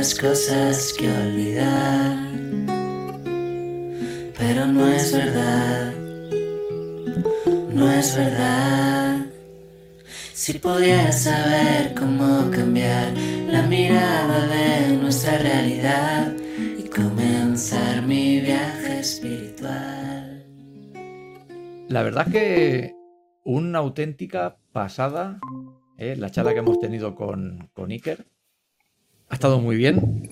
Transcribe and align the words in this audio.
cosas 0.00 0.94
que 0.98 1.10
olvidar, 1.10 2.16
pero 4.38 4.64
no 4.64 4.88
es 4.88 5.12
verdad, 5.12 5.92
no 7.74 7.92
es 7.92 8.16
verdad. 8.16 9.26
Si 10.32 10.58
pudiera 10.58 11.12
saber 11.12 11.92
cómo 11.94 12.50
cambiar 12.50 13.12
la 13.46 13.62
mirada 13.64 14.46
de 14.46 14.96
nuestra 14.96 15.36
realidad 15.36 16.34
y 16.78 16.88
comenzar 16.88 18.00
mi 18.00 18.40
viaje 18.40 19.00
espiritual. 19.00 20.46
La 21.88 22.02
verdad 22.02 22.26
es 22.26 22.32
que 22.32 22.94
una 23.44 23.80
auténtica 23.80 24.56
pasada 24.72 25.38
¿eh? 25.98 26.16
la 26.16 26.30
charla 26.30 26.54
que 26.54 26.60
hemos 26.60 26.80
tenido 26.80 27.14
con, 27.14 27.68
con 27.74 27.90
Iker. 27.90 28.26
Ha 29.30 29.34
estado 29.34 29.58
muy 29.60 29.76
bien. 29.76 30.28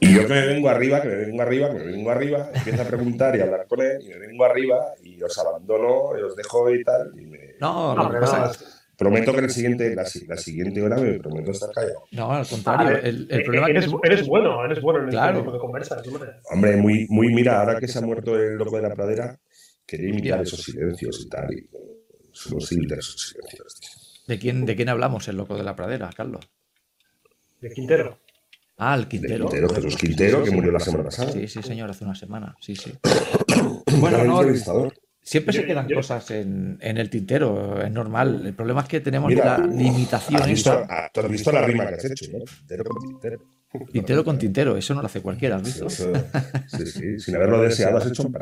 Y 0.00 0.14
yo 0.14 0.22
que 0.26 0.32
me 0.34 0.46
vengo 0.46 0.68
arriba, 0.68 1.02
que 1.02 1.08
me 1.08 1.16
vengo 1.16 1.42
arriba, 1.42 1.68
que 1.70 1.74
me 1.78 1.84
vengo 1.92 2.10
arriba, 2.10 2.50
empiezo 2.54 2.82
a 2.82 2.84
preguntar 2.84 3.34
y 3.36 3.40
a 3.40 3.44
hablar 3.44 3.66
con 3.66 3.80
él, 3.80 3.98
y 4.00 4.08
me 4.08 4.18
vengo 4.18 4.44
arriba 4.44 4.78
y 5.02 5.20
os 5.22 5.36
abandono, 5.38 6.18
y 6.18 6.22
os 6.22 6.36
dejo 6.36 6.70
y 6.72 6.84
tal. 6.84 7.12
Y 7.18 7.26
me... 7.26 7.38
No, 7.60 7.94
lo 7.96 8.10
que 8.10 8.18
pasa 8.18 8.50
es 8.50 8.74
Prometo 8.96 9.32
que 9.32 9.38
el 9.40 9.50
siguiente, 9.50 9.94
la, 9.94 10.02
la, 10.26 10.36
siguiente 10.36 10.82
hora 10.82 10.96
me 10.96 11.20
prometo 11.20 11.52
estar 11.52 11.70
callado. 11.72 12.02
No, 12.10 12.32
al 12.32 12.44
contrario. 12.48 12.84
Vale. 12.96 13.08
El, 13.08 13.28
el 13.30 13.40
Eh, 13.40 13.44
problema 13.44 13.68
eres, 13.68 13.84
es 13.86 13.90
que 13.92 13.96
eres 14.08 14.26
bueno, 14.26 14.64
eres 14.64 14.80
bueno 14.82 15.04
en 15.04 15.10
Claro. 15.10 15.30
este 15.30 15.40
tipo 15.42 15.52
de 15.52 15.58
conversas. 15.60 16.08
hombre. 16.08 16.30
Hombre, 16.50 16.76
muy, 16.78 17.06
muy, 17.08 17.32
mira, 17.32 17.60
ahora 17.60 17.78
que 17.78 17.86
se 17.86 17.98
ha 17.98 18.02
muerto 18.02 18.34
el 18.36 18.56
loco 18.56 18.74
de 18.74 18.82
la 18.82 18.92
pradera, 18.94 19.38
quería 19.86 20.08
imitar 20.08 20.40
esos 20.42 20.62
silencios 20.64 21.20
y 21.24 21.28
tal. 21.28 21.52
Y, 21.52 21.68
somos 22.32 22.64
esos 22.64 22.68
silencios. 22.68 23.34
tío. 23.80 24.24
¿de 24.26 24.38
quién, 24.40 24.66
¿de 24.66 24.74
quién 24.74 24.88
hablamos, 24.88 25.28
el 25.28 25.36
loco 25.36 25.56
de 25.56 25.62
la 25.62 25.76
pradera, 25.76 26.10
Carlos? 26.16 26.48
De 27.60 27.70
Quintero. 27.70 28.18
Ah, 28.78 28.94
el 28.94 29.08
Quintero. 29.08 29.46
Quintero, 29.48 29.68
Jesús 29.74 29.96
Quintero, 29.96 30.42
que 30.44 30.50
murió 30.52 30.70
la 30.70 30.78
semana 30.80 31.04
pasada. 31.04 31.32
Sí, 31.32 31.48
sí, 31.48 31.62
señor, 31.62 31.90
hace 31.90 32.04
una 32.04 32.14
semana. 32.14 32.54
Sí, 32.60 32.76
sí. 32.76 32.92
Bueno, 34.00 34.22
no, 34.22 34.38
entrevistador. 34.42 34.94
siempre 35.20 35.52
se 35.52 35.66
quedan 35.66 35.88
yo- 35.88 35.96
cosas 35.96 36.30
en, 36.30 36.78
en 36.80 36.98
el 36.98 37.10
tintero, 37.10 37.82
es 37.82 37.90
normal. 37.90 38.46
El 38.46 38.54
problema 38.54 38.82
es 38.82 38.88
que 38.88 39.00
tenemos 39.00 39.28
Mira, 39.28 39.44
la 39.44 39.54
¿Has 39.64 39.74
limitación 39.74 40.42
visto, 40.46 40.70
esa. 40.72 40.86
ah, 40.88 41.10
tú 41.12 41.20
has 41.20 41.28
visto 41.28 41.50
la 41.50 41.62
rima 41.62 41.88
que 41.88 41.94
has 41.94 42.04
hecho, 42.04 42.26
¿no? 42.32 42.44
Quintero 42.44 42.84
con 42.84 43.02
Quintero. 43.08 43.38
Tintero 43.92 44.24
con 44.24 44.38
tintero, 44.38 44.76
eso 44.76 44.94
no 44.94 45.00
lo 45.02 45.06
hace 45.06 45.20
cualquiera, 45.20 45.56
¿has 45.56 45.62
visto? 45.64 45.86
Eso- 45.88 46.12
sí, 46.68 46.86
sí, 46.86 47.18
sin 47.18 47.34
haberlo 47.36 47.60
deseado 47.62 47.98
has 47.98 48.06
hecho 48.06 48.22
un. 48.22 48.34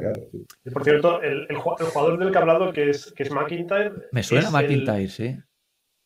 Y 0.65 0.71
por 0.71 0.85
cierto, 0.85 1.23
el, 1.23 1.47
el 1.49 1.57
ju- 1.57 1.77
el 1.81 1.87
jugador 1.87 2.19
del 2.19 2.31
que 2.31 2.35
he 2.37 2.41
hablado, 2.41 2.73
que 2.73 2.91
es, 2.91 3.13
que 3.13 3.23
es 3.23 3.31
McIntyre. 3.31 3.93
Me 4.13 4.23
suena 4.23 4.51
McIntyre, 4.51 5.09
sí. 5.09 5.37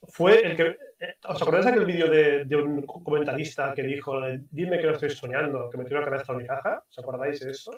fue 0.09 0.41
el 0.47 0.56
que. 0.56 0.77
Eh, 1.01 1.15
¿Os 1.29 1.41
acordáis 1.43 1.65
de 1.67 1.70
aquel 1.73 1.84
vídeo 1.87 2.09
de, 2.11 2.45
de 2.45 2.56
un 2.56 2.83
comentarista 2.83 3.73
que 3.75 3.83
dijo: 3.83 4.20
Dime 4.51 4.79
que 4.79 4.87
no 4.87 4.93
estoy 4.93 5.11
soñando, 5.11 5.69
que 5.70 5.79
metió 5.79 5.97
una 5.97 6.05
canasta 6.06 6.33
en 6.33 6.39
mi 6.39 6.47
caja? 6.47 6.84
¿Os 6.89 6.98
acordáis 6.98 7.41
de 7.41 7.51
eso? 7.51 7.73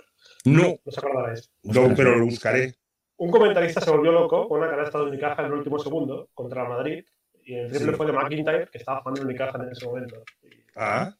No, 0.44 0.62
¿No 0.62 0.78
os 0.84 0.98
acordaréis? 0.98 1.52
no, 1.62 1.94
pero 1.96 2.16
lo 2.16 2.24
buscaré. 2.26 2.74
Un 3.16 3.30
comentarista 3.30 3.80
se 3.80 3.90
volvió 3.90 4.10
loco 4.10 4.48
con 4.48 4.60
una 4.60 4.70
canasta 4.70 4.98
de 4.98 5.04
Unicaja 5.04 5.42
en 5.42 5.46
el 5.46 5.52
último 5.58 5.78
segundo 5.78 6.28
contra 6.34 6.62
el 6.64 6.68
Madrid. 6.68 7.04
Y 7.44 7.54
el 7.54 7.68
triple 7.70 7.90
Sí. 7.90 7.96
fue 7.96 8.06
de 8.06 8.12
McIntyre, 8.12 8.68
que 8.70 8.78
estaba 8.78 9.00
jugando 9.00 9.20
en 9.20 9.26
Unicaja 9.28 9.58
en 9.62 9.70
ese 9.70 9.86
momento. 9.86 10.22
Y, 10.42 10.48
Ah, 10.76 11.14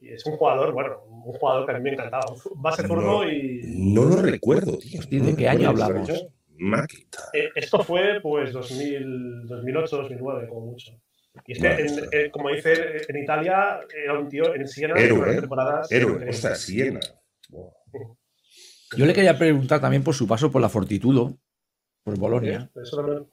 y 0.00 0.08
es 0.12 0.26
un 0.26 0.36
jugador, 0.36 0.72
bueno, 0.72 1.02
un 1.04 1.32
jugador 1.32 1.64
que 1.64 1.72
a 1.72 1.78
mí 1.78 1.82
me 1.84 1.92
encantaba. 1.94 2.24
Base 2.56 2.82
No. 2.82 2.88
zurdo 2.88 3.28
y. 3.28 3.60
no 3.64 4.04
lo 4.04 4.16
recuerdo, 4.22 4.76
tío. 4.78 5.00
No 5.10 5.26
¿de 5.26 5.36
qué 5.36 5.48
año 5.48 5.70
hablamos? 5.70 6.08
Eh, 7.32 7.48
Esto 7.56 7.82
fue, 7.82 8.20
pues, 8.20 8.52
2000, 8.52 9.46
2008, 9.46 9.96
2009, 9.96 10.48
como 10.48 10.60
mucho. 10.66 10.92
Y 11.46 11.52
es 11.52 11.58
que, 11.58 11.68
Vale, 11.68 11.82
en- 11.86 12.08
eh, 12.12 12.30
como 12.30 12.50
dice, 12.50 13.02
en 13.08 13.16
Italia 13.22 13.80
era 13.94 14.18
un 14.18 14.28
tío 14.28 14.54
en 14.54 14.68
Siena 14.68 14.94
Héroe, 14.98 15.32
¿eh? 15.36 15.40
temporadas. 15.40 15.90
Héroe, 15.90 16.32
Siena. 16.32 17.00
Yo 18.96 19.06
le 19.06 19.12
quería 19.12 19.36
preguntar 19.36 19.80
también 19.80 20.04
por 20.04 20.14
su 20.14 20.26
paso 20.28 20.50
por 20.52 20.60
la 20.62 20.68
Fortitudo, 20.68 21.36
por 22.04 22.18
Bolonia. 22.18 22.70
Sí, 22.72 22.80
eso 22.82 22.96
también. 22.98 23.26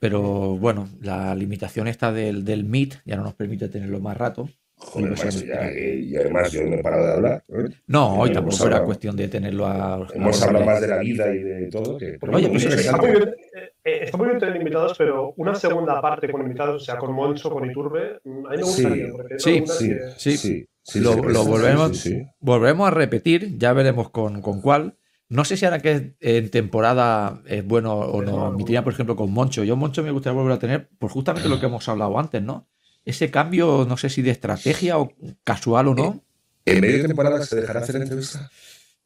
Pero 0.00 0.56
bueno, 0.56 0.88
la 1.00 1.34
limitación 1.34 1.88
esta 1.88 2.12
del, 2.12 2.44
del 2.44 2.64
Meet 2.64 3.02
ya 3.04 3.16
no 3.16 3.24
nos 3.24 3.34
permite 3.34 3.68
tenerlo 3.68 3.98
más 3.98 4.16
rato. 4.16 4.48
Joder, 4.80 5.08
Pues 5.14 5.24
macho, 5.24 5.44
ya, 5.44 5.72
y 5.72 6.16
además 6.16 6.52
yo 6.52 6.62
no 6.64 6.76
he 6.76 6.82
parado 6.82 7.06
de 7.06 7.12
hablar. 7.12 7.44
¿eh? 7.48 7.68
No, 7.88 8.20
hoy 8.20 8.32
tampoco 8.32 8.56
era 8.56 8.64
hablado- 8.66 8.84
cuestión 8.86 9.16
de 9.16 9.28
tenerlo 9.28 9.66
a. 9.66 10.06
Hemos 10.14 10.40
a- 10.42 10.46
hablado 10.46 10.64
más 10.64 10.80
de 10.80 10.86
la 10.88 10.98
vida 10.98 11.34
y 11.34 11.38
de 11.42 11.66
todo. 11.66 11.98
Que, 11.98 12.16
pero 12.20 12.32
Oye, 12.36 12.48
pues 12.48 12.64
está, 12.64 12.96
muy 12.96 13.10
bien, 13.10 13.22
eh, 13.24 13.70
eh, 13.84 13.98
está 14.04 14.16
muy 14.16 14.28
bien 14.28 14.38
tener 14.38 14.56
invitados, 14.56 14.94
pero 14.96 15.34
una 15.36 15.54
segunda 15.56 16.00
parte 16.00 16.30
con 16.30 16.42
invitados, 16.42 16.82
o 16.82 16.84
sea, 16.84 16.96
con 16.96 17.12
Moncho, 17.12 17.50
con 17.50 17.68
Iturbe, 17.68 18.20
mm, 18.24 18.46
a 18.46 18.50
mí 18.50 18.56
me 18.56 18.62
Sí, 18.62 18.82
gustaría. 18.82 19.06
sí, 19.38 19.38
Sí, 19.38 19.60
que- 19.60 19.98
Sí. 20.16 20.36
sí, 20.36 20.66
sí, 20.82 21.00
Lo- 21.00 21.14
sí, 21.14 21.20
lo 21.26 21.44
volvemos- 21.44 21.96
sí, 21.98 22.10
sí. 22.14 22.22
Volveremos 22.40 22.86
a 22.86 22.90
repetir, 22.92 23.58
ya 23.58 23.72
veremos 23.72 24.10
con, 24.10 24.40
con 24.42 24.60
cuál. 24.60 24.96
No 25.28 25.44
sé 25.44 25.56
si 25.58 25.64
ahora 25.66 25.80
que 25.80 26.14
en 26.20 26.50
temporada 26.50 27.42
es 27.46 27.66
bueno 27.66 27.94
o 27.98 28.22
no. 28.22 28.50
No. 28.50 28.52
Mi 28.52 28.64
tía, 28.64 28.82
por 28.84 28.92
ejemplo, 28.94 29.14
con 29.16 29.30
Moncho. 29.32 29.62
Yo, 29.64 29.76
Moncho, 29.76 30.02
me 30.02 30.10
gustaría 30.12 30.38
volver 30.38 30.54
a 30.54 30.58
tener, 30.58 30.88
por 30.98 31.10
justamente 31.10 31.48
lo 31.50 31.58
que 31.60 31.66
hemos 31.66 31.86
hablado 31.88 32.18
antes, 32.18 32.40
¿no? 32.42 32.66
Ese 33.08 33.30
cambio, 33.30 33.86
no 33.88 33.96
sé 33.96 34.10
si 34.10 34.20
de 34.20 34.30
estrategia 34.30 34.98
o 34.98 35.10
casual 35.42 35.88
o 35.88 35.94
no, 35.94 36.22
¿En 36.66 36.80
medio 36.82 36.98
de 36.98 37.08
temporada 37.08 37.42
se 37.42 37.56
dejará 37.56 37.80
hacer 37.80 37.96
entrevista? 37.96 38.50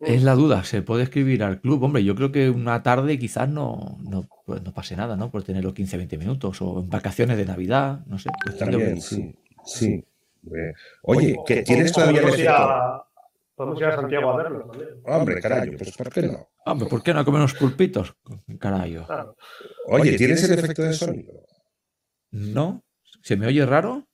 es 0.00 0.24
la 0.24 0.34
duda. 0.34 0.64
Se 0.64 0.82
puede 0.82 1.04
escribir 1.04 1.44
al 1.44 1.60
club. 1.60 1.80
Hombre, 1.84 2.02
yo 2.02 2.16
creo 2.16 2.32
que 2.32 2.50
una 2.50 2.82
tarde 2.82 3.16
quizás 3.20 3.48
no, 3.48 3.98
no, 4.02 4.26
pues 4.44 4.60
no 4.62 4.72
pase 4.74 4.96
nada, 4.96 5.14
¿no? 5.16 5.30
Por 5.30 5.44
tenerlo 5.44 5.72
15-20 5.72 6.18
minutos 6.18 6.60
o 6.60 6.80
en 6.80 6.90
vacaciones 6.90 7.36
de 7.36 7.44
Navidad, 7.46 8.00
no 8.06 8.18
sé. 8.18 8.28
de- 8.50 8.58
También, 8.58 9.00
sí. 9.00 9.36
Sí. 9.64 10.04
Oye, 11.02 11.36
¿que 11.46 11.62
¿tienes 11.62 11.92
todavía 11.92 12.18
el 12.18 12.26
podemos 12.26 12.38
ir, 12.40 12.46
efecto? 12.46 12.62
a, 12.64 13.08
podemos 13.54 13.78
ir 13.80 13.86
a 13.86 13.94
Santiago 13.94 14.30
a 14.32 14.36
verlo 14.42 14.60
también. 14.64 14.88
Hombre, 15.04 15.40
carajo, 15.40 15.70
pues 15.78 15.96
¿por 15.96 16.10
qué 16.12 16.22
no? 16.22 16.48
Hombre, 16.66 16.88
¿por 16.88 17.02
qué 17.04 17.14
no 17.14 17.24
comer 17.24 17.38
unos 17.42 17.54
pulpitos? 17.54 18.16
Carayo. 18.58 19.06
Claro. 19.06 19.36
Oye, 19.86 20.16
¿tienes 20.16 20.42
el 20.42 20.58
efecto 20.58 20.82
de 20.82 20.92
sonido? 20.94 21.32
¿No? 22.32 22.82
¿Se 23.22 23.36
me 23.36 23.46
oye 23.46 23.64
raro? 23.64 24.06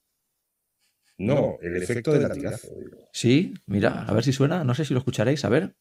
No, 1.19 1.59
el 1.63 1.83
efecto 1.83 2.13
del 2.13 2.23
latigazo. 2.23 2.69
digo. 2.79 2.99
Sí, 3.13 3.55
mira, 3.67 4.05
a 4.05 4.13
ver 4.13 4.23
si 4.23 4.33
suena. 4.33 4.63
No 4.63 4.75
sé 4.75 4.85
si 4.85 4.95
lo 4.95 4.99
escucharéis, 4.99 5.45
a 5.45 5.49
ver. 5.49 5.75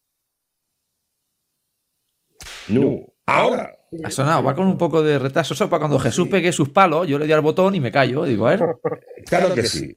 No, 2.69 3.01
ahora. 3.25 3.73
Ha 4.03 4.11
sonado, 4.11 4.43
va 4.43 4.53
con 4.53 4.67
un 4.67 4.77
poco 4.77 5.01
de 5.01 5.17
retraso. 5.17 5.53
Eso 5.53 5.69
para 5.69 5.79
cuando 5.79 5.97
Jesús 5.99 6.27
pegue 6.27 6.51
sus 6.51 6.69
palos, 6.69 7.07
yo 7.07 7.17
le 7.17 7.25
doy 7.25 7.31
al 7.31 7.41
botón 7.41 7.73
y 7.75 7.79
me 7.79 7.91
callo. 7.91 8.23
Digo, 8.25 8.47
a 8.47 8.51
ver. 8.51 8.61
Claro 9.27 9.53
que 9.53 9.63
sí. 9.63 9.93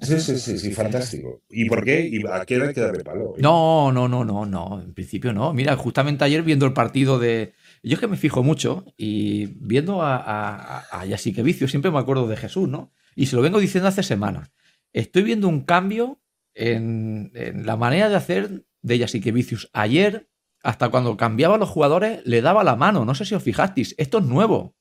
Sí, 0.00 0.20
sí, 0.20 0.38
sí, 0.38 0.56
sí, 0.56 0.70
fantástico. 0.70 1.42
¿Y 1.50 1.68
por 1.68 1.84
qué? 1.84 2.06
¿Y 2.06 2.24
a 2.28 2.44
qué 2.44 2.56
hora 2.56 2.68
hay 2.68 2.74
que 2.74 2.80
darle 2.80 3.02
palo? 3.02 3.34
No, 3.38 3.90
no, 3.90 4.06
no, 4.06 4.24
no, 4.24 4.46
no. 4.46 4.80
En 4.80 4.94
principio 4.94 5.32
no. 5.32 5.52
Mira, 5.52 5.76
justamente 5.76 6.22
ayer 6.24 6.42
viendo 6.42 6.64
el 6.64 6.72
partido 6.72 7.18
de. 7.18 7.54
Yo 7.82 7.94
es 7.94 8.00
que 8.00 8.06
me 8.08 8.16
fijo 8.16 8.42
mucho 8.42 8.84
y 8.96 9.46
viendo 9.60 10.02
a, 10.02 10.16
a, 10.16 11.00
a 11.00 11.06
Yasique 11.06 11.42
Vicio, 11.42 11.68
siempre 11.68 11.90
me 11.90 11.98
acuerdo 11.98 12.26
de 12.26 12.36
Jesús, 12.36 12.68
¿no? 12.68 12.92
Y 13.14 13.26
se 13.26 13.36
lo 13.36 13.42
vengo 13.42 13.60
diciendo 13.60 13.88
hace 13.88 14.02
semanas. 14.02 14.50
Estoy 14.92 15.22
viendo 15.22 15.48
un 15.48 15.60
cambio 15.62 16.20
en, 16.54 17.30
en 17.34 17.66
la 17.66 17.76
manera 17.76 18.08
de 18.08 18.16
hacer 18.16 18.64
de 18.82 18.98
Yasique 18.98 19.32
Vicius. 19.32 19.70
Ayer, 19.72 20.28
hasta 20.62 20.88
cuando 20.88 21.16
cambiaba 21.16 21.54
a 21.56 21.58
los 21.58 21.68
jugadores, 21.68 22.20
le 22.26 22.40
daba 22.42 22.64
la 22.64 22.76
mano. 22.76 23.04
No 23.04 23.14
sé 23.14 23.24
si 23.24 23.34
os 23.34 23.42
fijasteis. 23.42 23.94
Esto 23.98 24.18
es 24.18 24.24
nuevo. 24.24 24.74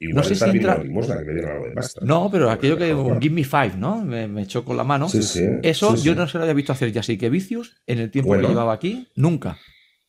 Igual 0.00 0.16
no 0.16 0.22
sé 0.22 0.34
si 0.36 0.44
entra- 0.44 0.78
de 0.78 1.72
pasta. 1.74 2.00
No, 2.04 2.28
pero 2.30 2.50
aquello 2.50 2.76
que 2.76 2.94
un. 2.94 3.20
Give 3.20 3.34
Me 3.34 3.42
Five, 3.44 3.72
¿no? 3.76 4.04
Me, 4.04 4.28
me 4.28 4.42
echó 4.42 4.64
con 4.64 4.76
la 4.76 4.84
mano. 4.84 5.08
Sí, 5.08 5.22
sí. 5.22 5.42
Eso 5.62 5.96
sí, 5.96 6.04
yo 6.04 6.14
no 6.14 6.28
se 6.28 6.38
lo 6.38 6.44
había 6.44 6.54
visto 6.54 6.72
hacer 6.72 6.92
ya 6.92 7.00
así 7.00 7.18
que 7.18 7.30
Vicius 7.30 7.80
en 7.86 7.98
el 7.98 8.10
tiempo 8.10 8.28
Bueno. 8.28 8.42
que 8.44 8.48
llevaba 8.50 8.72
aquí, 8.72 9.08
nunca. 9.16 9.58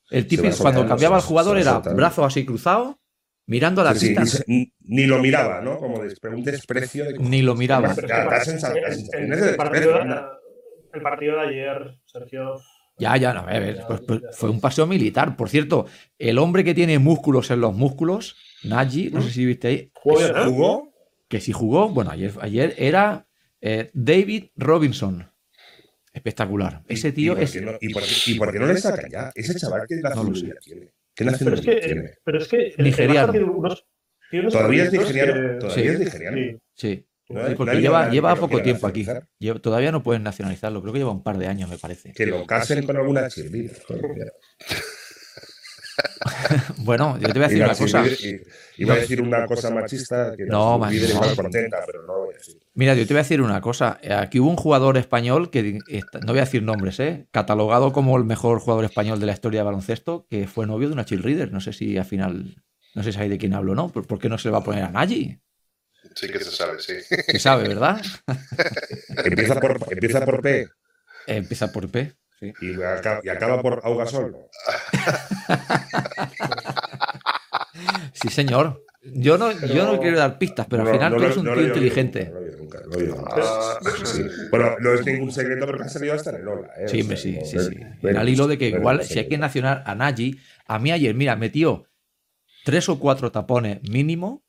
El 0.09 0.27
tipo 0.27 0.43
cuando 0.59 0.85
cambiaba 0.87 1.15
al 1.17 1.21
se- 1.21 1.27
jugador 1.27 1.57
era 1.57 1.79
brazo 1.79 2.25
así 2.25 2.45
cruzado, 2.45 2.99
mirando 3.45 3.81
a 3.81 3.85
la 3.85 3.93
Sí, 3.95 4.15
ni, 4.47 5.05
lo 5.05 5.19
miraba, 5.19 5.61
¿no? 5.61 5.77
Como 5.77 6.01
de 6.03 6.15
un 6.29 6.43
desprecio 6.43 7.05
de 7.05 7.17
ni 7.19 7.41
lo 7.41 7.55
miraba. 7.55 7.93
El- 7.93 8.03
el, 9.13 9.33
el 9.49 9.55
partido, 9.55 9.97
de- 9.97 10.13
el 10.93 11.01
ayer, 11.39 11.99
Sergio. 12.05 12.55
Ya, 12.97 13.15
ya, 13.15 13.33
no, 13.33 13.41
a 13.41 13.45
ver, 13.59 13.83
pues- 13.87 14.01
pues 14.01 14.21
fue 14.33 14.49
un 14.49 14.59
paseo 14.59 14.85
militar. 14.85 15.37
Por 15.37 15.49
cierto, 15.49 15.85
el 16.17 16.37
hombre 16.37 16.63
que 16.63 16.73
tiene 16.75 16.99
músculos 16.99 17.49
en 17.51 17.61
los 17.61 17.73
músculos, 17.73 18.35
Nagy, 18.63 19.09
no 19.11 19.21
sé 19.21 19.31
si 19.31 19.45
viste 19.45 19.67
ahí. 19.67 19.91
¿Jugó? 19.93 20.89
que 21.29 21.39
si 21.39 21.51
jugó, 21.53 21.89
bueno, 21.89 22.09
ayer, 22.09 22.33
ayer 22.41 22.73
era 22.79 23.27
eh, 23.61 23.91
David 23.93 24.45
Robinson. 24.55 25.31
Espectacular. 26.13 26.81
Ese 26.87 27.11
tío 27.11 27.33
¿Y 27.33 27.35
por 27.35 27.43
es... 27.43 27.61
no, 27.61 27.71
y, 27.79 27.93
por, 27.93 28.03
qué- 28.03 28.09
y 28.31 28.33
por 28.35 28.51
qué 28.51 28.59
no 28.59 28.67
le 28.67 28.77
sacan 28.77 29.09
ya? 29.09 29.31
Ese 29.35 29.55
chaval 29.55 29.85
que 29.87 29.95
No 29.97 30.09
nacionalidad 30.09 30.55
tiene. 30.63 30.81
¿Qué 31.15 31.25
Pero 31.25 31.29
es 31.29 31.31
nacionalidad 31.33 31.73
que, 31.73 31.79
tiene? 31.87 32.11
pero 32.23 32.37
es 32.39 32.47
que 32.47 32.73
el- 32.77 32.83
Nigeriano. 32.85 33.31
Tiene 33.31 33.45
unos, 33.47 33.85
tiene 34.29 34.43
unos 34.43 34.53
Todavía 34.53 34.83
es 34.85 34.91
nigeriano. 34.93 35.33
que- 35.33 35.55
Todavía 35.59 35.83
Sí. 35.83 35.89
es 35.89 35.99
nigeriano. 35.99 36.37
Sí. 36.37 36.59
Sí, 36.75 37.05
No 37.29 37.41
sí, 37.41 37.47
hay- 37.49 37.55
porque 37.55 37.79
lleva, 37.81 38.09
lleva 38.09 38.35
poco 38.35 38.61
tiempo 38.61 38.87
aquí. 38.87 39.05
Lleva- 39.37 39.59
todavía 39.59 39.91
no 39.91 40.01
pueden 40.01 40.23
nacionalizarlo, 40.23 40.81
creo 40.81 40.93
que 40.93 40.99
lleva 40.99 41.11
un 41.11 41.21
par 41.23 41.37
de 41.37 41.47
años, 41.47 41.69
me 41.69 41.77
parece. 41.77 42.11
Que 42.13 42.25
lo 42.25 42.45
casen 42.47 42.85
con 42.85 42.97
alguna 42.97 43.27
cheerleader. 43.29 43.77
bueno, 46.77 47.17
yo 47.19 47.27
te 47.27 47.33
voy 47.33 47.43
a 47.43 47.47
decir 47.47 47.57
Iba 47.57 47.65
una 47.67 47.73
decir- 47.73 48.39
cosa. 48.39 48.53
Iba 48.77 48.93
a 48.93 48.97
decir 48.97 49.21
una 49.21 49.45
cosa 49.45 49.69
machista 49.71 50.33
que 50.37 50.45
No, 50.45 50.79
igual 50.91 51.35
contenta, 51.35 51.79
pero 51.85 52.01
no 52.03 52.13
lo 52.13 52.19
voy 52.25 52.33
a 52.33 52.37
decir. 52.37 52.57
Mira, 52.73 52.93
yo 52.95 53.05
te 53.05 53.13
voy 53.13 53.19
a 53.19 53.23
decir 53.23 53.41
una 53.41 53.61
cosa. 53.61 53.99
Aquí 54.17 54.39
hubo 54.39 54.49
un 54.49 54.55
jugador 54.55 54.97
español 54.97 55.49
que, 55.49 55.73
no 55.73 56.27
voy 56.33 56.37
a 56.39 56.45
decir 56.45 56.63
nombres, 56.63 56.99
¿eh? 56.99 57.27
catalogado 57.31 57.91
como 57.91 58.17
el 58.17 58.23
mejor 58.23 58.59
jugador 58.59 58.85
español 58.85 59.19
de 59.19 59.25
la 59.25 59.33
historia 59.33 59.59
de 59.61 59.65
baloncesto, 59.65 60.25
que 60.29 60.47
fue 60.47 60.65
novio 60.65 60.87
de 60.87 60.93
una 60.93 61.05
cheerleader. 61.05 61.51
No 61.51 61.59
sé 61.61 61.73
si 61.73 61.97
al 61.97 62.05
final, 62.05 62.63
no 62.95 63.03
sé 63.03 63.11
si 63.11 63.13
sabéis 63.15 63.31
de 63.31 63.37
quién 63.37 63.53
hablo 63.53 63.73
o 63.73 63.75
no. 63.75 63.89
¿Por 63.91 64.19
qué 64.19 64.29
no 64.29 64.37
se 64.37 64.47
le 64.47 64.53
va 64.53 64.59
a 64.59 64.63
poner 64.63 64.83
a 64.83 64.91
Nagy? 64.91 65.39
Sí 66.15 66.27
que 66.29 66.39
se 66.39 66.51
sabe, 66.51 66.79
sí. 66.79 66.93
Se 67.27 67.39
sabe, 67.39 67.67
¿verdad? 67.67 68.01
Empieza 69.25 69.59
por, 69.59 69.77
empieza 69.91 70.25
por 70.25 70.41
P 70.41 70.67
Empieza 71.27 71.71
por 71.71 71.89
P. 71.91 72.13
sí. 72.39 72.53
y 72.61 72.81
acaba, 72.81 73.19
y 73.23 73.29
acaba 73.29 73.61
por 73.61 73.81
Augasol. 73.83 74.35
Sí, 78.13 78.29
señor. 78.29 78.83
Yo 79.01 79.37
no, 79.37 79.51
yo 79.51 79.85
no 79.85 79.99
quiero 79.99 80.17
dar 80.17 80.37
pistas, 80.37 80.67
pero 80.69 80.83
al 80.83 80.89
final 80.91 81.11
no 81.13 81.17
tú 81.17 81.23
eres 81.23 81.37
un 81.37 81.45
tío 81.45 81.61
inteligente. 81.67 82.33
nunca, 82.59 82.79
No 82.81 82.87
lo 82.89 82.99
he 82.99 83.03
oído 83.03 83.15
nunca, 83.15 83.35
no 83.35 83.39
lo 83.39 83.39
he 83.39 83.43
oído 83.53 83.85
nunca. 83.85 84.05
Sí. 84.05 84.23
Bueno, 84.51 84.75
no 84.81 84.93
es 84.93 85.05
ningún 85.05 85.31
secreto 85.31 85.65
porque 85.65 85.83
ha 85.83 85.89
salido 85.89 86.13
hasta 86.15 86.31
en 86.31 86.35
el 86.37 86.47
Ola. 86.47 86.67
¿eh? 86.77 86.87
Sí, 86.89 86.99
O 86.99 87.01
hombre, 87.03 87.17
sea, 87.17 87.41
sí, 87.41 87.45
sí, 87.45 87.57
ven- 87.57 87.69
sí. 87.69 87.79
ven- 88.03 88.17
al 88.17 88.27
hilo 88.29 88.47
de 88.47 88.57
que 88.57 88.71
ven- 88.71 88.81
igual, 88.81 88.97
ven- 88.97 89.07
si 89.07 89.19
hay 89.19 89.27
que 89.29 89.37
nacionar 89.37 89.83
a 89.85 89.95
Nagy, 89.95 90.37
a 90.67 90.79
mí 90.79 90.91
ayer, 90.91 91.15
mira, 91.15 91.37
metió 91.37 91.85
tres 92.65 92.89
o 92.89 92.99
cuatro 92.99 93.31
tapones 93.31 93.79
mínimo, 93.89 94.43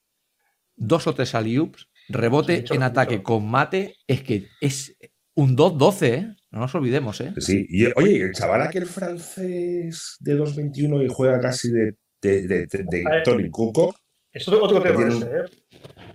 dos 0.75 1.07
o 1.07 1.15
tres 1.15 1.35
alley-oops, 1.37 1.89
rebote 2.09 2.61
Mucho, 2.63 2.75
en 2.75 2.81
mucho. 2.81 2.91
ataque 2.91 3.23
con 3.23 3.49
mate, 3.49 3.97
es 4.09 4.23
que 4.25 4.49
es 4.61 4.97
un 5.35 5.57
2-12, 5.57 6.07
¿eh? 6.09 6.35
No 6.51 6.61
nos 6.61 6.75
olvidemos, 6.75 7.21
¿eh? 7.21 7.33
Sí, 7.39 7.67
y 7.69 7.87
oye, 7.95 8.23
el 8.23 8.33
chaval 8.33 8.63
aquel 8.63 8.87
francés 8.87 10.17
de 10.21 10.37
2.21 10.37 11.05
y 11.05 11.09
juega 11.09 11.41
casi 11.41 11.71
de, 11.71 11.95
de, 12.21 12.47
de, 12.49 12.67
de- 12.67 12.85
de. 12.91 13.05
Tony 13.25 13.49
Kukoc, 13.51 13.97
Es 14.33 14.47
otro, 14.49 14.65
otro 14.65 14.83
tema 14.83 15.07
ese, 15.09 15.25
¿eh? 15.27 15.45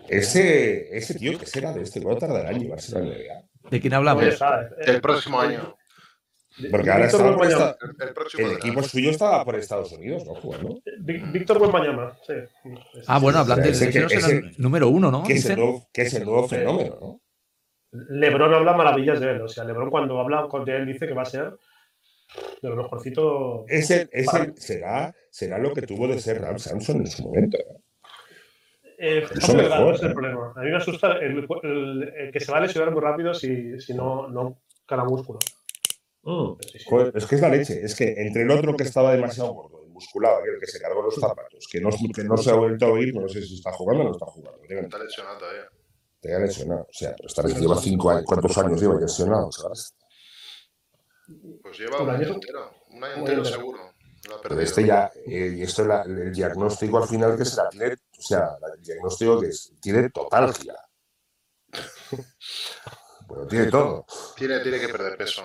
ese, 0.10 0.98
ese 0.98 1.14
tío 1.16 1.38
que 1.40 1.46
será 1.46 1.72
de 1.74 1.84
este, 1.84 2.02
¿cuánto 2.02 2.26
tardará 2.28 2.52
en 2.52 2.60
llevarse 2.60 2.96
a 2.96 3.00
la 3.00 3.06
NBA? 3.06 3.70
¿De 3.72 3.80
quién 3.82 3.94
hablamos? 3.94 4.24
ya 4.24 4.30
está, 4.30 4.62
eh. 4.64 4.70
El 4.88 5.02
próximo 5.02 5.40
año. 5.40 5.76
Porque 6.72 6.90
ahora 6.90 7.06
Víctor 7.08 7.36
por 7.36 7.48
esta- 7.48 7.78
El, 8.38 8.46
el 8.46 8.52
equipo 8.58 8.82
suyo 8.84 9.10
estaba 9.12 9.44
por 9.44 9.56
Estados 9.58 9.92
Unidos, 9.92 10.24
¿no? 10.26 10.36
Jugando. 10.36 10.80
Ví- 11.02 11.32
Víctor 11.34 11.62
Wembanyama, 11.62 12.18
sí. 12.26 12.34
Ah, 13.08 13.20
bueno, 13.20 13.40
hablando 13.40 13.66
de 13.66 13.72
Ese 13.72 13.90
que- 13.90 14.00
ese 14.00 14.08
será 14.10 14.28
ese- 14.28 14.38
el 14.38 14.56
número 14.58 14.88
uno, 14.88 15.12
¿no? 15.12 15.24
Que 15.24 15.34
es, 15.34 15.46
el 15.50 15.58
nuevo, 15.58 15.88
que 15.92 16.04
es 16.04 16.14
el 16.14 16.24
nuevo 16.24 16.48
fenómeno, 16.48 16.98
¿no? 17.02 17.22
Lebron 18.10 18.54
habla 18.54 18.74
maravillas 18.74 19.20
de 19.20 19.32
él. 19.32 19.42
O 19.42 19.48
sea, 19.48 19.64
Lebron 19.64 19.90
cuando 19.90 20.20
habla 20.20 20.48
con 20.50 20.64
de 20.66 20.76
él 20.78 20.86
dice 20.86 21.08
que 21.08 21.14
va 21.14 21.24
a 21.24 21.26
ser 21.26 21.54
de 22.62 22.70
lo 22.70 22.76
mejorcito. 22.76 23.66
Ese, 23.68 24.10
ese 24.12 24.54
será, 24.58 25.14
será 25.30 25.58
lo 25.58 25.74
que 25.74 25.84
tuvo 25.84 26.08
de 26.08 26.20
ser 26.20 26.42
Ram 26.42 26.58
Samson 26.60 26.98
en 26.98 27.08
su 27.08 27.24
momento. 27.24 27.58
¿no? 27.72 27.80
Eh, 28.98 29.26
Eso 29.36 29.54
mejor, 29.56 29.96
ese 29.96 29.96
es 29.96 30.02
el 30.04 30.12
¿eh? 30.12 30.14
problema. 30.14 30.54
A 30.56 30.62
mí 30.62 30.70
me 30.72 30.78
asusta 30.78 31.14
el, 31.18 31.46
el- 31.64 32.14
el 32.18 32.32
que 32.32 32.40
se 32.40 32.52
va 32.52 32.60
a 32.60 32.62
lesionar 32.62 32.92
muy 32.92 33.02
rápido 33.02 33.34
si, 33.34 33.80
si 33.80 33.94
no, 33.94 34.28
no 34.30 34.62
gana 34.88 35.04
músculo. 35.04 35.40
Sí, 36.62 36.80
sí. 36.80 36.86
Joder, 36.90 37.12
es 37.16 37.26
que 37.28 37.36
es 37.36 37.42
la 37.42 37.50
leche. 37.50 37.82
Es 37.84 37.94
que 37.96 38.14
entre 38.18 38.42
el 38.44 38.52
otro 38.52 38.76
que 38.76 38.84
estaba 38.84 39.12
demasiado 39.14 39.54
gordo, 39.54 39.84
y 39.86 39.90
musculado, 39.90 40.38
aquel 40.38 40.56
que 40.60 40.66
se 40.68 40.80
cargó 40.80 41.04
los 41.04 41.16
zapatos, 41.20 41.68
que 41.72 41.80
no, 41.80 41.90
que 42.14 42.24
no 42.24 42.36
se 42.38 42.50
ha 42.50 42.56
vuelto 42.56 42.86
a 42.86 42.90
oír, 42.90 43.14
no 43.14 43.28
sé 43.28 43.42
si 43.44 43.56
está 43.56 43.72
jugando 43.74 44.04
o 44.04 44.06
no 44.08 44.12
está 44.14 44.26
jugando. 44.26 44.60
Está 44.68 44.98
lesionado 44.98 45.38
todavía. 45.38 45.64
Ha 46.34 46.40
lesionado. 46.40 46.82
O 46.90 46.94
sea, 46.94 47.14
pero 47.16 47.28
esta 47.28 47.42
vez 47.42 47.60
lleva 47.60 47.80
cinco 47.80 48.10
años. 48.10 48.24
¿Cuántos 48.26 48.58
años 48.58 48.80
lleva 48.82 49.00
lesionado? 49.00 49.52
¿sabes? 49.52 49.94
Pues 51.62 51.78
lleva 51.78 51.98
Un 52.02 52.10
un 52.10 52.16
año 52.16 52.34
entero. 52.34 52.72
Un 52.90 53.04
año 53.04 53.16
entero 53.18 53.46
seguro. 53.46 53.92
Pero 54.42 54.60
este 54.60 54.86
ya, 54.86 55.12
eh, 55.28 55.56
esto 55.62 55.84
es 55.84 55.88
la- 55.88 56.02
el 56.02 56.34
diagnóstico 56.34 56.98
al 56.98 57.08
final 57.08 57.38
que 57.38 57.46
será 57.46 57.70
tiene, 57.70 57.94
o 58.18 58.22
sea, 58.22 58.58
el 58.76 58.82
diagnóstico 58.82 59.40
que 59.40 59.48
es, 59.50 59.72
tiene 59.82 60.10
totalgia. 60.10 60.74
Bueno, 63.28 63.48
tiene 63.48 63.72
todo. 63.72 64.06
Tiene, 64.38 64.60
tiene 64.60 64.80
que 64.80 64.88
perder 64.90 65.18
peso. 65.18 65.42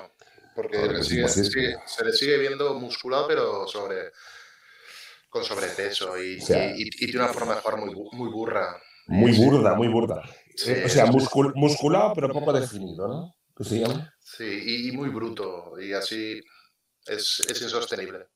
Porque 0.54 0.76
Joder, 0.76 0.92
le 0.92 1.00
es 1.00 1.06
sigue- 1.06 1.20
imposible. 1.22 1.50
sigue- 1.50 1.76
se 1.86 2.04
le 2.04 2.12
sigue 2.12 2.36
viendo 2.38 2.74
musculado, 2.74 3.26
pero 3.26 3.66
sobre 3.66 4.12
con 5.30 5.42
sobrepeso 5.44 6.20
y, 6.22 6.38
O 6.38 6.44
sea, 6.44 6.66
y- 6.76 6.82
y- 6.82 6.86
y 6.88 7.06
tiene 7.06 7.20
una 7.24 7.32
forma 7.32 7.54
de 7.54 7.60
jugar 7.62 7.80
muy, 7.80 7.94
bu- 7.94 8.12
muy 8.12 8.30
burra. 8.30 8.76
Muy 9.06 9.32
burda, 9.32 9.74
muy 9.74 9.88
burda. 9.88 10.22
Sí, 10.56 10.70
Eh, 10.72 10.82
o 10.84 10.88
sea, 10.88 11.06
muscul- 11.06 11.52
musculado 11.54 12.12
pero 12.14 12.28
poco 12.30 12.52
definido, 12.52 13.08
¿no? 13.08 13.34
¿Qué 13.56 13.64
se 13.64 13.80
llama? 13.80 14.12
Sí, 14.20 14.44
y, 14.44 14.88
y 14.88 14.92
muy 14.92 15.08
bruto. 15.10 15.72
Y 15.80 15.92
así 15.92 16.40
es, 17.06 17.40
es 17.48 17.62
insostenible. 17.62 18.26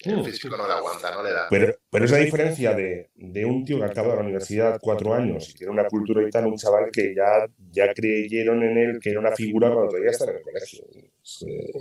El 0.00 0.16
Mm. 0.18 0.24
físico 0.24 0.56
no 0.56 0.66
le 0.66 0.72
aguanta, 0.72 1.14
no 1.14 1.22
le 1.22 1.30
da. 1.32 1.46
Pero, 1.48 1.76
pero 1.90 2.04
es 2.04 2.10
la 2.10 2.18
diferencia 2.18 2.74
de, 2.74 3.10
de 3.14 3.44
un 3.44 3.64
tío 3.64 3.78
que 3.78 3.84
acaba 3.84 4.08
de 4.10 4.16
la 4.16 4.22
universidad 4.22 4.78
cuatro 4.80 5.14
años 5.14 5.48
y 5.50 5.54
tiene 5.54 5.72
una 5.72 5.86
cultura 5.86 6.26
y 6.26 6.30
tal, 6.30 6.46
un 6.46 6.56
chaval 6.56 6.90
que 6.92 7.14
ya, 7.14 7.46
ya 7.70 7.92
creyeron 7.94 8.62
en 8.64 8.78
él 8.78 8.98
que 9.00 9.10
era 9.10 9.20
una 9.20 9.30
figura 9.36 9.70
cuando 9.72 9.90
todavía 9.90 10.10
está 10.10 10.24
en 10.24 10.36
el 10.36 10.42
colegio. 10.42 10.84
Es, 11.22 11.44
eh, 11.46 11.72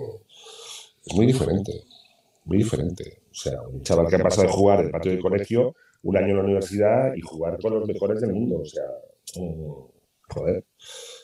es 1.06 1.16
muy 1.16 1.26
diferente, 1.26 1.72
muy 2.46 2.58
diferente. 2.58 3.22
O 3.32 3.34
sea, 3.36 3.62
un 3.64 3.82
chaval 3.82 4.08
que 4.08 4.16
ha 4.18 4.20
pasado 4.20 4.44
de 4.48 4.54
jugar 4.54 4.82
el 4.86 4.92
patio 4.92 5.12
del 5.12 5.22
colegio 5.22 5.76
un 6.04 6.18
año 6.18 6.30
en 6.30 6.38
la 6.38 6.44
universidad 6.44 7.16
y 7.16 7.22
jugar 7.22 7.58
con 7.60 7.74
los 7.74 7.88
mejores 7.88 8.22
del 8.22 8.34
mundo. 8.34 8.60
O 8.62 8.66
sea, 8.66 8.84
mm, 9.36 10.34
joder. 10.34 10.66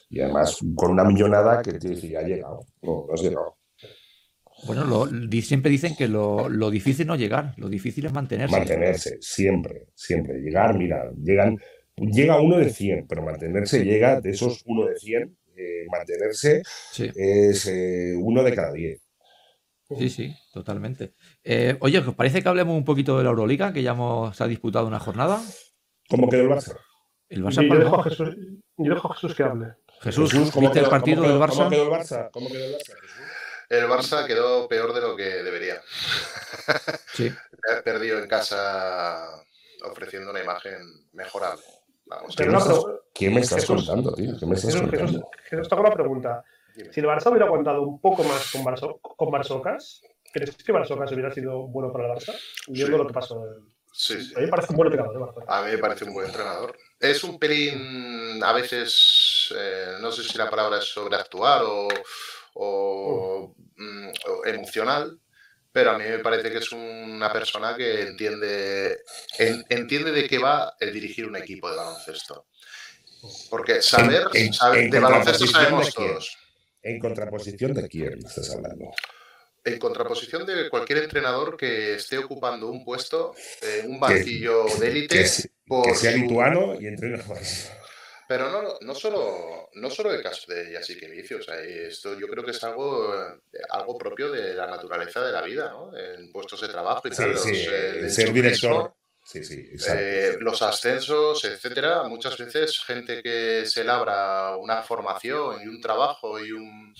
Y 0.10 0.22
además 0.22 0.58
con 0.76 0.92
una 0.92 1.04
millonada 1.04 1.62
que 1.62 1.74
te 1.74 1.90
dice, 1.90 2.10
ya 2.10 2.20
ha 2.20 2.24
llegado. 2.24 2.66
No, 2.82 3.06
no 3.08 3.14
has 3.14 3.22
llegado. 3.22 3.58
Bueno, 4.66 4.86
lo- 4.86 5.08
siempre 5.42 5.70
dicen 5.70 5.96
que 5.96 6.08
lo, 6.08 6.50
lo 6.50 6.70
difícil 6.72 7.06
no 7.06 7.14
es 7.14 7.20
llegar, 7.20 7.54
lo 7.58 7.70
difícil 7.70 8.06
es 8.06 8.14
mantenerse. 8.14 8.58
Mantenerse, 8.58 9.18
siempre, 9.22 9.88
siempre. 9.94 10.40
Llegar, 10.40 10.76
mira, 10.78 11.12
llegan, 11.24 11.58
llega 11.96 12.42
uno 12.42 12.58
de 12.58 12.70
100, 12.72 13.06
pero 13.08 13.22
mantenerse 13.22 13.84
llega 13.84 14.20
de 14.20 14.32
esos 14.32 14.64
uno 14.66 14.88
de 14.88 14.98
100, 14.98 15.38
eh, 15.56 15.86
mantenerse 15.92 16.62
Sí, 16.92 17.10
es 17.16 17.68
eh, 17.68 18.16
uno 18.20 18.42
de 18.44 18.56
cada 18.56 18.74
10. 18.74 19.00
sí, 19.98 20.10
sí, 20.10 20.36
totalmente. 20.52 21.14
Eh, 21.44 21.78
oye, 21.82 22.00
¿os 22.00 22.16
parece 22.16 22.42
que 22.42 22.50
hablemos 22.50 22.76
un 22.76 22.84
poquito 22.84 23.18
de 23.18 23.24
la 23.24 23.30
Euroliga, 23.30 23.72
que 23.72 23.84
ya 23.84 23.92
hemos, 23.92 24.36
se 24.36 24.44
ha 24.44 24.48
disputado 24.48 24.88
una 24.88 25.00
jornada? 25.00 25.40
¿Cómo 26.10 26.30
quedó 26.30 26.42
el 26.44 26.50
Barça? 26.50 26.78
El 27.30 27.44
Barça 27.44 27.62
Yo, 27.62 27.74
yo 27.74 27.80
dejo 27.80 28.00
a 28.00 28.04
Jesús, 28.04 28.36
yo 28.78 28.94
dejo 28.94 29.12
a 29.12 29.16
Jesús 29.16 29.36
que 29.36 29.44
hable. 29.44 29.76
Jesús, 30.02 30.32
¿cómo 30.32 30.46
¿viste 30.46 30.80
el 30.80 30.86
quedó- 30.86 30.90
partido 30.90 31.22
cómo 31.24 31.28
del 31.28 31.38
quedó- 31.40 31.48
¿Cómo 31.50 31.64
Barça? 31.66 31.70
quedó 31.70 31.84
el 31.84 31.90
Barça? 31.90 32.30
¿Cómo 32.32 32.48
quedó 32.50 32.66
el 32.66 32.74
Barça? 32.74 32.96
Jesús? 33.02 33.22
El 33.70 33.86
Barça 33.88 34.26
quedó 34.28 34.68
peor 34.70 34.94
de 34.94 35.02
lo 35.02 35.16
que 35.16 35.24
debería. 35.44 35.82
Sí, 37.14 37.32
Ha 37.76 37.82
perdido 37.82 38.20
en 38.20 38.28
casa 38.28 39.28
ofreciendo 39.84 40.30
una 40.32 40.42
imagen 40.44 40.80
mejorable. 41.14 41.64
Vamos, 42.06 42.36
¿Qué 42.36 42.46
me 42.46 42.58
estás, 42.58 42.80
qué 43.14 43.30
me 43.30 43.42
estás 43.42 43.60
Jesús- 43.62 43.86
contando, 43.88 44.14
tío? 44.14 44.34
¿Qué 44.40 44.46
me 44.46 44.56
estás 44.56 44.74
Jesús, 44.74 44.90
Jesús, 44.90 45.06
contando? 45.12 45.30
Jesús, 45.50 45.68
te 45.68 45.76
hago 45.76 45.84
una 45.84 45.94
pregunta. 45.94 46.44
dime. 46.76 46.94
Si 46.94 47.00
el 47.02 47.06
Barça 47.08 47.30
hubiera 47.30 47.46
aguantado 47.48 47.82
un 47.82 48.00
poco 48.00 48.24
más 48.24 48.52
con, 48.52 48.64
Barso- 48.64 49.00
con 49.02 49.30
Barsocas, 49.32 50.02
¿crees 50.32 50.56
que 50.56 50.72
Barsocas 50.72 51.12
hubiera 51.12 51.34
sido 51.34 51.68
bueno 51.68 51.92
para 51.92 52.06
el 52.06 52.12
Barça? 52.12 52.34
Viendo 52.68 52.98
Sí. 52.98 53.04
lo 53.04 53.08
que 53.08 53.14
pasó. 53.14 53.44
Sí, 53.92 54.22
sí. 54.22 54.34
A 54.36 54.40
mí 54.40 54.46
me 54.46 54.52
parece 54.52 54.72
un 54.72 54.78
buen 54.78 54.88
entrenador. 54.92 55.34
¿eh? 55.42 55.46
A 55.48 55.62
mí 55.64 55.72
me 55.72 55.78
parece 55.80 56.06
un 56.06 56.14
buen 56.14 56.28
entrenador. 56.28 56.78
Es 57.00 57.24
un 57.24 57.38
pelín, 57.38 58.42
a 58.44 58.54
veces, 58.54 59.54
eh, 59.56 59.98
no 60.02 60.12
sé 60.12 60.24
si 60.24 60.38
la 60.38 60.50
palabra 60.50 60.80
es 60.80 60.86
sobreactuar 60.86 61.62
o, 61.64 61.88
o, 62.56 63.56
mm, 63.76 64.08
o 64.28 64.46
emocional, 64.46 65.20
pero 65.72 65.92
a 65.92 65.98
mí 65.98 66.06
me 66.06 66.20
parece 66.20 66.50
que 66.50 66.58
es 66.58 66.72
una 66.72 67.32
persona 67.32 67.76
que 67.76 68.02
entiende, 68.02 68.98
en- 69.38 69.64
entiende 69.70 70.12
de 70.12 70.28
qué 70.28 70.40
va 70.40 70.76
el 70.80 70.92
dirigir 70.92 71.28
un 71.28 71.36
equipo 71.36 71.70
de 71.70 71.78
baloncesto. 71.78 72.48
Porque 73.50 73.82
saber, 73.82 74.24
En- 74.34 74.48
en- 74.48 74.54
saber- 74.54 74.90
de 74.90 75.00
baloncesto 75.00 75.46
sabemos 75.48 75.86
de 75.86 75.92
todos. 75.92 76.38
¿En 76.82 77.00
contraposición 77.00 77.74
de 77.74 77.88
quién 77.88 78.26
estás 78.26 78.50
hablando? 78.52 78.92
En 79.64 79.78
contraposición 79.78 80.46
de 80.46 80.70
cualquier 80.70 81.00
entrenador 81.00 81.58
que 81.58 81.96
esté 81.96 82.18
ocupando 82.18 82.68
un 82.70 82.86
puesto 82.86 83.36
en 83.62 83.92
un 83.92 84.00
banquillo 84.00 84.66
de 84.80 84.88
élite 84.88 85.26
por 85.68 85.86
que 85.86 85.96
sea 85.96 86.12
su- 86.12 86.18
lituano 86.20 86.76
y 86.80 86.88
entrena 86.88 87.24
más. 87.28 87.72
Pero 88.28 88.50
no, 88.52 88.62
no 88.82 88.94
solo, 88.94 89.70
no 89.76 89.90
solo 89.90 90.14
el 90.14 90.22
caso 90.22 90.52
de 90.52 90.74
Yasique 90.74 91.08
Vicio, 91.08 91.38
o 91.38 91.42
sea, 91.42 91.62
esto 91.62 92.20
yo 92.20 92.28
creo 92.28 92.44
que 92.44 92.52
es 92.52 92.62
algo, 92.64 93.14
algo 93.70 93.98
propio 93.98 94.30
de 94.32 94.54
la 94.54 94.68
naturaleza 94.68 95.26
de 95.26 95.32
la 95.32 95.42
vida, 95.44 95.70
¿no? 95.70 95.98
En 95.98 96.30
puestos 96.32 96.60
de 96.60 96.68
trabajo 96.68 97.08
y 97.08 97.12
Sí, 97.12 97.18
tal. 97.18 97.38
sí, 97.38 97.52
eh, 97.56 98.00
el 98.00 98.12
ser 98.12 98.34
director. 98.34 98.94
Sí, 99.24 99.44
sí, 99.44 99.70
exacto. 99.72 100.02
eh, 100.02 100.38
los 100.40 100.62
ascensos, 100.62 101.44
etcétera, 101.46 102.04
muchas 102.04 102.38
veces 102.38 102.80
gente 102.80 103.22
que 103.22 103.66
se 103.66 103.84
labra 103.86 104.56
una 104.58 104.82
formación 104.84 105.62
y 105.62 105.68
un 105.68 105.80
trabajo 105.82 106.38
y 106.40 106.52
un 106.54 106.94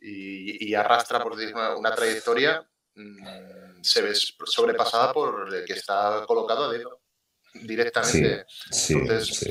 y, 0.00 0.68
y 0.70 0.74
arrastra 0.74 1.22
por 1.22 1.36
decir 1.36 1.54
una, 1.54 1.76
una 1.76 1.94
trayectoria 1.94 2.64
mm, 2.94 3.82
se 3.82 4.02
ve 4.02 4.12
sobrepasada 4.14 5.12
por 5.12 5.52
el 5.54 5.64
que 5.64 5.72
está 5.74 6.24
colocado 6.26 6.64
a 6.64 6.72
dedo 6.72 7.00
directamente. 7.62 8.44
Sí, 8.48 8.94
entonces, 8.94 9.36
sí. 9.36 9.50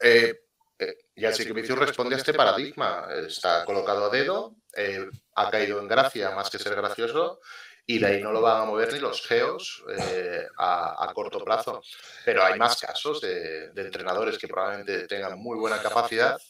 Eh, 0.00 0.42
eh, 0.78 0.96
ya 1.16 1.32
sí 1.32 1.44
que 1.44 1.52
Vicius 1.52 1.78
responde 1.78 2.14
a 2.14 2.18
este 2.18 2.34
paradigma. 2.34 3.08
Está 3.26 3.64
colocado 3.64 4.06
a 4.06 4.10
dedo, 4.10 4.56
eh, 4.76 5.06
ha 5.34 5.50
caído 5.50 5.80
en 5.80 5.88
gracia 5.88 6.30
más 6.32 6.50
que 6.50 6.58
ser 6.58 6.74
gracioso 6.74 7.40
y 7.86 7.98
de 7.98 8.06
ahí 8.06 8.22
no 8.22 8.32
lo 8.32 8.40
van 8.40 8.62
a 8.62 8.64
mover 8.64 8.92
ni 8.92 9.00
los 9.00 9.26
geos 9.26 9.84
eh, 9.98 10.46
a, 10.58 11.10
corto 11.14 11.44
plazo. 11.44 11.82
Pero 12.24 12.44
hay 12.44 12.58
más 12.58 12.80
casos 12.80 13.20
de, 13.20 13.70
entrenadores 13.76 14.38
que 14.38 14.48
probablemente 14.48 15.06
tengan 15.06 15.38
muy 15.38 15.58
buena 15.58 15.80
capacidad 15.82 16.40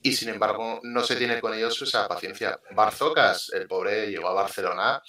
y 0.00 0.12
sin 0.12 0.28
embargo 0.28 0.80
no 0.84 1.02
se 1.02 1.16
tiene 1.16 1.40
con 1.40 1.54
ellos 1.54 1.80
esa 1.82 2.06
paciencia. 2.06 2.60
Barzocas, 2.70 3.50
el 3.52 3.66
pobre, 3.66 4.10
llegó 4.10 4.28
a 4.28 4.34
Barcelona 4.34 5.02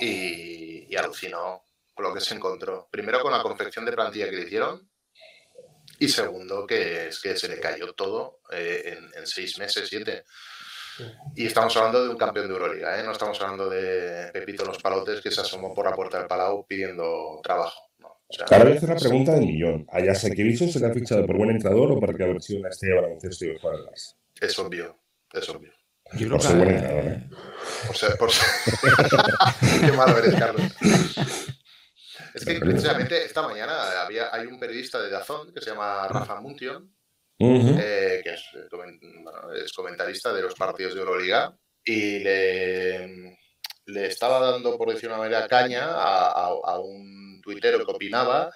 y, 0.00 0.94
alucinó 0.96 1.62
con 1.98 2.06
lo 2.06 2.14
que 2.14 2.20
se 2.20 2.36
encontró. 2.36 2.88
Primero 2.92 3.20
con 3.20 3.32
la 3.32 3.42
confección 3.42 3.84
de 3.84 3.90
plantilla 3.90 4.30
que 4.30 4.36
le 4.36 4.42
hicieron 4.42 4.88
y 5.98 6.08
segundo 6.08 6.64
que 6.64 7.08
es 7.08 7.18
que 7.18 7.36
se 7.36 7.48
le 7.48 7.58
cayó 7.58 7.92
todo 7.92 8.38
eh, 8.52 8.96
en, 8.96 9.10
en 9.18 9.26
seis 9.26 9.58
meses, 9.58 9.88
siete. 9.88 10.22
Y 11.34 11.46
estamos 11.46 11.76
hablando 11.76 12.04
de 12.04 12.10
un 12.10 12.16
campeón 12.16 12.46
de 12.46 12.52
Euroliga, 12.52 13.00
¿eh? 13.00 13.02
no 13.02 13.10
estamos 13.10 13.40
hablando 13.40 13.68
de 13.68 14.30
Pepito 14.32 14.64
Los 14.64 14.80
Palotes 14.80 15.20
que 15.20 15.32
se 15.32 15.40
asomó 15.40 15.74
por 15.74 15.86
la 15.86 15.92
puerta 15.96 16.18
del 16.18 16.28
Palau 16.28 16.64
pidiendo 16.68 17.40
trabajo. 17.42 17.90
Ahora 18.48 18.64
voy 18.64 18.74
a 18.74 18.76
hacer 18.76 18.88
la 18.90 18.94
pregunta 18.94 19.32
del 19.32 19.46
millón. 19.46 19.86
¿A 19.90 20.00
Yasekevicio 20.00 20.68
se 20.68 20.78
le 20.78 20.86
ha 20.86 20.94
fichado 20.94 21.26
por 21.26 21.36
buen 21.36 21.50
entrenador 21.50 21.90
o 21.90 21.98
porque 21.98 22.22
haber 22.22 22.40
sido 22.40 22.60
una 22.60 22.68
estrella 22.68 22.94
de 22.94 23.00
baloncesto 23.00 23.44
y 23.44 23.58
jugar 23.58 23.76
Es 24.40 24.56
obvio, 24.60 25.00
es 25.32 25.48
obvio. 25.48 25.72
Yo 26.16 26.28
por 26.30 26.42
ser 26.42 26.56
buen 26.56 26.70
entrenador, 26.70 27.04
¿eh? 27.06 27.28
Por 27.88 27.96
ser, 27.96 28.16
por 28.16 28.30
ser... 28.30 28.46
Qué 29.80 29.92
malo 29.92 30.16
eres, 30.18 30.34
Carlos. 30.36 30.72
Es 32.38 32.44
que 32.44 32.60
precisamente 32.60 33.24
esta 33.24 33.42
mañana 33.42 34.02
había, 34.02 34.32
hay 34.32 34.46
un 34.46 34.60
periodista 34.60 35.02
de 35.02 35.10
Dazón 35.10 35.52
que 35.52 35.60
se 35.60 35.70
llama 35.70 36.06
Rafa 36.06 36.40
Muntion, 36.40 36.94
eh, 37.38 38.20
que 38.22 38.34
es, 38.34 39.72
comentarista 39.74 40.32
de 40.32 40.42
los 40.42 40.54
partidos 40.54 40.94
de 40.94 41.00
Euroliga, 41.00 41.52
y 41.84 42.20
le, 42.20 43.38
le 43.86 44.06
estaba 44.06 44.38
dando, 44.52 44.78
por 44.78 44.90
decir 44.90 45.08
una 45.08 45.18
manera, 45.18 45.48
caña 45.48 45.88
a, 45.90 46.78
un 46.80 47.40
tuitero 47.42 47.84
que 47.84 47.90
opinaba 47.90 48.52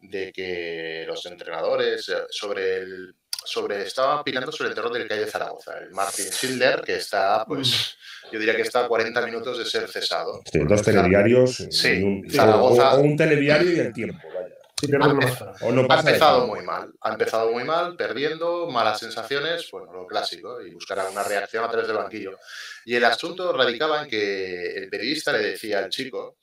de 0.00 0.32
que 0.32 1.04
los 1.06 1.26
entrenadores 1.26 2.08
eh, 2.08 2.22
sobre 2.30 2.78
el 2.78 3.14
sobre 3.44 3.82
estaba 3.82 4.20
opinando 4.20 4.52
sobre 4.52 4.70
el 4.70 4.74
terror 4.74 4.92
del 4.92 5.08
calle 5.08 5.24
de 5.24 5.30
Zaragoza, 5.30 5.78
el 5.78 5.90
Martin 5.90 6.26
Schindler, 6.26 6.82
que 6.82 6.96
está, 6.96 7.44
pues, 7.46 7.96
yo 8.30 8.38
diría 8.38 8.54
que 8.54 8.62
está 8.62 8.84
a 8.84 8.88
40 8.88 9.22
minutos 9.22 9.58
de 9.58 9.64
ser 9.64 9.88
cesado. 9.88 10.42
dos 10.52 10.82
telediarios 10.82 11.56
sí, 11.70 12.02
un, 12.02 12.28
Zaragoza, 12.30 12.94
o, 12.94 13.00
un 13.00 13.16
telediario 13.16 13.72
y 13.72 13.78
el 13.78 13.92
tiempo, 13.92 14.20
vaya 14.34 14.58
ha, 15.00 15.98
empezado 15.98 16.46
muy 16.46 16.62
mal, 16.62 16.92
ha 17.00 17.10
empezado 17.10 17.50
muy 17.50 17.64
mal, 17.64 17.96
perdiendo, 17.96 18.68
malas 18.70 19.00
sensaciones, 19.00 19.68
bueno, 19.72 19.92
lo 19.92 20.06
clásico, 20.06 20.60
y 20.62 20.72
buscará 20.72 21.08
una 21.08 21.24
reacción 21.24 21.64
a 21.64 21.68
través 21.68 21.88
del 21.88 21.96
banquillo. 21.96 22.38
Y 22.84 22.94
el 22.94 23.04
asunto 23.04 23.52
radicaba 23.52 24.02
en 24.02 24.08
que 24.08 24.76
el 24.76 24.88
periodista 24.88 25.32
le 25.32 25.38
decía 25.38 25.80
al 25.80 25.90
chico, 25.90 26.36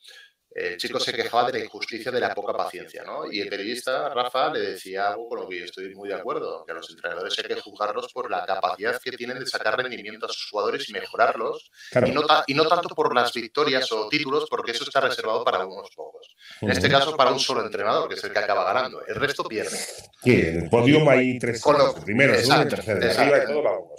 el 0.56 0.78
chico 0.78 1.02
se 1.02 1.12
quejaba 1.12 1.52
de 1.52 1.60
la 1.60 1.66
injusticia 1.66 2.12
de 2.14 2.20
la 2.22 2.34
poca 2.34 2.54
paciencia, 2.54 3.04
¿no? 3.04 3.30
Y 3.30 3.42
el 3.42 3.50
periodista, 3.50 4.08
Rafa, 4.08 4.54
le 4.54 4.62
decía 4.62 5.10
algo 5.10 5.28
con 5.28 5.42
lo 5.42 5.50
que 5.50 5.60
yo 5.60 5.66
estoy 5.66 5.94
muy 5.94 6.08
de 6.08 6.16
acuerdo, 6.16 6.64
que 6.66 6.72
a 6.72 6.76
los 6.76 6.90
entrenadores 6.90 7.38
hay 7.38 7.44
que 7.44 7.60
juzgarlos 7.60 8.14
por 8.14 8.32
la 8.32 8.46
capacidad 8.46 8.98
que 9.02 9.12
tienen 9.12 9.38
de 9.38 9.46
sacar 9.46 9.76
rendimiento 9.76 10.28
a 10.28 10.30
sus 10.30 10.50
jugadores 10.50 10.88
y 10.88 10.94
mejorarlos, 10.94 11.70
y, 12.06 12.12
no 12.12 12.22
y, 12.48 12.54
no 12.54 12.66
tanto 12.68 12.88
por 12.96 13.14
las 13.14 13.34
victorias 13.34 13.92
o 13.92 14.08
títulos, 14.08 14.48
porque 14.50 14.72
eso 14.72 14.86
está 14.86 15.02
reservado 15.02 15.44
para 15.44 15.66
unos 15.66 15.90
pocos. 15.94 16.34
En 16.62 16.72
este 16.72 16.90
caso, 16.90 17.18
para 17.18 17.32
un 17.32 17.40
solo 17.40 17.66
entrenador, 17.66 18.08
que 18.08 18.16
es 18.16 18.24
el 18.24 18.32
que 18.32 18.40
acaba 18.40 18.64
ganando. 18.64 19.06
El 19.06 19.16
resto 19.16 19.44
pierde. 19.44 19.78
Sí, 20.24 20.42
en 20.42 20.64
el 20.64 20.70
podium 20.70 21.08
hay 21.10 21.38
tres 21.38 21.62
primero, 22.04 22.34
segundo 22.36 22.64
y 22.64 22.70
tercero. 22.70 23.00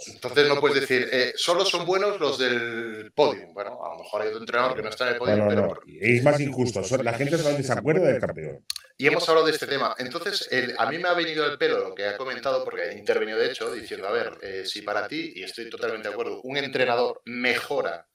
Entonces 0.07 0.47
no 0.47 0.59
puedes 0.59 0.81
decir, 0.81 1.07
eh, 1.11 1.33
solo 1.35 1.63
son 1.65 1.85
buenos 1.85 2.19
los 2.19 2.39
del 2.39 3.11
podium. 3.13 3.53
Bueno, 3.53 3.79
a 3.85 3.89
lo 3.95 4.03
mejor 4.03 4.21
hay 4.21 4.27
otro 4.29 4.39
entrenador 4.39 4.75
que 4.75 4.81
no 4.81 4.89
está 4.89 5.07
en 5.07 5.13
el 5.13 5.19
podium, 5.19 5.47
pero... 5.47 5.79
Es 6.01 6.23
más 6.23 6.37
injusto. 6.47 6.81
La 7.03 7.13
gente 7.13 7.37
solamente 7.37 7.63
se 7.63 7.73
acuerda 7.73 8.07
del 8.07 8.19
campeón. 8.19 8.65
Y 8.97 9.05
hemos 9.05 9.27
hablado 9.29 9.45
de 9.45 9.53
este 9.53 9.67
tema. 9.67 9.95
Entonces, 9.99 10.49
a 10.77 10.89
mí 10.89 10.97
me 10.97 11.07
ha 11.07 11.13
venido 11.13 11.45
el 11.45 11.57
pelo 11.57 11.89
lo 11.89 11.95
que 11.95 12.05
ha 12.05 12.17
comentado, 12.17 12.63
porque 12.63 12.81
ha 12.81 12.93
intervenido 12.93 13.37
de 13.37 13.51
hecho, 13.51 13.71
diciendo, 13.71 14.07
a 14.07 14.11
ver, 14.11 14.37
eh, 14.41 14.65
si 14.65 14.81
para 14.81 15.07
ti, 15.07 15.33
y 15.35 15.43
estoy 15.43 15.69
totalmente 15.69 16.07
de 16.07 16.13
acuerdo, 16.13 16.41
un 16.41 16.57
entrenador 16.57 17.21
mejora 17.25 18.07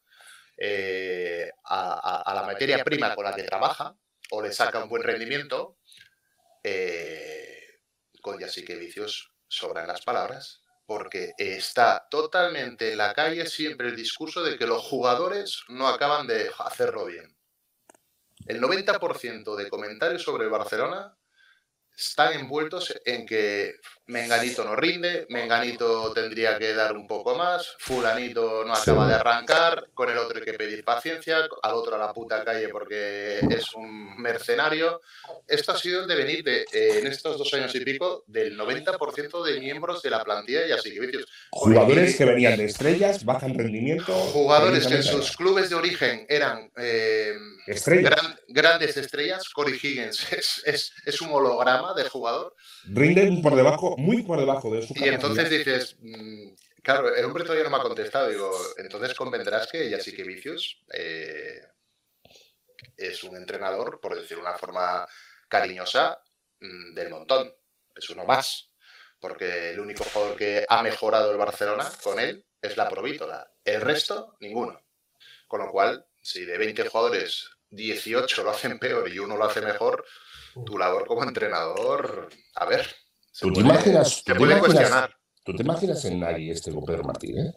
eh, 0.57 1.51
a, 1.65 2.33
la 2.35 2.43
materia 2.43 2.83
prima 2.83 3.15
con 3.15 3.25
la 3.25 3.35
que 3.35 3.45
trabaja, 3.45 3.97
o 4.31 4.43
le 4.43 4.53
saca 4.53 4.83
un 4.83 4.89
buen 4.89 5.03
rendimiento, 5.03 5.79
eh, 6.65 7.81
con 8.21 8.39
ya 8.39 8.49
sí 8.49 8.65
que 8.65 8.77
vicios 8.77 9.33
sobran 9.47 9.87
las 9.87 10.03
palabras, 10.03 10.63
porque 10.85 11.33
está 11.39 12.09
totalmente 12.11 12.93
en 12.93 12.99
la 12.99 13.15
calle 13.15 13.47
siempre 13.47 13.89
el 13.89 13.97
discurso 13.97 14.43
de 14.43 14.59
que 14.59 14.67
los 14.67 14.83
jugadores 14.83 15.63
no 15.69 15.87
acaban 15.87 16.27
de 16.27 16.51
hacerlo 16.59 17.07
bien. 17.07 17.37
El 18.47 18.61
90% 18.61 19.57
de 19.57 19.69
comentarios 19.69 20.23
sobre 20.23 20.49
Barcelona 20.49 21.17
están 21.97 22.33
envueltos 22.35 22.95
en 23.05 23.27
que 23.27 23.75
Menganito 24.07 24.65
no 24.65 24.75
rinde, 24.75 25.27
Menganito 25.29 26.13
tendría 26.13 26.59
que 26.59 26.75
dar 26.75 26.97
un 26.97 27.07
poco 27.07 27.37
más, 27.37 27.77
Fulanito 27.79 28.65
no 28.65 28.75
acaba 28.75 29.07
de 29.07 29.15
arrancar, 29.15 29.91
con 29.95 30.11
el 30.11 30.19
otro 30.19 30.39
hay 30.39 30.45
que 30.45 30.55
pedir 30.55 30.85
paciencia, 30.85 31.49
al 31.63 31.75
otro 31.75 31.95
a 31.95 31.99
la 31.99 32.13
puta 32.13 32.45
calle 32.45 32.69
porque 32.69 33.39
es 33.39 33.73
un 33.75 34.21
mercenario. 34.21 35.01
Esto 35.47 35.73
ha 35.73 35.79
sido 35.79 36.03
el 36.03 36.09
devenir 36.09 36.43
de, 36.43 36.63
eh, 36.63 36.99
en 36.99 37.07
estos 37.07 37.39
dos 37.39 37.55
años 37.55 37.73
y 37.77 37.81
pico 37.81 38.25
del 38.27 38.59
90% 38.59 39.45
de 39.45 39.61
miembros 39.61 40.03
de 40.03 40.11
la 40.11 40.25
plantilla 40.25 40.67
y 40.67 40.73
así 40.73 40.93
que 40.93 41.25
Jugadores 41.51 42.17
que 42.17 42.25
venían 42.25 42.57
de 42.57 42.65
estrellas, 42.65 43.25
bajan 43.25 43.55
rendimiento. 43.55 44.13
Jugadores 44.13 44.89
que 44.89 44.97
en 44.97 45.03
sus 45.05 45.37
clubes 45.37 45.71
de 45.71 45.77
origen 45.77 46.27
eran 46.29 46.73
eh, 46.77 47.35
grandes 48.49 48.97
estrellas. 48.97 49.49
Corey 49.51 49.79
Higgins 49.81 50.33
es, 50.65 50.93
es 51.07 51.21
un 51.21 51.31
holograma 51.31 51.95
de 51.95 52.09
jugador. 52.09 52.57
Rinden 52.85 53.43
por 53.43 53.55
debajo 53.55 53.92
muy 53.97 54.23
por 54.23 54.39
debajo 54.39 54.71
de 54.71 54.87
su 54.87 54.95
Y 54.97 55.09
entonces 55.09 55.51
dices, 55.51 55.97
mm, 56.01 56.49
claro, 56.83 57.15
el 57.15 57.25
hombre 57.25 57.45
todavía 57.45 57.65
no 57.65 57.71
me 57.71 57.77
ha 57.77 57.83
contestado. 57.83 58.29
Digo, 58.29 58.51
entonces 58.77 59.15
convendrás 59.15 59.67
que 59.67 59.89
ya 59.89 60.01
sí 60.01 60.15
que 60.15 60.25
Vicius 60.25 60.83
eh, 60.93 61.61
es 62.97 63.25
un 63.25 63.37
entrenador, 63.37 64.01
por 64.01 64.15
decir 64.15 64.39
una 64.39 64.55
forma 64.55 65.07
cariñosa, 65.49 66.23
mm, 66.61 66.95
del 66.95 67.11
montón. 67.11 67.53
Es 67.95 68.09
uno 68.11 68.25
más. 68.25 68.71
Porque 69.19 69.71
el 69.71 69.81
único 69.81 70.05
jugador 70.05 70.37
que 70.37 70.67
ha 70.69 70.83
mejorado 70.83 71.31
el 71.31 71.39
Barcelona 71.39 71.89
con 72.03 72.19
él 72.19 72.45
es 72.61 72.77
la 72.77 72.89
Provítola. 72.89 73.53
El 73.65 73.81
resto, 73.81 74.37
ninguno. 74.41 74.83
Con 75.47 75.61
lo 75.61 75.71
cual, 75.71 76.07
si 76.21 76.45
de 76.45 76.59
20 76.59 76.89
jugadores 76.89 77.51
18 77.71 78.43
lo 78.43 78.51
hacen 78.51 78.79
peor 78.79 79.09
y 79.09 79.19
uno 79.19 79.37
lo 79.37 79.45
hace 79.45 79.61
mejor, 79.61 80.05
tu 80.67 80.79
labor 80.79 81.07
como 81.07 81.25
entrenador, 81.25 82.29
a 82.55 82.67
ver, 82.67 82.95
¿Tú 83.41 83.53
te, 83.53 83.61
imaginas, 83.61 84.23
¿tú, 84.25 85.55
te 85.55 85.63
imaginas, 85.63 86.05
en 86.05 86.21
Nagui 86.21 86.51
este 86.51 86.73
con 86.73 86.85
Pedro 86.85 87.05
Martínez? 87.05 87.55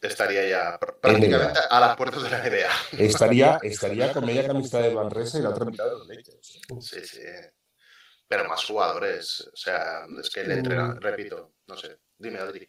Estaría 0.00 0.48
ya 0.48 0.78
prácticamente 0.78 1.60
a 1.70 1.80
las 1.80 1.96
puertas 1.96 2.22
de 2.22 2.30
la 2.30 2.38
NBA. 2.38 3.04
Estaría, 3.04 3.58
estaría 3.62 4.12
con 4.12 4.26
media 4.26 4.46
camiseta 4.46 4.78
de 4.78 4.94
Manresa 4.94 5.38
y 5.38 5.42
la 5.42 5.50
otra 5.50 5.64
mitad 5.64 5.84
de 5.84 5.92
los 5.92 6.08
Lakers. 6.08 6.60
Sí, 6.80 7.00
sí. 7.04 7.20
Pero 8.28 8.48
más 8.48 8.64
jugadores. 8.64 9.48
O 9.52 9.56
sea, 9.56 10.06
es 10.20 10.30
que 10.30 10.40
el 10.40 10.52
entrenador, 10.52 11.02
repito, 11.02 11.52
no 11.66 11.76
sé. 11.76 11.98
Dime, 12.18 12.38
Adri. 12.38 12.68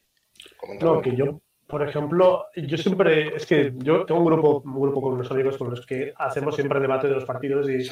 No, 0.80 1.02
que 1.02 1.16
yo, 1.16 1.42
por 1.68 1.88
ejemplo, 1.88 2.48
yo 2.56 2.78
siempre, 2.78 3.36
es 3.36 3.46
que 3.46 3.74
yo 3.78 4.06
tengo 4.06 4.22
un 4.22 4.26
grupo, 4.26 4.62
un 4.66 4.82
grupo 4.82 5.02
con 5.02 5.14
unos 5.14 5.32
amigos 5.32 5.58
con 5.58 5.70
los 5.70 5.86
que 5.86 6.14
hacemos 6.18 6.56
siempre 6.56 6.80
debate 6.80 7.08
de 7.08 7.14
los 7.14 7.26
partidos 7.26 7.70
y 7.70 7.90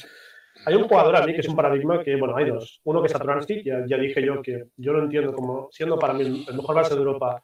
hay 0.66 0.76
un 0.76 0.88
jugador 0.88 1.16
a 1.16 1.26
mí 1.26 1.34
que 1.34 1.42
es 1.42 1.48
un 1.48 1.56
paradigma 1.56 2.04
que, 2.04 2.16
bueno, 2.16 2.36
hay 2.36 2.50
dos. 2.50 2.82
Uno 2.84 3.02
que 3.02 3.08
es 3.08 3.12
Satoransky, 3.12 3.64
ya, 3.64 3.86
ya 3.88 3.98
dije 3.98 4.24
yo 4.24 4.42
que 4.42 4.68
yo 4.78 4.94
no 4.94 5.04
entiendo 5.04 5.34
como, 5.34 5.70
siendo 5.72 5.98
para 5.98 6.14
mí 6.14 6.46
el 6.48 6.56
mejor 6.56 6.76
base 6.76 6.94
de 6.94 7.00
Europa, 7.00 7.42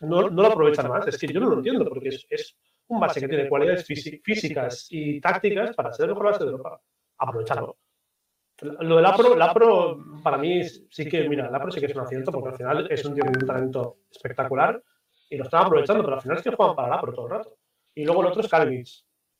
no, 0.00 0.28
no 0.28 0.42
lo 0.42 0.48
aprovechan 0.48 0.88
más. 0.88 1.06
Es 1.06 1.18
que 1.18 1.26
yo 1.26 1.40
no 1.40 1.48
lo 1.48 1.56
entiendo 1.56 1.84
porque 1.84 2.08
es, 2.08 2.26
es 2.28 2.56
un 2.88 3.00
base 3.00 3.20
que 3.20 3.28
tiene 3.28 3.48
cualidades 3.48 3.84
físicas 3.84 4.86
y 4.90 5.20
tácticas 5.20 5.74
para 5.74 5.92
ser 5.92 6.04
el 6.04 6.10
mejor 6.10 6.26
base 6.26 6.44
de 6.44 6.50
Europa. 6.50 6.80
Aprovecharlo. 7.18 7.78
Lo 8.60 8.96
del 8.96 9.06
Apro, 9.06 9.42
Apro 9.42 10.04
para 10.22 10.38
mí 10.38 10.62
sí 10.64 11.08
que, 11.08 11.28
mira, 11.28 11.48
el 11.48 11.54
Apro 11.54 11.72
sí 11.72 11.80
que 11.80 11.86
es 11.86 11.94
un 11.94 12.02
acierto 12.02 12.30
porque 12.30 12.50
al 12.50 12.56
final 12.56 12.86
es 12.90 13.04
un 13.04 13.14
tío 13.14 13.24
con 13.24 13.34
un 13.34 13.46
talento 13.46 13.98
espectacular 14.10 14.80
y 15.28 15.36
lo 15.36 15.44
están 15.44 15.66
aprovechando, 15.66 16.04
pero 16.04 16.16
al 16.16 16.22
final 16.22 16.36
es 16.36 16.44
que 16.44 16.50
juegan 16.50 16.76
para 16.76 16.88
el 16.88 16.94
Apro 16.94 17.12
todo 17.12 17.26
el 17.26 17.32
rato. 17.32 17.56
Y 17.94 18.04
luego 18.04 18.22
el 18.22 18.28
otro 18.28 18.42
es 18.42 18.48
Kalinic, 18.48 18.88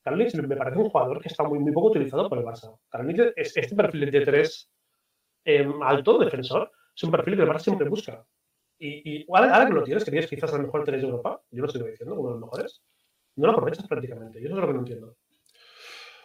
Carlitos 0.05 0.35
me 0.35 0.55
parece 0.55 0.77
un 0.77 0.87
jugador 0.87 1.19
que 1.19 1.29
está 1.29 1.41
muy, 1.43 1.57
muy 1.57 1.71
poco 1.71 1.87
utilizado 1.87 2.29
por 2.29 2.37
el 2.37 2.45
Barça. 2.45 2.77
Es, 3.35 3.57
este 3.57 3.75
perfil 3.75 4.11
de 4.11 4.21
tres 4.21 4.69
em, 5.43 5.81
alto, 5.81 6.19
defensor, 6.19 6.71
es 6.95 7.03
un 7.03 7.09
perfil 7.09 7.35
que 7.35 7.41
el 7.41 7.49
Barça 7.49 7.61
siempre 7.61 7.89
busca. 7.89 8.23
Y, 8.77 9.23
y 9.23 9.25
ahora, 9.33 9.65
que 9.65 9.73
lo 9.73 9.83
tienes, 9.83 10.05
que 10.05 10.11
tienes 10.11 10.29
quizás 10.29 10.53
el 10.53 10.61
mejor 10.61 10.83
tres 10.83 11.01
de 11.01 11.07
Europa, 11.07 11.41
yo 11.49 11.63
lo 11.63 11.67
estoy 11.67 11.89
diciendo, 11.89 12.13
uno 12.13 12.27
de 12.27 12.33
los 12.35 12.41
mejores, 12.41 12.83
no 13.37 13.47
lo 13.47 13.53
aprovechas 13.53 13.87
prácticamente. 13.87 14.39
Y 14.39 14.45
eso 14.45 14.53
es 14.53 14.61
lo 14.61 14.67
que 14.67 14.73
no 14.73 14.79
entiendo. 14.79 15.17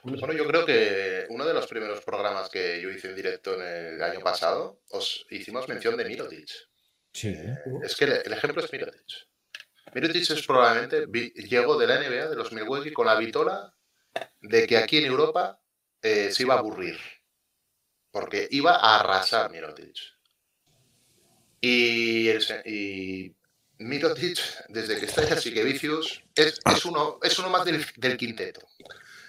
Bueno, 0.02 0.32
yo 0.34 0.46
creo 0.46 0.66
que 0.66 1.24
uno 1.30 1.46
de 1.46 1.54
los 1.54 1.66
primeros 1.66 2.04
programas 2.04 2.50
que 2.50 2.82
yo 2.82 2.90
hice 2.90 3.08
en 3.08 3.16
directo 3.16 3.54
en 3.54 3.94
el 3.94 4.02
año 4.02 4.20
pasado, 4.20 4.82
os 4.90 5.26
hicimos 5.30 5.66
mención 5.68 5.96
de 5.96 6.04
Mirotic. 6.04 6.50
Sí. 7.14 7.34
Es 7.82 7.96
que 7.96 8.04
el, 8.04 8.32
ejemplo 8.32 8.62
es 8.62 8.70
Mirotic. 8.70 9.29
Mirotic 9.94 10.30
es 10.30 10.46
probablemente, 10.46 11.06
llegó 11.48 11.78
de 11.78 11.86
la 11.86 11.96
NBA, 11.96 12.28
de 12.28 12.36
los 12.36 12.52
Milwaukee, 12.52 12.92
con 12.92 13.06
la 13.06 13.16
vitola 13.16 13.74
de 14.40 14.66
que 14.66 14.76
aquí 14.76 14.98
en 14.98 15.06
Europa 15.06 15.60
eh, 16.02 16.30
se 16.32 16.42
iba 16.42 16.54
a 16.54 16.58
aburrir. 16.58 16.98
Porque 18.10 18.48
iba 18.50 18.76
a 18.76 19.00
arrasar 19.00 19.50
Mirotic. 19.50 19.96
Y, 21.60 22.30
y 22.64 23.36
Mirotic, 23.78 24.38
desde 24.68 24.98
que 24.98 25.06
está 25.06 25.22
así 25.34 25.52
que 25.52 25.64
Vicius, 25.64 26.22
es, 26.34 26.60
es, 26.64 26.84
uno, 26.84 27.18
es 27.22 27.38
uno 27.38 27.50
más 27.50 27.64
del, 27.64 27.84
del 27.96 28.16
quinteto. 28.16 28.60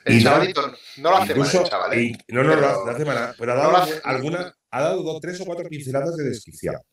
El 0.04 0.22
chavalito 0.22 0.74
no, 0.98 1.12
lo 1.12 1.18
hace 1.18 1.36
mal, 1.36 1.50
chaval. 1.50 1.94
¿eh? 1.94 2.18
no, 2.30 2.44
no, 2.44 2.56
lo 2.56 2.90
hace 2.90 3.06
mal. 3.06 3.36
Pero 3.38 3.52
ha 3.52 3.56
dado, 3.56 4.02
alguna, 4.04 4.56
ha 4.72 4.82
dado 4.82 5.20
tres 5.20 5.40
o 5.42 5.46
cuatro 5.46 5.70
pinceladas 5.70 6.16
de 6.18 6.24
desquiciado. 6.24 6.84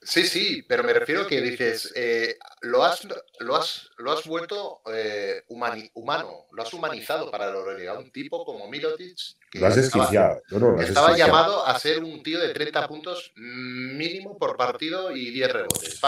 Sí, 0.00 0.26
sí, 0.26 0.62
pero 0.68 0.84
me 0.84 0.92
refiero 0.92 1.22
a 1.22 1.26
que 1.26 1.40
dices, 1.40 1.92
eh, 1.96 2.36
lo, 2.62 2.84
has, 2.84 3.06
lo, 3.40 3.56
has, 3.56 3.90
lo 3.98 4.12
has 4.12 4.26
vuelto 4.26 4.82
eh, 4.92 5.42
humano, 5.48 6.46
lo 6.52 6.62
has 6.62 6.72
humanizado 6.72 7.30
para 7.30 7.50
lo 7.50 7.64
a 7.90 7.98
un 7.98 8.10
tipo 8.10 8.44
como 8.44 8.68
Milotic. 8.68 9.16
Que 9.50 9.58
lo 9.58 9.66
has 9.66 9.76
desquiciado. 9.76 10.42
Estaba, 10.78 11.16
llamado 11.16 11.66
a 11.66 11.78
ser 11.78 12.02
un 12.02 12.22
tío 12.22 12.40
de 12.40 12.52
30 12.52 12.86
puntos 12.86 13.32
mínimo 13.36 14.38
por 14.38 14.56
partido 14.56 15.14
y 15.16 15.30
10 15.30 15.52
rebotes. 15.52 16.00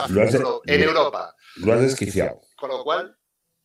en 0.66 0.82
Europa. 0.82 1.34
Lo 1.56 1.72
has 1.72 1.80
desquiciado. 1.80 2.40
Con 2.56 2.70
lo 2.70 2.84
cual, 2.84 3.16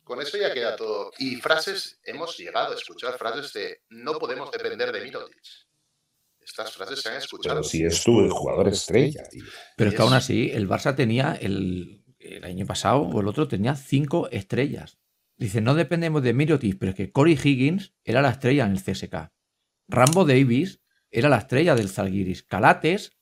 con 0.03 0.21
eso 0.21 0.37
ya 0.37 0.53
queda 0.53 0.75
todo. 0.75 1.11
Y 1.17 1.35
frases, 1.37 1.99
hemos 2.03 2.37
llegado 2.37 2.73
a 2.73 2.77
escuchar 2.77 3.17
frases 3.17 3.53
de 3.53 3.81
no 3.89 4.17
podemos 4.17 4.51
depender 4.51 4.91
de 4.91 5.01
Milotic. 5.01 5.70
Estas 6.43 6.71
frases 6.71 7.01
se 7.01 7.09
han 7.09 7.17
escuchado. 7.17 7.55
Pero 7.57 7.63
si 7.63 7.83
es 7.83 8.03
tú 8.03 8.19
el 8.19 8.31
jugador 8.31 8.67
estrella, 8.67 9.23
tío. 9.29 9.43
Pero 9.77 9.89
es 9.89 9.95
que 9.95 10.01
aún 10.01 10.13
así, 10.13 10.51
el 10.53 10.67
Barça 10.67 10.95
tenía 10.95 11.33
el, 11.33 12.03
año 12.43 12.65
pasado 12.65 13.01
o 13.01 13.21
el 13.21 13.27
otro 13.27 13.47
tenía 13.47 13.75
cinco 13.75 14.29
estrellas. 14.29 14.99
Dice, 15.37 15.61
no 15.61 15.73
dependemos 15.73 16.21
de 16.21 16.33
Mirotic, 16.33 16.77
pero 16.77 16.91
es 16.91 16.95
que 16.95 17.11
Corey 17.11 17.37
Higgins 17.41 17.93
era 18.03 18.21
la 18.21 18.29
estrella 18.29 18.65
en 18.65 18.73
el 18.73 18.83
CSK. 18.83 19.31
Rambo 19.87 20.25
Davis 20.25 20.81
era 21.09 21.29
la 21.29 21.37
estrella 21.37 21.75
del 21.75 21.89
Zalgiris. 21.89 22.43
Calates 22.43 23.17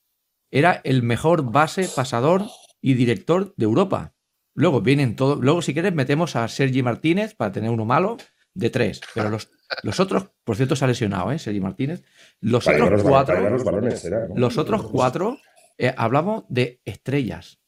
era 0.50 0.80
el 0.84 1.02
mejor 1.02 1.50
base, 1.50 1.88
pasador 1.88 2.46
y 2.80 2.94
director 2.94 3.54
de 3.56 3.64
Europa. 3.64 4.14
Luego 4.54 4.80
vienen 4.80 5.16
todos. 5.16 5.40
Luego, 5.40 5.62
si 5.62 5.72
quieres, 5.72 5.94
metemos 5.94 6.36
a 6.36 6.48
Sergi 6.48 6.82
Martínez 6.82 7.34
para 7.34 7.52
tener 7.52 7.70
uno 7.70 7.84
malo 7.84 8.16
de 8.54 8.70
tres. 8.70 9.00
Pero 9.14 9.30
los, 9.30 9.48
los 9.82 10.00
otros, 10.00 10.30
por 10.44 10.56
cierto, 10.56 10.76
se 10.76 10.84
ha 10.84 10.88
lesionado, 10.88 11.30
¿eh? 11.32 11.38
Sergi 11.38 11.60
Martínez. 11.60 12.02
Los 12.40 12.66
otros 12.66 13.02
cuatro. 13.02 13.50
Los, 14.34 14.58
otros 14.58 14.82
cuatro 14.90 15.38
eh, 15.78 15.94
hablamos 15.96 16.44
de 16.48 16.80
estrellas. 16.84 17.58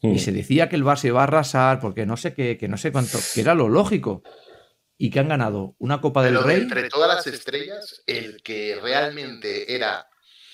Y 0.00 0.08
hmm. 0.08 0.18
se 0.18 0.32
decía 0.32 0.68
que 0.68 0.76
el 0.76 0.84
Barça 0.84 1.06
iba 1.06 1.20
a 1.20 1.24
arrasar 1.24 1.80
porque 1.80 2.06
no 2.06 2.16
sé 2.16 2.34
qué, 2.34 2.56
que 2.56 2.68
no 2.68 2.76
sé 2.76 2.92
cuánto, 2.92 3.18
que 3.34 3.40
era 3.40 3.54
lo 3.54 3.68
lógico. 3.68 4.22
Y 4.98 5.10
que 5.10 5.20
han 5.20 5.28
ganado 5.28 5.74
una 5.78 6.00
Copa 6.00 6.22
del 6.22 6.42
Rey. 6.42 6.62
Entre 6.62 6.88
todas 6.88 7.14
las 7.14 7.26
estrellas, 7.26 8.02
el 8.06 8.42
que 8.42 8.78
realmente 8.80 9.74
era. 9.74 10.08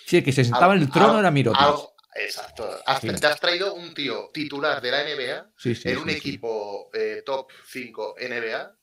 Sí, 0.07 0.17
el 0.17 0.25
que 0.25 0.33
se 0.33 0.45
sentaba 0.45 0.75
en 0.75 0.83
el 0.83 0.91
trono 0.91 1.21
era 1.21 1.31
Mirotic. 1.31 1.61
Exacto. 2.15 2.69
Te 3.01 3.27
has 3.27 3.41
traído 3.41 3.75
un 3.75 3.95
tío 3.95 4.31
titular 4.33 4.83
de 4.83 4.91
la 4.91 5.05
NBA 5.05 5.53
en 5.85 5.99
un 5.99 6.11
equipo 6.11 6.91
eh, 6.93 7.23
top 7.25 7.51
5 7.67 8.17
NBA 8.21 8.77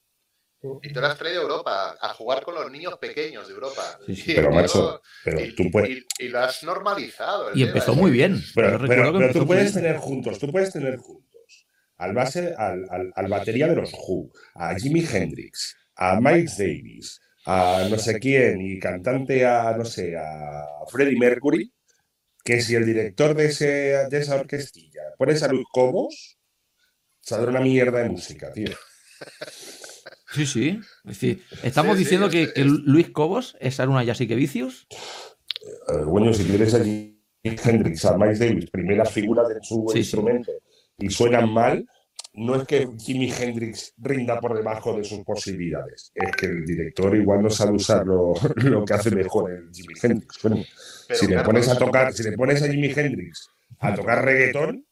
y 0.62 0.92
te 0.92 1.00
lo 1.00 1.08
has 1.08 1.18
traído 1.18 1.40
a 1.40 1.44
Europa, 1.44 1.98
a 2.02 2.14
jugar 2.14 2.44
con 2.44 2.56
los 2.56 2.70
niños 2.72 2.98
pequeños 3.00 3.48
de 3.48 3.54
Europa. 3.54 4.00
pero 4.26 4.52
macho, 4.52 5.02
pero 5.24 5.40
y, 5.40 5.56
tú 5.56 5.72
puedes... 5.72 6.06
y, 6.20 6.28
lo 6.28 6.40
has 6.40 6.64
normalizado. 6.64 7.52
Y 7.56 7.64
empezó 7.64 7.96
muy 7.96 8.12
bien. 8.12 8.42
Pero, 8.54 9.32
tú 9.32 9.48
puedes 9.48 9.74
tener 9.74 9.98
juntos, 9.98 10.38
tú 10.40 10.52
puedes 10.52 10.72
tener 10.72 10.98
juntos 10.98 11.30
al 11.98 12.14
base, 12.14 12.54
al, 12.58 12.88
al, 13.14 13.28
batería 13.28 13.68
de 13.68 13.76
los 13.76 13.92
Who, 13.94 14.32
a 14.56 14.74
Jimi 14.76 15.06
Hendrix, 15.06 15.76
a 15.96 16.20
Miles 16.20 16.58
Davis, 16.58 17.20
a 17.46 17.88
no 17.90 17.98
sé 17.98 18.20
quién, 18.20 18.62
y 18.62 18.80
cantante 18.80 19.46
a, 19.46 19.76
no 19.78 19.84
sé, 19.84 20.16
a 20.18 20.66
Freddie 20.90 21.20
Mercury, 21.20 21.74
que 22.44 22.62
si 22.62 22.76
el 22.76 22.86
director 22.86 23.36
de, 23.36 23.46
ese, 23.48 23.66
de 24.10 24.18
esa 24.18 24.36
orquestilla 24.36 25.02
pones 25.18 25.44
a 25.44 25.50
Luz 25.50 25.66
Cobos, 25.72 26.38
saldrá 27.20 27.52
una 27.52 27.62
mierda 27.62 28.00
de 28.00 28.10
música, 28.10 28.52
tío. 28.52 28.72
Sí, 30.32 30.46
sí. 30.46 30.80
Es 31.06 31.20
decir, 31.20 31.44
estamos 31.64 31.98
diciendo 31.98 32.30
que, 32.30 32.52
Luis 32.56 33.10
Cobos 33.10 33.58
es 33.60 33.80
una 33.80 34.06
que 34.06 34.36
Vicios. 34.36 34.88
Eh, 34.90 36.04
bueno, 36.06 36.34
si 36.34 36.44
quieres 36.46 36.74
allí 36.74 37.20
Hendrix, 37.44 38.06
a 38.06 38.18
Miles 38.18 38.40
Davis, 38.40 38.70
primeras 38.70 39.12
figuras 39.12 39.48
de 39.50 39.56
su 39.62 39.86
instrumento, 39.96 40.52
y 40.98 41.10
suenan 41.10 41.52
mal, 41.52 41.86
no 42.34 42.56
es 42.56 42.68
que 42.68 42.88
Jimi 42.98 43.32
Hendrix 43.32 43.94
rinda 43.98 44.40
por 44.40 44.56
debajo 44.56 44.98
de 44.98 45.04
sus 45.04 45.20
posibilidades, 45.24 46.12
es 46.14 46.32
que 46.36 46.46
el 46.46 46.66
director 46.66 47.16
igual 47.16 47.42
no 47.42 47.50
sabe 47.50 47.74
usar 47.74 48.06
lo, 48.06 48.34
que 48.86 48.94
hace 48.94 49.12
mejor 49.12 49.52
el 49.52 49.70
Jimi 49.74 49.94
Hendrix. 50.02 50.40
si 51.12 51.28
le 51.28 51.44
pones 51.44 51.68
a 51.70 51.78
tocar, 51.78 52.14
si 52.14 52.24
le 52.24 52.34
pones 52.34 52.62
a 52.62 52.68
Jimi 52.68 52.92
Hendrix 52.96 53.50
a 53.80 53.96
tocar 53.96 54.24
reggaetón, 54.24 54.86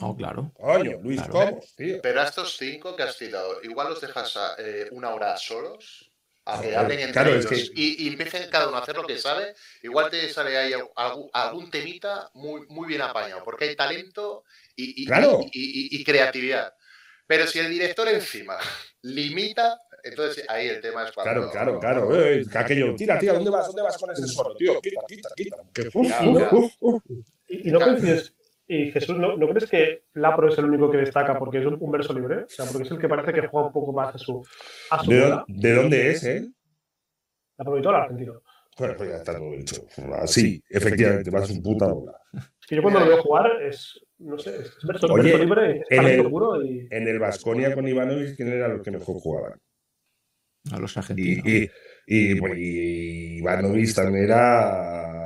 Oh, 0.00 0.16
claro. 0.16 0.52
Coño, 0.54 0.98
Luis 1.02 1.20
tío. 1.76 2.00
Pero 2.00 2.20
a 2.20 2.24
estos 2.24 2.56
cinco 2.56 2.94
que 2.94 3.02
has 3.02 3.16
citado, 3.16 3.60
igual 3.62 3.88
los 3.88 4.00
dejas 4.00 4.38
eh, 4.58 4.88
una 4.92 5.10
hora 5.10 5.36
solos, 5.36 6.10
a 6.44 6.60
que 6.60 6.74
hablen 6.74 7.00
entre 7.00 7.30
ellos 7.30 7.70
y, 7.74 8.04
y, 8.04 8.08
empiecen 8.08 8.48
cada 8.48 8.68
uno 8.68 8.78
a 8.78 8.80
hacer 8.80 8.96
lo 8.96 9.06
que 9.06 9.18
sabe, 9.18 9.54
igual 9.82 10.08
te 10.08 10.28
sale 10.30 10.56
ahí 10.56 10.72
algún, 11.32 11.70
temita 11.70 12.30
muy, 12.34 12.62
muy 12.68 12.88
bien 12.88 13.02
apañado, 13.02 13.44
porque 13.44 13.64
hay 13.66 13.76
talento 13.76 14.44
y, 14.74 15.04
y, 15.04 16.04
creatividad. 16.04 16.72
Pero 17.26 17.46
si 17.46 17.58
el 17.58 17.68
director 17.68 18.08
encima 18.08 18.56
limita, 19.02 19.78
entonces 20.02 20.46
ahí 20.48 20.68
el 20.68 20.80
tema 20.80 21.04
es 21.04 21.12
para. 21.12 21.32
Claro, 21.32 21.50
claro, 21.50 21.80
claro. 21.80 22.24
Eh, 22.24 22.46
aquello, 22.54 22.94
tira, 22.94 23.18
tira, 23.18 23.34
¿dónde 23.34 23.50
vas? 23.50 23.66
¿Dónde 23.66 23.82
vas 23.82 23.98
con 23.98 24.10
ese 24.10 24.26
solo, 24.28 24.54
tío? 24.54 24.80
Quita, 24.80 25.00
quita, 25.06 25.28
quita. 25.36 25.56
y 27.48 27.70
no 27.70 27.80
coincides 27.80 28.32
y 28.70 28.92
Jesús, 28.92 29.16
¿no, 29.16 29.34
¿no 29.34 29.48
crees 29.48 29.70
que 29.70 30.02
Lapro 30.12 30.48
es 30.48 30.58
el 30.58 30.66
único 30.66 30.90
que 30.90 30.98
destaca 30.98 31.38
porque 31.38 31.58
es 31.58 31.64
un, 31.66 31.90
verso 31.90 32.12
libre? 32.12 32.44
O 32.44 32.48
sea, 32.48 32.66
porque 32.66 32.82
es 32.82 32.90
el 32.90 32.98
que 32.98 33.08
parece 33.08 33.32
que 33.32 33.46
juega 33.46 33.68
un 33.68 33.72
poco 33.72 33.94
más 33.94 34.14
a 34.14 34.18
su. 34.18 34.46
A 34.90 35.02
su 35.02 35.10
¿De, 35.10 35.74
dónde 35.74 36.10
es 36.10 36.22
él? 36.24 36.54
La 37.56 37.64
provitora 37.64 38.02
argentino. 38.02 38.42
Bueno, 38.78 38.94
pues 38.96 39.08
ya 39.08 39.16
está 39.16 39.38
todo 39.38 39.52
dicho. 39.52 39.86
Sí, 40.26 40.62
efectivamente, 40.68 41.30
va 41.30 41.40
a 41.40 41.46
su 41.46 41.62
puta 41.62 41.86
bola. 41.86 42.20
Es 42.34 42.66
que 42.68 42.76
yo 42.76 42.82
cuando 42.82 43.00
lo 43.00 43.06
veo 43.06 43.22
jugar 43.22 43.62
es. 43.62 43.98
No 44.18 44.38
sé, 44.38 44.56
es 44.56 44.76
verso, 44.86 45.06
Oye, 45.06 45.38
libre, 45.38 45.84
en 45.88 46.04
el, 46.04 46.28
puro 46.28 46.62
y... 46.62 46.88
en 46.90 47.08
el 47.08 47.18
Vasconia 47.20 47.72
con 47.72 47.86
Ivanovic, 47.86 48.36
¿quién 48.36 48.48
era 48.48 48.68
los 48.68 48.82
que 48.82 48.90
mejor 48.90 49.16
jugaban? 49.16 49.60
A 50.72 50.78
los 50.78 50.94
argentinos. 50.96 51.46
Y, 51.46 51.70
y, 52.06 52.32
y, 52.32 52.38
y 52.54 53.38
Ivanovic 53.38 53.94
también 53.94 54.24
era 54.24 55.17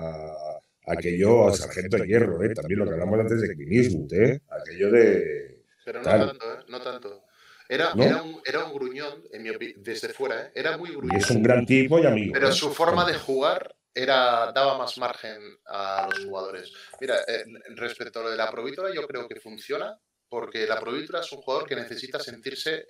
aquello 0.93 1.49
al 1.49 1.55
sargento 1.55 1.97
de 1.97 2.07
hierro, 2.07 2.43
¿eh? 2.43 2.55
también 2.55 2.81
lo 2.81 2.87
que 2.87 2.93
hablamos 2.93 3.21
antes 3.21 3.41
de 3.41 3.55
Clint 3.55 4.13
¿eh? 4.13 4.41
aquello 4.49 4.91
de... 4.91 5.65
Pero 5.85 6.03
no 6.03 6.05
tanto, 6.05 6.53
¿eh? 6.53 6.65
no 6.69 6.81
tanto. 6.81 7.25
Era, 7.69 7.93
era, 7.97 8.23
un, 8.23 8.41
era, 8.45 8.65
un, 8.65 8.75
gruñón, 8.75 9.25
en 9.33 9.43
mi 9.43 9.51
desde 9.77 10.11
fuera, 10.11 10.43
¿eh? 10.43 10.53
era 10.55 10.77
muy 10.77 10.91
gruñón. 10.91 11.17
Y 11.17 11.19
es 11.19 11.31
un 11.31 11.43
gran 11.43 11.65
tipo 11.65 11.99
y 11.99 12.07
amigo. 12.07 12.33
Pero 12.35 12.53
su 12.53 12.73
forma 12.73 13.05
de 13.05 13.15
jugar 13.15 13.75
era, 13.95 14.53
daba 14.53 14.77
más 14.77 14.99
margen 14.99 15.41
a 15.67 16.09
los 16.11 16.25
jugadores. 16.25 16.73
Mira, 17.01 17.17
eh, 17.27 17.45
respecto 17.75 18.21
a 18.21 18.25
lo 18.25 18.31
de 18.31 18.37
la 18.37 18.51
provítora, 18.51 18.93
yo 18.95 19.07
creo 19.07 19.27
que 19.27 19.41
funciona, 19.41 19.99
porque 20.29 20.67
la 20.67 20.79
provítora 20.79 21.21
es 21.21 21.33
un 21.33 21.41
jugador 21.41 21.67
que 21.67 21.77
necesita 21.77 22.19
sentirse 22.21 22.85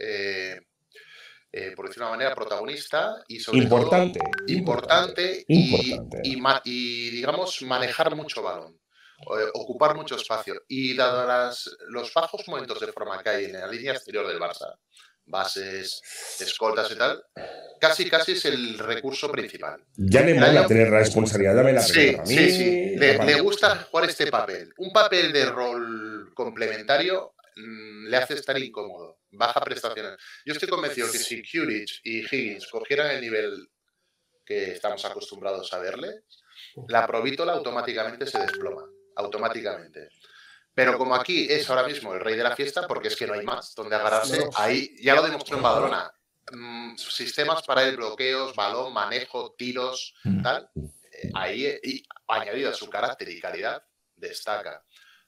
eh, 1.53 1.75
por 1.77 1.87
decirlo 1.87 2.07
de 2.07 2.11
una 2.13 2.17
manera, 2.17 2.35
protagonista 2.35 3.23
y 3.29 3.39
sobre 3.39 3.59
importante, 3.59 4.19
todo 4.19 4.45
importante, 4.47 5.45
y, 5.47 6.03
Y, 6.65 7.11
digamos, 7.11 7.61
manejar 7.63 8.17
mucho 8.17 8.43
balón, 8.43 8.81
eh, 9.21 9.51
ocupar 9.55 9.95
mucho 9.95 10.17
espacio. 10.17 10.63
Y 10.67 10.97
dado 10.97 11.27
las, 11.27 11.71
los 11.89 12.13
bajos 12.15 12.49
momentos 12.49 12.81
de 12.81 12.91
forma 12.93 13.23
que 13.23 13.29
hay 13.29 13.45
en 13.45 13.53
la 13.53 13.67
línea 13.67 13.93
exterior 13.93 14.27
del 14.27 14.41
Barça, 14.41 14.75
bases, 15.27 16.01
escoltas 16.41 16.91
y 16.91 16.97
tal, 16.97 17.23
casi 17.79 18.09
casi 18.09 18.33
es 18.33 18.45
el 18.47 18.79
recurso 18.79 19.31
principal. 19.31 19.85
Ya 19.97 20.23
le 20.23 20.35
mola 20.35 20.67
tener 20.67 20.89
la 20.89 21.01
responsabilidad, 21.01 21.55
de 21.55 21.73
la 21.73 21.83
sí, 21.83 22.17
sí, 22.25 22.51
sí, 22.51 22.97
le, 22.97 23.41
gusta 23.41 23.87
jugar 23.91 24.09
este 24.09 24.27
papel. 24.29 24.73
Un 24.79 24.91
papel 24.91 25.33
de 25.33 25.47
rol 25.47 26.33
complementario 26.35 27.35
le 27.57 28.17
hace 28.17 28.35
estar 28.35 28.59
incómodo 28.59 29.23
baja 29.33 29.61
prestaciones. 29.61 30.17
Yo 30.45 30.53
estoy 30.53 30.69
convencido 30.69 31.11
que 31.11 31.19
si 31.19 31.43
Curich 31.43 32.01
y 32.05 32.21
Higgins 32.21 32.67
cogieran 32.69 33.11
el 33.11 33.21
nivel 33.21 33.71
que 34.45 34.73
estamos 34.73 35.05
acostumbrados 35.05 35.73
a 35.73 35.79
verle, 35.79 36.25
la 36.89 37.07
provítola 37.07 37.53
automáticamente 37.53 38.27
se 38.27 38.39
desploma, 38.39 38.85
automáticamente. 39.17 40.11
Pero 40.75 40.97
como 40.97 41.15
aquí 41.15 41.47
es 41.51 41.69
ahora 41.69 41.87
mismo 41.87 42.15
el 42.15 42.21
rey 42.21 42.37
de 42.37 42.43
la 42.43 42.57
fiesta, 42.57 42.87
porque 42.87 43.09
es 43.09 43.17
que 43.17 43.27
no 43.27 43.35
hay 43.35 43.45
más 43.45 43.75
donde 43.75 43.97
agarrarse, 43.97 44.49
ahí 44.55 44.97
ya 45.03 45.15
lo 45.15 45.23
demostró 45.23 45.57
en 45.57 45.63
Badalona. 45.63 46.13
Mm, 46.51 46.97
sistemas 46.97 47.63
para 47.63 47.85
el 47.85 47.97
bloqueos, 47.97 48.55
balón, 48.55 48.93
manejo, 48.93 49.55
tiros, 49.57 50.15
mm. 50.25 50.43
tal. 50.43 50.71
Eh, 50.75 51.31
ahí, 51.35 51.79
y 51.83 52.03
añadido 52.27 52.71
a 52.71 52.75
su 52.75 52.89
carácter 52.89 53.29
y 53.29 53.41
calidad, 53.41 53.85
destaca. 54.17 54.85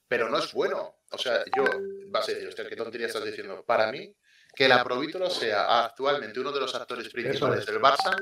pero 0.09 0.29
no 0.29 0.39
es 0.39 0.53
bueno. 0.53 0.97
O 1.15 1.19
sea, 1.19 1.45
yo, 1.57 1.65
vas 2.09 2.29
a 2.29 2.33
decir, 2.33 2.49
hostia, 2.49 2.69
¿qué 2.69 2.77
tontería 2.77 3.07
estás 3.07 3.25
diciendo? 3.25 3.65
Para 3.67 3.91
mí, 3.91 4.15
que 4.55 4.69
la 4.69 4.85
Provítolo 4.85 5.29
sea 5.29 5.85
actualmente 5.85 6.39
uno 6.41 6.53
de 6.53 6.61
los 6.61 6.75
actores 6.75 7.09
principales 7.09 7.67
del 7.67 7.81
Barça, 7.81 8.15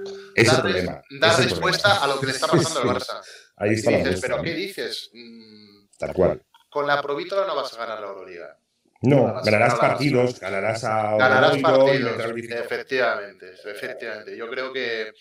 da, 1.20 1.36
respuesta 1.36 2.02
a 2.02 2.06
lo 2.06 2.18
que 2.18 2.26
le 2.26 2.32
está 2.32 2.46
pasando 2.46 2.80
al 2.80 2.88
Barça. 2.96 3.20
Ahí 3.56 3.74
está 3.74 3.90
dices, 3.90 4.20
¿pero 4.20 4.42
qué 4.42 4.54
dices? 4.54 5.10
Mm, 5.12 5.88
Tal 5.98 6.14
cual. 6.14 6.42
Con 6.70 6.86
la 6.86 7.00
Provítola 7.02 7.46
no 7.46 7.54
vas 7.54 7.72
a 7.74 7.76
ganar 7.76 8.00
la 8.00 8.06
Euroliga. 8.06 8.56
No, 9.02 9.42
ganarás 9.42 9.74
partidos, 9.74 10.38
ganarás 10.38 10.84
a 10.84 11.16
ganarás 11.16 11.58
partidos, 11.58 12.20
efectivamente, 12.48 13.52
efectivamente. 13.64 14.36
Yo 14.36 14.48
creo 14.48 14.72
que 14.72 15.12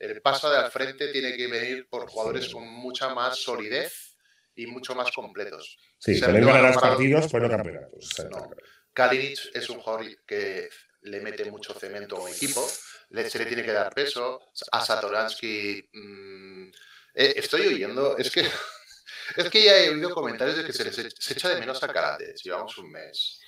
el 0.00 0.20
paso 0.20 0.50
de 0.50 0.58
al 0.58 0.70
frente 0.72 1.08
tiene 1.08 1.36
que 1.36 1.46
venir 1.46 1.88
por 1.88 2.08
jugadores 2.08 2.48
con 2.52 2.66
mucha 2.68 3.14
más 3.14 3.38
solidez 3.38 4.11
y 4.54 4.66
mucho 4.66 4.94
más 4.94 5.10
completos. 5.12 5.78
Sí, 5.98 6.20
también 6.20 6.46
ganarás 6.46 6.76
partidos, 6.76 7.28
pero 7.30 7.48
no 7.48 7.56
campeonatos. 7.56 8.14
No. 8.30 8.50
Kalinic 8.92 9.38
es 9.54 9.70
un 9.70 9.80
jugador 9.80 10.06
que 10.26 10.68
le 11.02 11.20
mete 11.20 11.50
mucho 11.50 11.74
cemento 11.74 12.16
a 12.16 12.22
un 12.22 12.28
equipo, 12.28 12.66
se 12.66 13.38
le 13.38 13.46
tiene 13.46 13.64
que 13.64 13.72
dar 13.72 13.92
peso. 13.94 14.52
A 14.70 14.84
Satoransky 14.84 15.90
mm, 15.92 16.68
eh, 17.14 17.34
estoy 17.36 17.66
oyendo, 17.66 18.16
es 18.16 18.30
que 18.30 18.42
es 19.36 19.50
que 19.50 19.64
ya 19.64 19.78
he 19.78 19.90
oído 19.90 20.10
comentarios 20.10 20.56
de 20.56 20.64
que 20.64 20.72
se 20.72 20.84
les 20.84 20.94
se 20.94 21.32
echa 21.32 21.48
de 21.48 21.60
menos 21.60 21.82
a 21.82 21.88
Karate, 21.88 22.34
llevamos 22.42 22.76
un 22.78 22.90
mes. 22.90 23.40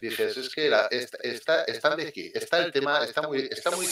Dices, 0.00 0.36
es 0.36 0.54
que 0.54 0.66
está, 0.66 0.86
está, 1.22 1.64
está, 1.64 2.58
el 2.58 2.72
tema, 2.72 3.04
está 3.04 3.22
muy, 3.22 3.48
está 3.50 3.72
muy, 3.72 3.86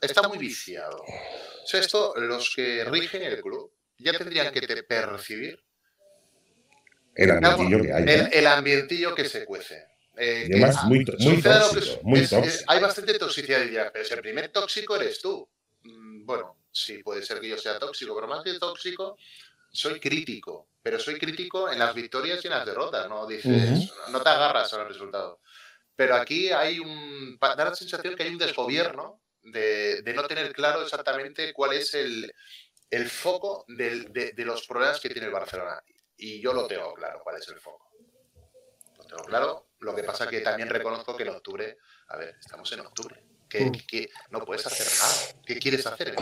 está 0.00 0.22
muy 0.26 0.38
viciado. 0.38 1.02
O 1.02 1.66
sea, 1.66 1.80
esto, 1.80 2.14
los 2.16 2.54
que 2.54 2.82
rigen 2.84 3.24
el 3.24 3.42
club 3.42 3.70
ya 3.98 4.16
tendrían 4.16 4.54
que 4.54 4.62
percibir 4.84 5.62
el 7.24 7.30
ambientillo 7.30 7.82
que 7.82 7.92
hay. 7.92 8.28
El, 8.32 8.46
ambientillo 8.46 9.14
que 9.14 9.24
se 9.28 9.44
cuece. 9.44 9.86
Eh, 10.16 10.48
además, 10.50 10.84
muy, 10.84 11.04
muy 11.18 11.42
tóxico. 11.42 12.00
Muy 12.02 12.26
tóxico. 12.26 12.64
hay 12.66 12.80
bastante 12.80 13.18
toxicidad, 13.18 13.90
pero 13.92 14.04
el 14.08 14.20
primer 14.20 14.48
tóxico 14.48 14.96
eres 14.96 15.20
tú. 15.20 15.48
Mm, 15.82 16.24
bueno, 16.24 16.56
sí, 16.70 17.02
puede 17.02 17.22
ser 17.22 17.40
que 17.40 17.48
yo 17.48 17.58
sea 17.58 17.78
tóxico, 17.78 18.14
pero 18.14 18.26
más 18.26 18.42
que 18.42 18.58
tóxico, 18.58 19.16
soy 19.72 20.00
crítico. 20.00 20.68
Pero 20.82 20.98
soy 20.98 21.18
crítico 21.18 21.70
en 21.70 21.78
las 21.78 21.94
victorias 21.94 22.42
y 22.42 22.48
en 22.48 22.54
las 22.54 22.64
derrotas, 22.64 23.08
¿no? 23.08 23.26
Dices, 23.26 23.92
no 24.10 24.22
te 24.22 24.28
agarras 24.30 24.72
al 24.72 24.88
resultado. 24.88 25.40
Pero 25.94 26.14
aquí 26.14 26.50
hay 26.50 26.78
un. 26.78 27.36
da 27.38 27.54
la 27.56 27.74
sensación 27.74 28.16
que 28.16 28.22
hay 28.22 28.30
un 28.30 28.38
desgobierno 28.38 29.20
de, 29.42 30.00
de 30.00 30.14
no 30.14 30.26
tener 30.26 30.52
claro 30.54 30.82
exactamente 30.82 31.52
cuál 31.52 31.74
es 31.74 31.92
el, 31.92 32.32
el 32.90 33.08
foco 33.08 33.64
de, 33.68 34.32
de, 34.34 34.44
los 34.44 34.66
problemas 34.66 35.00
que 35.00 35.10
tiene 35.10 35.26
el 35.26 35.32
Barcelona. 35.32 35.82
Y 36.20 36.40
yo 36.40 36.52
lo 36.52 36.66
tengo 36.66 36.94
claro 36.94 37.20
cuál 37.22 37.36
es 37.36 37.48
el 37.48 37.60
foco. 37.60 37.90
Lo 38.98 39.04
tengo 39.04 39.22
claro. 39.24 39.66
Lo 39.80 39.94
que 39.94 40.04
pasa 40.04 40.28
que 40.28 40.40
también 40.40 40.68
reconozco 40.68 41.16
que 41.16 41.22
en 41.22 41.30
octubre. 41.30 41.78
A 42.08 42.16
ver, 42.16 42.36
estamos 42.38 42.70
en 42.72 42.80
octubre. 42.80 43.24
Que, 43.48 43.72
que, 43.72 44.10
no 44.30 44.44
puedes 44.44 44.64
hacer 44.66 44.86
nada. 44.86 45.42
¿Qué 45.44 45.58
quieres 45.58 45.86
hacer? 45.86 46.14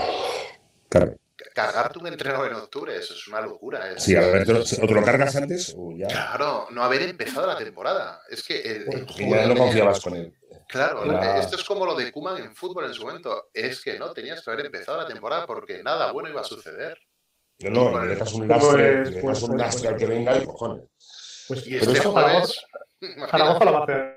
Claro 0.88 1.18
cargarte 1.54 1.98
un 1.98 2.06
entreno 2.06 2.44
en 2.44 2.54
octubre, 2.54 2.96
eso 2.96 3.14
es 3.14 3.26
una 3.28 3.40
locura. 3.40 3.98
Sí, 3.98 4.14
a 4.16 4.20
ver, 4.20 4.50
¿o 4.50 4.64
te 4.64 4.94
lo 4.94 5.04
cargas 5.04 5.36
antes? 5.36 5.76
ya... 5.96 6.08
Claro, 6.08 6.68
no 6.70 6.82
haber 6.82 7.02
empezado 7.02 7.46
la 7.46 7.56
temporada. 7.56 8.22
Es 8.28 8.42
que 8.42 8.60
el, 8.60 9.06
ya 9.16 9.46
no 9.46 9.56
confiabas 9.56 10.00
con 10.00 10.16
él. 10.16 10.34
Claro, 10.68 11.20
esto 11.40 11.56
es 11.56 11.64
como 11.64 11.86
lo 11.86 11.94
de 11.94 12.12
Kuman 12.12 12.38
en 12.38 12.54
fútbol 12.54 12.84
en 12.84 12.94
su 12.94 13.04
momento. 13.04 13.48
Es 13.54 13.80
que 13.80 13.98
no 13.98 14.12
tenías 14.12 14.42
que 14.42 14.50
haber 14.50 14.66
empezado 14.66 14.98
la 14.98 15.06
temporada 15.06 15.46
porque 15.46 15.82
nada 15.82 16.12
bueno 16.12 16.28
iba 16.28 16.42
a 16.42 16.44
suceder. 16.44 16.98
No, 17.60 17.90
no, 17.90 18.04
le 18.04 18.14
dejas 18.14 18.32
un 18.34 18.46
lastre, 18.46 19.04
le 19.04 19.10
dejas 19.10 19.42
un 19.42 19.58
lastre 19.58 19.88
al 19.88 19.96
que 19.96 20.06
venga 20.06 20.36
y 20.36 20.44
cojones. 20.44 20.84
Pues, 21.48 21.66
y 21.66 21.76
este 21.76 22.00
jueves... 22.00 22.64
Zaragoza 23.30 23.64
lo 23.64 23.72
va 23.72 23.78
a 23.78 23.82
hacer, 23.84 24.16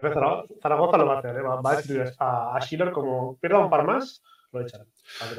Zaragoza 0.62 0.98
lo 0.98 1.06
va 1.06 1.16
a 1.16 1.20
hacer, 1.20 1.36
¿eh? 1.36 1.42
va 1.42 1.72
a 1.72 1.76
decir 1.76 2.14
a, 2.18 2.56
a 2.56 2.62
Schiller 2.62 2.92
como 2.92 3.38
pierda 3.38 3.60
un 3.60 3.70
par 3.70 3.84
más, 3.84 4.24
lo 4.52 4.62
echan. 4.62 4.86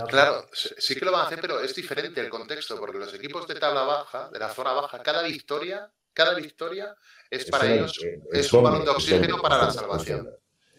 Claro, 0.08 0.46
sí 0.52 0.94
que 0.94 1.04
lo 1.04 1.12
van 1.12 1.22
a 1.22 1.26
hacer, 1.26 1.40
pero 1.40 1.60
es 1.60 1.74
diferente 1.74 2.20
el 2.20 2.30
contexto, 2.30 2.78
porque 2.78 2.98
los 2.98 3.12
equipos 3.14 3.46
de 3.48 3.54
tabla 3.56 3.82
baja, 3.82 4.30
de 4.30 4.38
la 4.38 4.48
zona 4.48 4.72
baja, 4.72 5.02
cada 5.02 5.22
victoria, 5.22 5.90
cada 6.12 6.34
victoria 6.34 6.94
es 7.30 7.50
para 7.50 7.72
ellos, 7.72 7.98
es, 8.32 8.52
un 8.52 8.62
balón 8.62 8.84
de 8.84 8.90
oxígeno 8.90 9.40
para 9.40 9.58
la 9.58 9.70
salvación. 9.70 10.28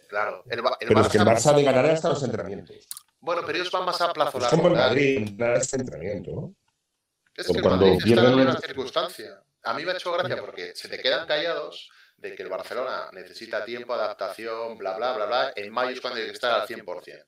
Claro, 0.08 0.44
el, 0.50 0.60
el 0.60 0.66
pero 0.80 1.00
Barça, 1.00 1.06
es 1.06 1.12
que 1.12 1.18
el 1.18 1.26
Barça 1.26 1.56
le 1.56 1.64
ganará 1.64 1.94
hasta 1.94 2.10
los 2.10 2.24
entrenamientos. 2.24 2.88
Bueno, 3.20 3.42
pero 3.46 3.58
ellos 3.58 3.72
van 3.72 3.86
más 3.86 4.00
a 4.00 4.14
plazo 4.14 4.40
largo. 4.40 4.56
Es 4.56 4.62
como 4.62 4.68
el 4.68 4.76
Madrid, 4.76 5.42
este 5.56 5.78
entrenamiento, 5.78 6.32
¿no? 6.32 6.56
Es 7.36 7.48
que 7.48 7.58
el 7.58 7.63
Madrid 7.63 7.93
está 8.06 8.28
en 8.28 8.34
una 8.34 8.60
circunstancia. 8.60 9.43
A 9.63 9.74
mí 9.74 9.84
me 9.84 9.91
ha 9.91 9.96
hecho 9.96 10.12
gracia 10.12 10.38
porque 10.38 10.76
se 10.76 10.88
te 10.88 11.00
quedan 11.00 11.28
callados 11.28 11.89
de 12.17 12.36
que 12.36 12.43
el 12.43 12.50
Barcelona 12.50 13.10
necesita 13.12 13.65
tiempo, 13.65 13.93
adaptación, 13.93 14.78
bla, 14.78 14.96
bla, 14.98 15.13
bla, 15.13 15.26
bla. 15.26 15.54
En 15.56 15.72
mayo 15.72 15.91
es 15.91 16.02
cuando 16.02 16.19
hay 16.19 16.26
que 16.26 16.34
estar 16.34 16.60
al 16.60 16.67
100%. 16.67 17.26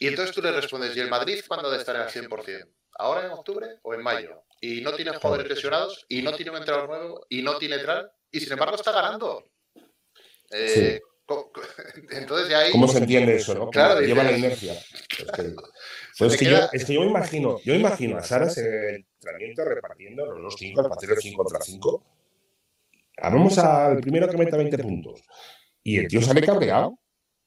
Y 0.00 0.06
entonces 0.06 0.34
tú 0.34 0.42
le 0.42 0.52
respondes, 0.52 0.96
¿y 0.96 1.00
el 1.00 1.10
Madrid 1.10 1.42
cuándo 1.46 1.70
debe 1.70 1.80
estar 1.80 1.96
al 1.96 2.08
100%? 2.08 2.68
¿Ahora 2.98 3.26
en 3.26 3.32
octubre 3.32 3.78
o 3.82 3.94
en 3.94 4.02
mayo? 4.02 4.44
Y 4.60 4.80
no 4.80 4.92
tiene 4.92 5.16
jugadores 5.16 5.48
lesionados, 5.48 6.04
y 6.08 6.22
no 6.22 6.32
tiene 6.32 6.50
un 6.50 6.58
entrenador 6.58 6.88
nuevo, 6.88 7.26
y 7.28 7.42
no 7.42 7.58
tiene 7.58 7.78
tal, 7.78 8.10
y 8.30 8.40
sin 8.40 8.52
embargo 8.52 8.76
está 8.76 8.92
ganando. 8.92 9.44
Eh, 10.50 11.00
entonces 12.10 12.48
ya 12.48 12.58
ahí... 12.60 12.72
¿Cómo 12.72 12.88
se 12.88 12.98
entiende 12.98 13.36
eso? 13.36 13.54
¿no? 13.54 13.70
Claro, 13.70 14.00
lleva 14.00 14.24
la 14.24 14.32
inercia. 14.32 14.74
Es 15.18 16.36
que, 16.36 16.44
yo, 16.44 16.58
es 16.72 16.84
que 16.84 16.94
yo 16.94 17.00
me 17.00 17.06
imagino, 17.06 17.60
yo 17.62 17.74
imagino 17.74 18.16
a 18.18 18.22
Saras 18.22 18.58
en 18.58 18.66
el 18.66 19.06
entrenamiento 19.14 19.64
repartiendo 19.64 20.26
los 20.26 20.42
dos 20.42 20.54
5 20.58 20.80
al 20.80 20.88
partido 20.88 21.16
5 21.16 21.42
contra 21.42 21.60
5. 21.60 22.04
Vamos 23.22 23.58
al 23.58 24.00
primero 24.00 24.28
que 24.28 24.36
meta 24.36 24.56
20 24.56 24.78
puntos. 24.78 25.22
Y 25.82 25.98
el 25.98 26.08
tío 26.08 26.22
sale 26.22 26.42
cabreado. 26.42 26.98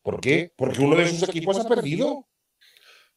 ¿Por 0.01 0.19
qué? 0.19 0.51
Porque 0.55 0.81
uno 0.81 0.95
de 0.95 1.07
sus 1.07 1.23
equipos 1.29 1.59
ha 1.59 1.67
perdido. 1.67 2.27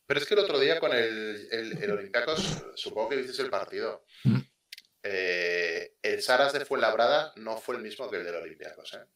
Pero 0.07 0.21
es 0.21 0.27
que 0.27 0.35
el 0.35 0.41
otro 0.41 0.59
día 0.61 0.79
con 0.79 0.93
el, 0.93 1.49
el, 1.51 1.91
Olympiacos, 1.91 2.65
supongo 2.75 3.11
que 3.11 3.17
dices 3.17 3.39
el 3.39 3.51
partido. 3.51 4.05
Mm. 4.25 4.41
Eh, 5.03 5.95
el 6.03 6.23
Saras 6.23 6.53
de 6.53 6.65
Fuenlabrada 6.65 7.33
no 7.37 7.57
fue 7.57 7.77
el 7.77 7.83
mismo 7.83 8.11
que 8.11 8.17
el 8.17 8.25
del 8.25 8.37
Olympiacos. 8.37 8.95
¿eh? 8.95 9.07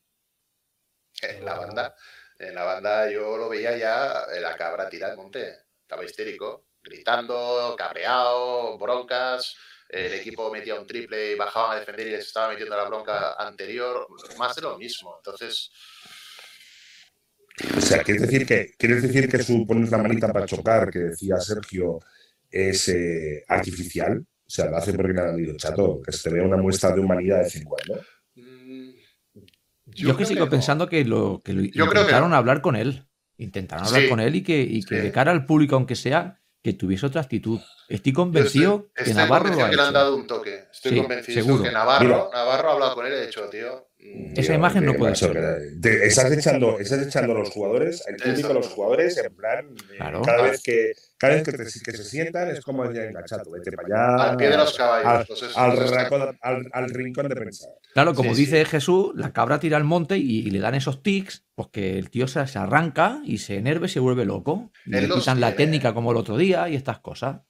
En 1.22 1.44
la 1.44 1.58
banda, 1.58 1.94
en 2.38 2.54
la 2.54 2.64
banda 2.64 3.10
yo 3.10 3.36
lo 3.36 3.48
veía 3.48 3.76
ya 3.76 4.26
la 4.40 4.56
cabra 4.56 4.88
tirada 4.88 5.12
al 5.12 5.18
monte. 5.18 5.56
Estaba 5.82 6.04
histérico, 6.04 6.66
gritando, 6.82 7.74
cabreado, 7.76 8.78
broncas. 8.78 9.56
El 9.88 10.12
equipo 10.14 10.50
metía 10.50 10.78
un 10.78 10.86
triple 10.86 11.32
y 11.32 11.34
bajaban 11.34 11.76
a 11.76 11.80
defender 11.80 12.08
y 12.08 12.10
les 12.10 12.26
estaba 12.26 12.50
metiendo 12.50 12.76
la 12.76 12.84
bronca 12.84 13.32
anterior. 13.34 14.06
Más 14.38 14.54
de 14.54 14.62
lo 14.62 14.76
mismo. 14.76 15.16
Entonces, 15.16 15.70
o 17.76 17.80
sea, 17.80 18.02
¿quieres 18.04 18.22
decir 18.22 18.46
que, 18.46 18.72
¿quieres 18.78 19.02
decir 19.02 19.28
que 19.28 19.42
su 19.42 19.66
poner 19.66 19.90
la 19.90 19.98
manita 19.98 20.32
para 20.32 20.46
chocar, 20.46 20.90
que 20.90 21.00
decía 21.00 21.40
Sergio, 21.40 21.98
es 22.50 22.88
eh, 22.88 23.44
artificial? 23.48 24.18
O 24.20 24.50
sea, 24.50 24.66
lo 24.66 24.76
hace 24.76 24.92
porque 24.92 25.12
le 25.12 25.20
han 25.20 25.36
dicho, 25.36 25.56
chato, 25.56 26.00
que 26.04 26.12
se 26.12 26.28
te 26.28 26.34
vea 26.36 26.44
una 26.44 26.56
muestra 26.56 26.92
de 26.92 27.00
humanidad 27.00 27.38
de 27.38 27.42
vez 27.44 27.56
en. 27.56 27.64
Mm, 29.98 30.06
yo, 30.06 30.16
que 30.16 30.24
sigo 30.24 30.48
pensando 30.48 30.88
que 30.88 31.04
lo, 31.04 31.42
que 31.44 31.52
intentaron 31.52 32.34
hablar 32.34 32.60
con 32.60 32.76
él. 32.76 33.04
Intentaron 33.36 33.86
hablar 33.86 34.08
con 34.08 34.20
él 34.20 34.34
y 34.34 34.42
que, 34.42 34.60
y 34.60 34.82
que 34.82 34.96
de 34.96 35.12
cara 35.12 35.30
al 35.30 35.46
público, 35.46 35.76
aunque 35.76 35.94
sea, 35.94 36.40
que 36.62 36.72
tuviese 36.72 37.06
otra 37.06 37.20
actitud. 37.20 37.60
Estoy 37.88 38.12
convencido 38.12 38.90
que 38.94 39.14
Navarro 39.14 39.54
lo 39.54 39.64
ha 39.64 39.70
que 39.70 39.76
le 39.76 39.82
han 39.82 39.94
dado 39.94 40.16
un 40.16 40.26
toque. 40.26 40.66
Estoy 40.72 41.00
convencido 41.00 41.62
que 41.62 41.70
Navarro, 41.70 42.30
Navarro 42.32 42.70
ha 42.70 42.72
hablado 42.72 42.94
con 42.94 43.06
él 43.06 43.12
y 43.12 43.16
ha 43.16 43.26
dicho, 43.26 43.48
tío, 43.48 43.87
esa 44.34 44.54
imagen 44.54 44.84
no 44.84 44.94
puede 44.94 45.16
ser. 45.16 45.36
estás, 45.82 46.32
echando, 46.32 46.78
estás 46.78 47.06
echando 47.06 47.32
a 47.32 47.38
los 47.38 47.50
jugadores, 47.50 48.04
el 48.06 48.16
público 48.16 48.50
a 48.50 48.54
los 48.54 48.68
jugadores, 48.68 49.16
en 49.18 49.34
plan, 49.34 49.66
eh, 49.92 49.98
cada 50.24 50.42
vez 50.42 50.62
que 50.62 50.92
cada 51.18 51.34
vez 51.34 51.42
que, 51.42 51.52
que, 51.52 51.96
se 51.96 52.04
sientan 52.04 52.48
es 52.48 52.60
como 52.60 52.86
decía 52.86 53.04
enganchado, 53.04 53.50
vete 53.50 53.72
para 53.72 53.88
allá. 53.88 54.30
Al 54.30 54.36
pie 54.36 54.50
de 54.50 54.56
los 54.56 54.72
caballos. 54.76 55.56
Al, 55.56 56.90
rincón 56.90 57.28
de 57.28 57.34
pensar. 57.34 57.70
Claro, 57.92 58.14
como 58.14 58.34
dice 58.36 58.64
Jesús, 58.64 59.10
la 59.16 59.32
cabra 59.32 59.58
tira 59.58 59.76
al 59.76 59.84
monte 59.84 60.16
y, 60.16 60.48
le 60.50 60.60
dan 60.60 60.76
esos 60.76 61.02
tics, 61.02 61.44
pues 61.56 61.68
que 61.72 61.98
el 61.98 62.10
tío 62.10 62.28
se, 62.28 62.38
arranca 62.40 63.20
y 63.24 63.38
se 63.38 63.56
enerve 63.56 63.86
y 63.86 63.90
se 63.90 63.98
vuelve 63.98 64.24
loco. 64.24 64.70
Y 64.86 64.90
le 64.90 65.08
quitan 65.08 65.40
la 65.40 65.56
técnica 65.56 65.92
como 65.92 66.12
el 66.12 66.18
otro 66.18 66.36
día 66.36 66.68
y 66.68 66.76
estas 66.76 67.00
cosas. 67.00 67.40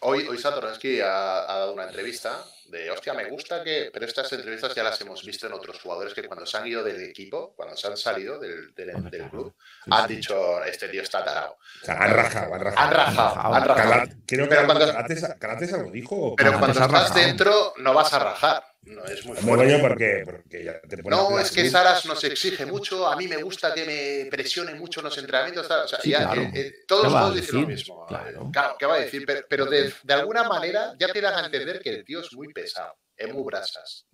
Hoy, 0.00 0.26
hoy 0.26 0.38
Satoransky 0.38 1.00
ha, 1.00 1.42
ha 1.42 1.58
dado 1.58 1.74
una 1.74 1.84
entrevista 1.84 2.42
de, 2.72 2.90
hostia, 2.90 3.12
me 3.12 3.26
gusta 3.26 3.62
que, 3.62 3.90
pero 3.92 4.06
estas 4.06 4.32
entrevistas 4.32 4.74
ya 4.74 4.82
las 4.82 4.98
hemos 5.02 5.22
visto 5.22 5.46
en 5.46 5.52
otros 5.52 5.78
jugadores 5.78 6.14
que 6.14 6.26
cuando 6.26 6.46
se 6.46 6.56
han 6.56 6.66
ido 6.66 6.82
del 6.82 7.02
equipo, 7.02 7.52
cuando 7.54 7.76
se 7.76 7.86
han 7.86 7.96
salido 7.98 8.38
del, 8.38 8.74
del, 8.74 9.28
club, 9.30 9.54
han 9.90 10.08
dicho, 10.08 10.64
este 10.64 10.88
tío 10.88 11.02
está 11.02 11.22
tarado. 11.22 11.58
O 11.82 11.84
sea, 11.84 11.98
han 11.98 12.14
rajado, 12.14 12.54
han 12.54 12.60
rajado. 12.60 12.86
Han 12.86 12.94
rajado, 12.94 13.54
han 13.54 13.64
rajado. 13.68 14.08
Creo 14.26 14.48
que 14.48 15.38
Calates 15.38 15.72
algo 15.74 15.90
dijo. 15.90 16.34
Pero 16.34 16.58
cuando 16.58 16.80
estás 16.80 17.14
dentro 17.14 17.74
no 17.76 17.92
vas 17.92 18.12
a 18.14 18.18
rajar. 18.18 18.71
No 18.84 19.04
es 19.04 19.24
muy 19.24 19.36
fuerte. 19.36 19.78
porque, 19.78 20.22
porque 20.24 20.64
ya 20.64 20.80
te 20.80 20.96
no, 21.04 21.38
es 21.38 21.52
que 21.52 21.70
Saras 21.70 22.04
nos 22.04 22.22
exige 22.24 22.66
mucho. 22.66 23.06
A 23.06 23.14
mí 23.16 23.28
me 23.28 23.40
gusta 23.40 23.72
que 23.72 23.84
me 24.24 24.28
presione 24.30 24.74
mucho 24.74 24.98
en 25.00 25.04
los 25.04 25.16
entrenamientos. 25.18 25.70
O 25.70 25.86
sea, 25.88 26.00
ya, 26.02 26.32
eh, 26.34 26.50
eh, 26.52 26.72
todos 26.86 27.12
los 27.12 27.34
dicen 27.34 27.60
lo 27.62 27.68
mismo. 27.68 28.06
Claro. 28.06 28.76
¿qué 28.78 28.86
va 28.86 28.94
a 28.94 28.98
decir? 29.00 29.24
Pero, 29.48 29.66
de, 29.66 29.92
de, 30.02 30.14
alguna 30.14 30.42
manera 30.44 30.94
ya 30.98 31.08
te 31.08 31.20
dan 31.20 31.34
a 31.42 31.46
entender 31.46 31.80
que 31.80 31.90
el 31.90 32.04
tío 32.04 32.20
es 32.20 32.32
muy 32.32 32.48
pesado, 32.52 32.96
es 33.16 33.32
muy 33.32 33.44
brasas. 33.44 34.06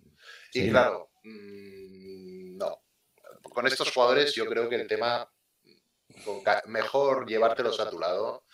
Y 0.53 0.61
Sí. 0.61 0.69
claro, 0.69 1.09
mm, 1.23 2.57
no. 2.57 2.83
Con 3.41 3.65
estos 3.65 3.91
jugadores 3.91 4.33
yo 4.35 4.45
creo 4.45 4.69
que 4.69 4.75
el 4.75 4.87
tema, 4.87 5.27
con 6.23 6.41
mejor 6.67 7.27
llevártelos 7.27 7.79
a 7.79 7.89
tu 7.89 7.99
lado. 7.99 8.45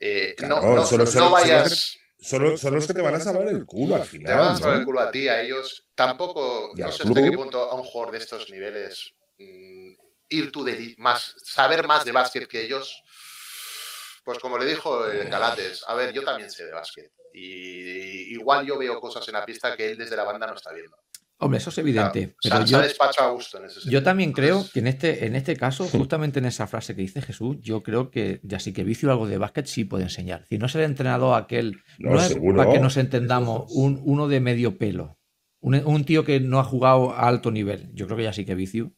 Eh, 0.00 0.34
no, 0.40 0.58
Claro, 0.60 0.74
no, 0.74 0.84
solo- 0.84 1.04
no 1.04 1.10
solo- 1.10 1.26
solo 1.26 1.30
vayas... 1.30 1.96
Son, 2.22 2.58
son 2.58 2.74
los 2.74 2.86
que 2.86 2.94
te 2.94 3.00
van 3.02 3.14
a 3.14 3.20
salvar 3.20 3.48
el 3.48 3.64
culo 3.64 3.96
al 3.96 4.02
Te 4.02 4.08
final. 4.08 4.38
van 4.38 4.56
a 4.56 4.58
¿no? 4.58 4.72
el 4.74 4.84
culo 4.84 5.00
a 5.00 5.10
ti, 5.10 5.28
a 5.28 5.40
ellos. 5.40 5.86
Tampoco, 5.94 6.72
Y 6.76 6.80
no 6.80 6.92
sé 6.92 7.02
hasta 7.04 7.22
qué 7.22 7.32
punto 7.32 7.70
a 7.70 7.74
un 7.74 7.84
jugador 7.84 8.12
de 8.12 8.18
estos 8.18 8.50
niveles 8.50 9.14
mm, 9.38 9.92
ir 10.28 10.52
tú 10.52 10.62
de 10.64 10.94
más, 10.98 11.34
saber 11.42 11.86
más 11.86 12.04
de 12.04 12.12
básquet 12.12 12.46
que 12.46 12.62
ellos. 12.62 13.02
Pues 14.24 14.38
como 14.38 14.58
le 14.58 14.66
dijo 14.66 15.06
el 15.06 15.28
Calates, 15.30 15.82
a 15.86 15.94
ver, 15.94 16.12
yo 16.12 16.22
también 16.22 16.50
sé 16.50 16.66
de 16.66 16.72
básquet. 16.72 17.10
Y 17.32 18.34
igual 18.34 18.66
yo 18.66 18.76
veo 18.76 19.00
cosas 19.00 19.26
en 19.28 19.34
la 19.34 19.46
pista 19.46 19.76
que 19.76 19.90
él 19.90 19.96
desde 19.98 20.16
la 20.16 20.24
banda 20.24 20.46
no 20.46 20.54
está 20.54 20.72
viendo. 20.72 20.96
Hombre, 21.42 21.58
eso 21.58 21.70
es 21.70 21.78
evidente. 21.78 22.34
pero 22.42 22.66
se 22.66 22.72
yo, 22.72 22.78
ha 22.78 22.82
despachado 22.82 23.30
a 23.30 23.32
gusto 23.32 23.58
en 23.58 23.64
ese 23.64 23.76
sentido. 23.76 23.92
yo 23.92 24.02
también 24.02 24.32
creo 24.32 24.64
que 24.72 24.80
en 24.80 24.86
este, 24.86 25.24
en 25.26 25.34
este 25.34 25.56
caso, 25.56 25.84
justamente 25.86 26.38
en 26.38 26.44
esa 26.44 26.66
frase 26.66 26.94
que 26.94 27.00
dice 27.00 27.22
Jesús, 27.22 27.56
yo 27.60 27.82
creo 27.82 28.10
que 28.10 28.40
ya 28.42 28.58
sí 28.58 28.72
que 28.74 28.84
Vicio 28.84 29.10
algo 29.10 29.26
de 29.26 29.38
básquet 29.38 29.66
sí 29.66 29.84
puede 29.84 30.04
enseñar. 30.04 30.44
Si 30.50 30.58
no 30.58 30.66
es 30.66 30.74
el 30.74 30.82
entrenador 30.82 31.40
aquel, 31.40 31.82
No, 31.98 32.10
no, 32.10 32.16
es 32.20 32.28
seguro. 32.28 32.58
para 32.58 32.72
que 32.72 32.78
nos 32.78 32.96
entendamos, 32.98 33.64
un, 33.70 34.00
uno 34.04 34.28
de 34.28 34.40
medio 34.40 34.76
pelo. 34.76 35.18
Un, 35.60 35.74
un 35.74 36.04
tío 36.04 36.24
que 36.24 36.40
no 36.40 36.58
ha 36.58 36.64
jugado 36.64 37.12
a 37.12 37.26
alto 37.26 37.50
nivel. 37.50 37.90
Yo 37.94 38.06
creo 38.06 38.18
que 38.18 38.24
ya 38.24 38.32
sí 38.32 38.44
que 38.44 38.54
Vicio. 38.54 38.92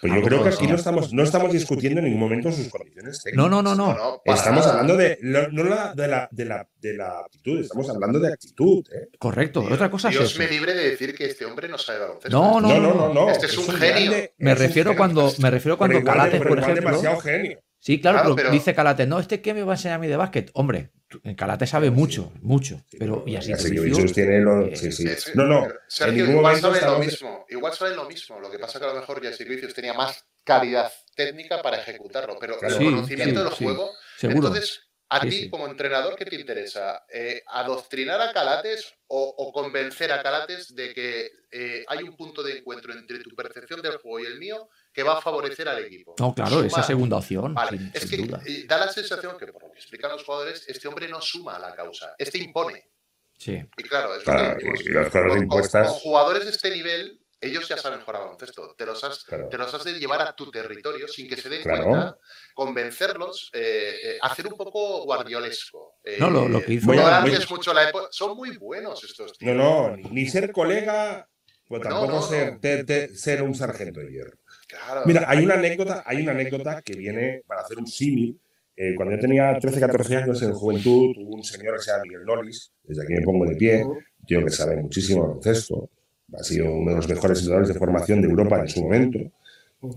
Pues 0.00 0.14
yo 0.14 0.22
creo 0.22 0.42
que 0.42 0.48
aquí 0.48 0.66
no 0.66 0.76
estamos, 0.76 1.12
no 1.12 1.22
estamos 1.22 1.52
discutiendo 1.52 1.98
en 2.00 2.06
ningún 2.06 2.20
momento 2.20 2.50
sus 2.50 2.68
condiciones 2.68 3.22
técnicas. 3.22 3.50
No, 3.50 3.62
no, 3.62 3.62
no, 3.62 3.74
no, 3.94 4.22
Estamos 4.24 4.66
hablando 4.66 4.96
de 4.96 5.18
no, 5.20 5.40
la, 5.64 5.92
de, 5.94 6.08
la, 6.08 6.28
de, 6.32 6.44
la, 6.46 6.68
de 6.80 6.94
la 6.94 7.18
actitud, 7.20 7.60
estamos 7.60 7.90
hablando 7.90 8.18
de 8.18 8.32
actitud. 8.32 8.82
¿eh? 8.94 9.08
Correcto. 9.18 9.60
Dios- 9.60 9.72
Otra 9.74 9.90
cosa 9.90 10.08
es 10.08 10.14
Dios 10.18 10.30
eso. 10.30 10.38
me 10.38 10.48
libre 10.48 10.74
de 10.74 10.90
decir 10.90 11.14
que 11.14 11.26
este 11.26 11.44
hombre 11.44 11.68
no 11.68 11.76
sabe 11.76 11.98
baloncesto. 11.98 12.30
No, 12.30 12.60
no, 12.60 12.68
No, 12.68 12.80
no, 12.80 12.94
no, 12.94 13.14
no. 13.14 13.30
Este 13.30 13.46
es 13.46 13.58
un 13.58 13.66
grande, 13.66 13.88
genio. 13.92 14.10
Me 14.38 14.52
es 14.52 14.58
un 14.58 14.66
refiero 14.66 14.90
genio. 14.90 14.98
cuando, 14.98 15.32
me 15.38 15.50
refiero 15.50 15.76
cuando 15.76 16.02
Calates, 16.02 16.40
por 16.42 16.58
ejemplo. 16.58 16.74
demasiado 16.90 17.20
genio. 17.20 17.60
Sí, 17.82 17.98
claro, 18.00 18.18
Claro, 18.18 18.34
pero, 18.36 18.46
pero- 18.48 18.52
dice 18.52 18.74
Calates, 18.74 19.08
no, 19.08 19.18
este 19.18 19.40
que 19.40 19.54
me 19.54 19.62
va 19.62 19.72
a 19.72 19.76
enseñar 19.76 19.96
a 19.96 19.98
mí 20.00 20.06
de 20.06 20.16
básquet. 20.16 20.50
Hombre, 20.52 20.90
Calates 21.36 21.70
sabe 21.70 21.90
mucho, 21.90 22.30
mucho. 22.42 22.82
Pero, 22.98 23.24
y 23.26 23.36
así 23.36 23.52
que 23.54 24.12
tiene 24.12 24.40
los- 24.40 24.68
eh, 24.68 24.76
sí, 24.76 24.92
sí. 24.92 25.08
Sí, 25.08 25.14
sí. 25.16 25.30
No, 25.34 25.44
no. 25.44 25.66
Sergio, 25.88 26.24
en 26.24 26.30
ningún 26.30 26.40
igual 26.40 26.60
saben 26.60 26.84
lo 26.86 26.98
mismo. 26.98 27.46
Igual 27.48 27.72
saben 27.72 27.96
lo 27.96 28.04
mismo. 28.06 28.38
Lo 28.38 28.50
que 28.50 28.58
pasa 28.58 28.78
que 28.78 28.84
a 28.84 28.88
lo 28.92 29.00
mejor 29.00 29.20
Jesse 29.22 29.48
Vicios 29.48 29.72
tenía 29.74 29.94
más 29.94 30.24
calidad 30.44 30.92
técnica 31.16 31.62
para 31.62 31.78
ejecutarlo, 31.78 32.36
pero 32.38 32.58
Claro. 32.58 32.74
el 32.76 32.80
Sí, 32.80 32.84
conocimiento 32.84 33.40
sí, 33.40 33.44
del 33.48 33.54
sí. 33.56 33.64
juego. 33.64 33.90
seguro. 34.18 34.48
Entonces, 34.48 34.80
a 35.08 35.20
Sí, 35.22 35.28
ti 35.30 35.36
sí. 35.44 35.50
como 35.50 35.66
entrenador, 35.66 36.14
¿qué 36.16 36.24
te 36.26 36.36
interesa? 36.36 37.04
Eh, 37.12 37.42
¿Adoctrinar 37.48 38.20
a 38.20 38.32
Calates 38.32 38.94
o, 39.08 39.34
o 39.38 39.52
convencer 39.52 40.12
a 40.12 40.22
Calates 40.22 40.74
de 40.74 40.92
que 40.94 41.30
eh, 41.50 41.84
hay 41.88 42.02
un 42.04 42.16
punto 42.16 42.42
de 42.44 42.58
encuentro 42.58 42.92
entre 42.92 43.18
tu 43.20 43.34
percepción 43.34 43.82
del 43.82 43.96
juego 43.96 44.20
y 44.20 44.26
el 44.26 44.38
mío 44.38 44.68
que 44.92 45.02
va 45.02 45.18
a 45.18 45.20
favorecer 45.20 45.68
al 45.68 45.84
equipo? 45.84 46.14
No, 46.18 46.34
claro, 46.34 46.62
esa 46.62 46.82
segunda 46.82 47.16
opción, 47.18 47.54
Vale, 47.54 47.78
sin, 47.78 47.90
es 47.94 48.00
sin 48.02 48.10
que 48.10 48.16
duda. 48.26 48.42
eh, 48.46 48.64
da 48.66 48.78
la 48.78 48.88
sensación 48.92 49.36
que, 49.38 49.46
por 49.48 49.62
lo 49.62 49.70
que 49.72 49.78
explican 49.78 50.10
los 50.12 50.24
jugadores, 50.24 50.64
este 50.68 50.88
hombre 50.88 51.08
no 51.08 51.20
suma 51.20 51.56
a 51.56 51.58
la 51.58 51.74
causa, 51.74 52.14
este 52.18 52.38
impone. 52.38 52.90
Sí. 53.38 53.52
Y 53.76 53.82
claro, 53.84 54.14
es 54.16 54.22
Claro, 54.24 54.52
lo 54.52 54.58
que 54.58 54.82
y 54.82 54.88
las 54.92 55.06
cosas 55.06 55.12
Con- 55.22 55.28
con- 55.30 55.38
impuestas. 55.42 55.86
Con 55.88 55.98
jugadores 56.00 56.44
de 56.44 56.50
este 56.50 56.70
nivel, 56.70 57.20
ellos 57.40 57.66
ya 57.66 57.78
saben 57.78 58.00
jugar 58.00 58.16
a 58.16 58.24
baloncesto. 58.24 58.74
Te 58.76 58.84
los, 58.84 59.02
has, 59.02 59.24
Claro. 59.24 59.48
te 59.48 59.56
los 59.56 59.72
has 59.72 59.82
de 59.84 59.94
llevar 59.98 60.20
a 60.20 60.34
tu 60.36 60.50
territorio 60.50 61.08
sin 61.08 61.26
que 61.26 61.36
se 61.38 61.48
den 61.48 61.62
Claro. 61.62 61.84
cuenta, 61.84 62.16
convencerlos, 62.54 63.50
eh, 63.54 63.94
eh, 64.04 64.18
hacer 64.20 64.46
un 64.46 64.54
poco 64.58 65.04
guardiolesco. 65.04 65.94
Eh, 66.04 66.16
No, 66.18 66.28
lo- 66.30 66.48
lo 66.48 66.62
que 66.62 66.74
hizo- 66.74 66.92
no 66.92 67.06
a- 67.06 67.24
mucho 67.48 67.72
la 67.72 67.88
época. 67.88 68.08
Son 68.10 68.36
muy 68.36 68.56
buenos 68.58 69.02
estos 69.04 69.38
tíos. 69.38 69.54
No, 69.56 69.96
no, 69.96 69.96
ni, 70.10 70.26
ser 70.28 70.52
colega, 70.52 71.26
pues 71.66 71.82
No, 71.82 71.88
tampoco 71.88 72.12
no, 72.12 72.22
ser, 72.22 72.52
no. 72.54 72.60
te- 72.60 72.84
te- 72.84 73.16
ser 73.16 73.42
un 73.42 73.54
sargento 73.54 74.00
de 74.00 74.10
hierro. 74.12 74.36
Claro. 74.70 75.02
Mira, 75.04 75.24
hay 75.26 75.44
una 75.44 75.54
anécdota, 75.54 76.04
hay 76.06 76.22
una 76.22 76.32
anécdota 76.32 76.82
que 76.82 76.94
viene 76.94 77.42
para 77.46 77.62
hacer 77.62 77.78
un 77.78 77.86
símil. 77.86 78.38
Eh, 78.76 78.94
cuando 78.96 79.14
yo 79.14 79.20
tenía 79.20 79.58
13, 79.58 79.80
14 79.80 80.16
años 80.16 80.42
en 80.42 80.52
juventud, 80.52 81.14
hubo 81.18 81.34
un 81.34 81.44
señor 81.44 81.76
que 81.76 81.82
se 81.82 81.90
llama 81.90 82.04
Miguel 82.04 82.24
Nolis, 82.24 82.72
desde 82.84 83.02
aquí 83.02 83.12
me 83.12 83.22
pongo 83.22 83.44
de 83.44 83.56
pie, 83.56 83.84
tío 84.26 84.42
que 84.44 84.50
sabe 84.50 84.76
muchísimo 84.76 85.22
de 85.22 85.28
baloncesto, 85.28 85.90
ha 86.32 86.42
sido 86.42 86.72
uno 86.72 86.90
de 86.90 86.96
los 86.96 87.08
mejores 87.08 87.38
entrenadores 87.40 87.68
de 87.74 87.78
formación 87.78 88.22
de 88.22 88.28
Europa 88.28 88.60
en 88.60 88.68
su 88.68 88.82
momento. 88.82 89.18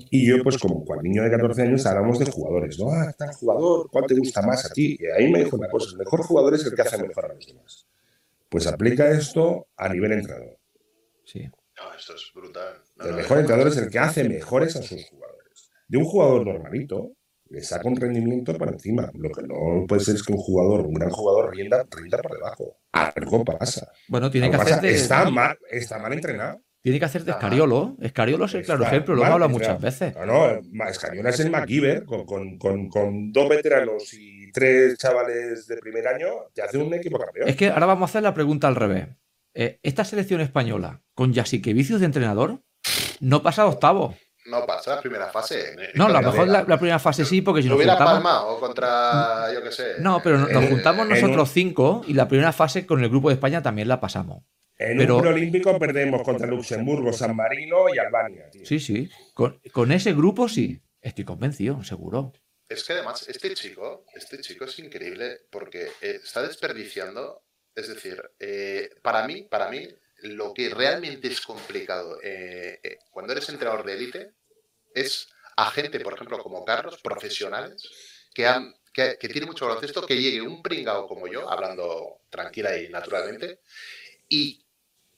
Y 0.09 0.27
yo, 0.27 0.41
pues 0.43 0.57
como 0.57 0.83
cual 0.85 1.03
niño 1.03 1.23
de 1.23 1.31
14 1.31 1.61
años, 1.61 1.85
hablamos 1.85 2.17
de 2.17 2.31
jugadores, 2.31 2.79
¿no? 2.79 2.89
Ah, 2.89 3.13
tal 3.17 3.33
jugador, 3.33 3.89
¿cuál 3.91 4.05
te 4.05 4.15
gusta 4.15 4.41
más 4.41 4.65
a 4.65 4.69
ti? 4.73 4.97
Y 4.99 5.05
ahí 5.07 5.31
me 5.31 5.43
dijo 5.43 5.57
una 5.57 5.69
cosa, 5.69 5.91
el 5.91 5.97
mejor 5.97 6.23
jugador 6.23 6.53
es 6.55 6.65
el 6.65 6.73
que 6.73 6.81
hace 6.81 6.97
mejor 6.97 7.25
a 7.25 7.33
los 7.33 7.45
demás. 7.45 7.85
Pues 8.49 8.67
aplica 8.67 9.09
esto 9.09 9.67
a 9.75 9.89
nivel 9.89 10.13
entrenador. 10.13 10.57
Sí. 11.25 11.43
No, 11.43 11.93
esto 11.97 12.15
es 12.15 12.31
brutal. 12.33 12.82
El 13.05 13.15
mejor 13.15 13.39
entrenador 13.39 13.71
es 13.71 13.77
el 13.77 13.89
que 13.89 13.99
hace 13.99 14.27
mejores 14.27 14.75
a 14.75 14.81
sus 14.81 15.05
jugadores. 15.05 15.69
De 15.87 15.97
un 15.97 16.05
jugador 16.05 16.45
normalito, 16.45 17.11
le 17.49 17.61
saca 17.61 17.87
un 17.87 17.95
rendimiento 17.95 18.57
por 18.57 18.69
encima. 18.69 19.11
Lo 19.13 19.29
que 19.29 19.43
no 19.43 19.85
puede 19.87 20.01
ser 20.03 20.15
es 20.15 20.23
que 20.23 20.33
un 20.33 20.39
jugador, 20.39 20.81
un 20.81 20.93
gran 20.93 21.09
jugador, 21.09 21.55
rinda, 21.55 21.85
rinda 21.95 22.17
por 22.17 22.33
debajo. 22.33 22.77
Algo 22.91 23.45
pasa. 23.45 23.91
Bueno, 24.07 24.31
tiene 24.31 24.49
que 24.49 24.55
hacer 24.55 24.81
de, 24.81 24.91
Está 24.91 25.29
mal, 25.29 25.57
está 25.69 25.99
mal 25.99 26.13
entrenado. 26.13 26.61
tiene 26.81 26.99
que 26.99 27.05
hacer 27.05 27.23
de. 27.23 27.31
Escariolo. 27.31 27.95
Escariolo 28.01 28.45
es 28.45 28.53
el 28.55 28.65
claro 28.65 28.83
ejemplo, 28.83 29.15
lo 29.15 29.21
hemos 29.21 29.33
hablado 29.33 29.51
muchas 29.51 29.79
veces. 29.79 30.15
No, 30.15 30.25
no, 30.25 30.89
Escariola 30.89 31.29
es 31.29 31.39
el 31.41 31.51
MacGyver 31.51 32.05
con, 32.05 32.25
con, 32.25 32.57
con, 32.57 32.89
con 32.89 33.31
dos 33.31 33.49
veteranos 33.49 34.13
y 34.13 34.51
tres 34.53 34.97
chavales 34.97 35.67
de 35.67 35.77
primer 35.77 36.07
año, 36.07 36.27
te 36.53 36.61
hace 36.61 36.77
un 36.77 36.93
equipo 36.93 37.19
campeón. 37.19 37.49
Es 37.49 37.55
que 37.55 37.69
ahora 37.69 37.87
vamos 37.87 38.03
a 38.03 38.11
hacer 38.11 38.23
la 38.23 38.33
pregunta 38.33 38.67
al 38.67 38.75
revés. 38.75 39.07
Eh, 39.55 39.79
esta 39.83 40.05
selección 40.05 40.41
española, 40.41 41.01
con 41.13 41.31
Vicios 41.31 41.99
de 41.99 42.05
entrenador, 42.05 42.61
no 43.21 43.41
pasa 43.43 43.65
octavo. 43.65 44.15
No 44.45 44.65
pasa 44.65 44.95
la 44.95 45.01
primera 45.01 45.27
fase. 45.31 45.73
No, 45.95 46.05
a 46.07 46.09
lo 46.09 46.21
mejor 46.21 46.47
la, 46.49 46.63
la 46.67 46.77
primera 46.77 46.99
fase 46.99 47.23
sí, 47.23 47.41
porque 47.41 47.61
si 47.61 47.69
nos 47.69 47.77
hubiera 47.77 47.93
juntamos. 47.95 48.13
palmado 48.15 48.59
contra, 48.59 49.53
yo 49.53 49.63
qué 49.63 49.71
sé. 49.71 49.93
No, 49.99 50.21
pero 50.21 50.37
no- 50.37 50.47
nos 50.49 50.63
Eh, 50.63 50.67
juntamos 50.69 51.03
en 51.05 51.09
nosotros 51.11 51.47
un- 51.49 51.53
cinco 51.53 52.01
y 52.07 52.13
la 52.13 52.27
primera 52.27 52.51
fase 52.51 52.85
con 52.85 53.01
el 53.01 53.09
grupo 53.09 53.29
de 53.29 53.35
España 53.35 53.61
también 53.63 53.87
la 53.87 54.01
pasamos. 54.01 54.43
En 54.77 54.97
pero- 54.97 55.15
un 55.15 55.21
preolímpico 55.21 55.79
perdemos 55.79 56.23
contra 56.23 56.45
Luxemburgo, 56.47 57.13
San 57.13 57.35
Marino 57.37 57.85
y 57.93 57.97
Albania. 57.99 58.49
tío. 58.51 58.65
Sí, 58.65 58.79
sí. 58.81 59.09
Con, 59.33 59.61
con 59.71 59.91
ese 59.93 60.11
grupo 60.13 60.49
sí. 60.49 60.81
Estoy 60.99 61.23
convencido, 61.25 61.81
seguro. 61.83 62.33
Es 62.67 62.83
que 62.83 62.93
además, 62.93 63.25
este 63.29 63.53
chico, 63.53 64.03
este 64.15 64.39
chico 64.39 64.65
es 64.65 64.77
increíble 64.79 65.41
porque 65.51 65.83
eh, 66.01 66.19
está 66.23 66.41
desperdiciando. 66.41 67.43
Es 67.75 67.87
decir, 67.87 68.21
eh, 68.39 68.89
para 69.01 69.25
mí, 69.27 69.43
para 69.43 69.69
mí, 69.69 69.87
lo 70.23 70.53
que 70.53 70.69
realmente 70.69 71.27
es 71.27 71.41
complicado 71.41 72.19
eh, 72.21 72.79
eh, 72.83 72.99
cuando 73.11 73.33
eres 73.33 73.49
entrenador 73.49 73.85
de 73.85 73.93
élite 73.93 74.31
es 74.93 75.29
a 75.55 75.69
gente, 75.69 75.99
por 75.99 76.13
ejemplo, 76.13 76.39
como 76.39 76.65
Carlos, 76.65 76.99
profesionales, 77.01 77.89
que 78.33 78.47
han 78.47 78.73
que, 78.93 79.17
tienen 79.17 79.47
mucho 79.47 79.65
baloncesto, 79.65 80.05
que 80.05 80.21
llegue 80.21 80.41
un 80.41 80.61
pringao 80.61 81.07
como 81.07 81.27
yo, 81.27 81.49
hablando 81.49 82.21
tranquila 82.29 82.77
y 82.77 82.89
naturalmente, 82.89 83.59
y 84.29 84.63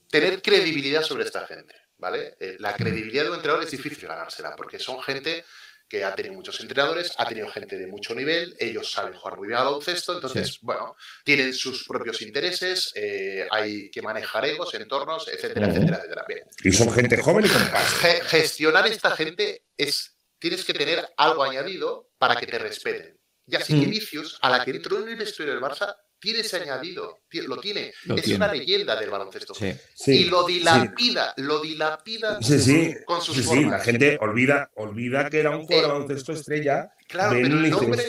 tener 0.09 0.41
credibilidad 0.41 1.03
sobre 1.03 1.25
esta 1.25 1.45
gente, 1.45 1.75
¿vale? 1.97 2.37
Eh, 2.39 2.55
la 2.59 2.73
credibilidad 2.73 3.23
de 3.23 3.29
un 3.29 3.35
entrenador 3.35 3.63
es 3.65 3.71
difícil 3.71 4.07
ganársela, 4.07 4.55
porque 4.55 4.79
son 4.79 5.01
gente 5.03 5.43
que 5.87 6.03
ha 6.03 6.15
tenido 6.15 6.33
muchos 6.33 6.59
entrenadores, 6.59 7.13
ha 7.17 7.27
tenido 7.27 7.47
gente 7.49 7.77
de 7.77 7.87
mucho 7.87 8.15
nivel, 8.15 8.55
ellos 8.59 8.91
saben 8.91 9.13
jugar 9.13 9.37
muy 9.37 9.47
bien 9.47 9.59
al 9.59 9.65
baloncesto, 9.65 10.13
entonces, 10.15 10.57
bueno, 10.61 10.95
tienen 11.23 11.53
sus 11.53 11.85
propios 11.87 12.21
intereses, 12.21 12.91
eh, 12.95 13.47
hay 13.51 13.89
que 13.91 14.01
manejar 14.01 14.45
egos, 14.45 14.73
entornos, 14.73 15.27
etcétera, 15.27 15.67
etcétera, 15.67 15.97
etcétera. 15.97 16.25
Bien. 16.27 16.41
Y 16.63 16.71
son 16.71 16.91
gente 16.91 17.17
joven 17.21 17.45
y 17.45 17.49
con. 17.49 17.61
Ge- 17.61 18.21
gestionar 18.21 18.87
esta 18.87 19.11
gente 19.11 19.63
es, 19.77 20.15
tienes 20.39 20.65
que 20.65 20.73
tener 20.73 21.07
algo 21.17 21.43
añadido 21.43 22.09
para 22.17 22.35
que 22.35 22.47
te 22.47 22.57
respeten. 22.57 23.19
Y 23.47 23.55
así 23.55 23.79
que. 23.79 23.85
Vicius, 23.85 24.39
a 24.41 24.49
la 24.49 24.65
que 24.65 24.71
entró 24.71 24.97
en 25.01 25.09
el 25.09 25.15
vestuario 25.17 25.53
del 25.53 25.63
Barça, 25.63 25.95
tiene 26.25 26.39
ese 26.39 26.57
añadido, 26.57 27.19
lo 27.31 27.57
tiene, 27.57 27.93
Lo 28.05 28.15
es 28.15 28.23
tiene. 28.23 28.37
una 28.43 28.53
leyenda 28.53 28.95
del 28.99 29.09
baloncesto. 29.11 29.53
Sí. 29.53 29.73
Sí, 29.93 30.11
y 30.21 30.25
lo 30.25 30.45
sí. 30.47 30.53
dilapida, 30.55 31.33
lo 31.37 31.61
dilapida 31.61 32.41
Sí, 32.41 32.59
sí, 32.59 32.95
con 33.05 33.21
sus 33.21 33.35
sí, 33.35 33.41
sí, 33.43 33.47
formas. 33.47 33.71
la 33.71 33.79
gente 33.79 34.17
olvida, 34.19 34.71
olvida 34.75 35.29
que 35.29 35.39
era 35.39 35.51
un 35.51 35.65
jugador 35.65 35.83
de 35.85 35.93
baloncesto 35.93 36.33
estrella. 36.33 36.91
Claro, 37.07 37.31
pero 37.41 37.45
el 37.45 37.69
nombre. 37.69 38.03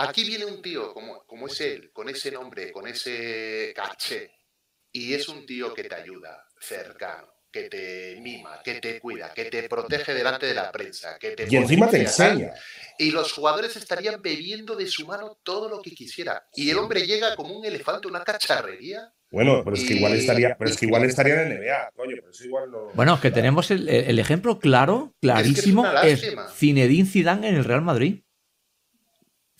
Aquí 0.00 0.24
viene 0.24 0.44
un 0.44 0.60
tío 0.60 0.92
como, 0.92 1.24
como 1.24 1.46
es 1.46 1.60
él, 1.60 1.90
con 1.92 2.08
ese 2.08 2.30
nombre, 2.32 2.72
con 2.72 2.86
ese 2.86 3.72
caché, 3.74 4.32
y 4.92 5.14
es 5.14 5.28
un 5.28 5.46
tío 5.46 5.72
que 5.74 5.84
te 5.84 5.94
ayuda, 5.94 6.44
cercano, 6.60 7.28
que 7.50 7.68
te 7.68 8.20
mima, 8.20 8.60
que 8.62 8.74
te 8.74 9.00
cuida, 9.00 9.32
que 9.34 9.46
te 9.46 9.68
protege 9.68 10.14
delante 10.14 10.46
de 10.46 10.54
la 10.54 10.70
prensa, 10.70 11.18
que 11.18 11.30
te 11.30 11.46
Y 11.50 11.56
encima 11.56 11.88
te 11.88 12.02
enseña. 12.02 12.52
Y 12.98 13.10
los 13.10 13.32
jugadores 13.32 13.76
estarían 13.76 14.20
bebiendo 14.20 14.76
de 14.76 14.86
su 14.86 15.06
mano 15.06 15.38
todo 15.42 15.68
lo 15.68 15.80
que 15.80 15.92
quisiera. 15.92 16.46
Y 16.54 16.70
el 16.70 16.78
hombre 16.78 17.06
llega 17.06 17.34
como 17.36 17.58
un 17.58 17.64
elefante, 17.64 18.08
una 18.08 18.22
cacharrería. 18.22 19.12
Bueno, 19.30 19.62
pero 19.62 19.76
es 19.76 19.84
que 19.84 19.94
igual 19.94 20.14
estaría, 20.14 20.56
pero 20.56 20.70
es 20.70 20.76
que 20.76 20.86
igual 20.86 21.04
estaría 21.04 21.42
en 21.42 21.60
NBA, 21.60 21.90
coño, 21.94 22.16
pero 22.16 22.30
eso 22.30 22.44
igual 22.44 22.70
no. 22.70 22.88
Bueno, 22.94 23.14
es 23.14 23.20
que 23.20 23.30
tenemos 23.30 23.70
el, 23.70 23.88
el 23.88 24.18
ejemplo 24.18 24.58
claro, 24.58 25.14
clarísimo, 25.20 25.86
es, 25.86 26.22
lástima. 26.22 26.48
Zinedine 26.48 27.08
Zidane 27.08 27.48
en 27.48 27.56
el 27.56 27.64
Real 27.64 27.82
Madrid. 27.82 28.22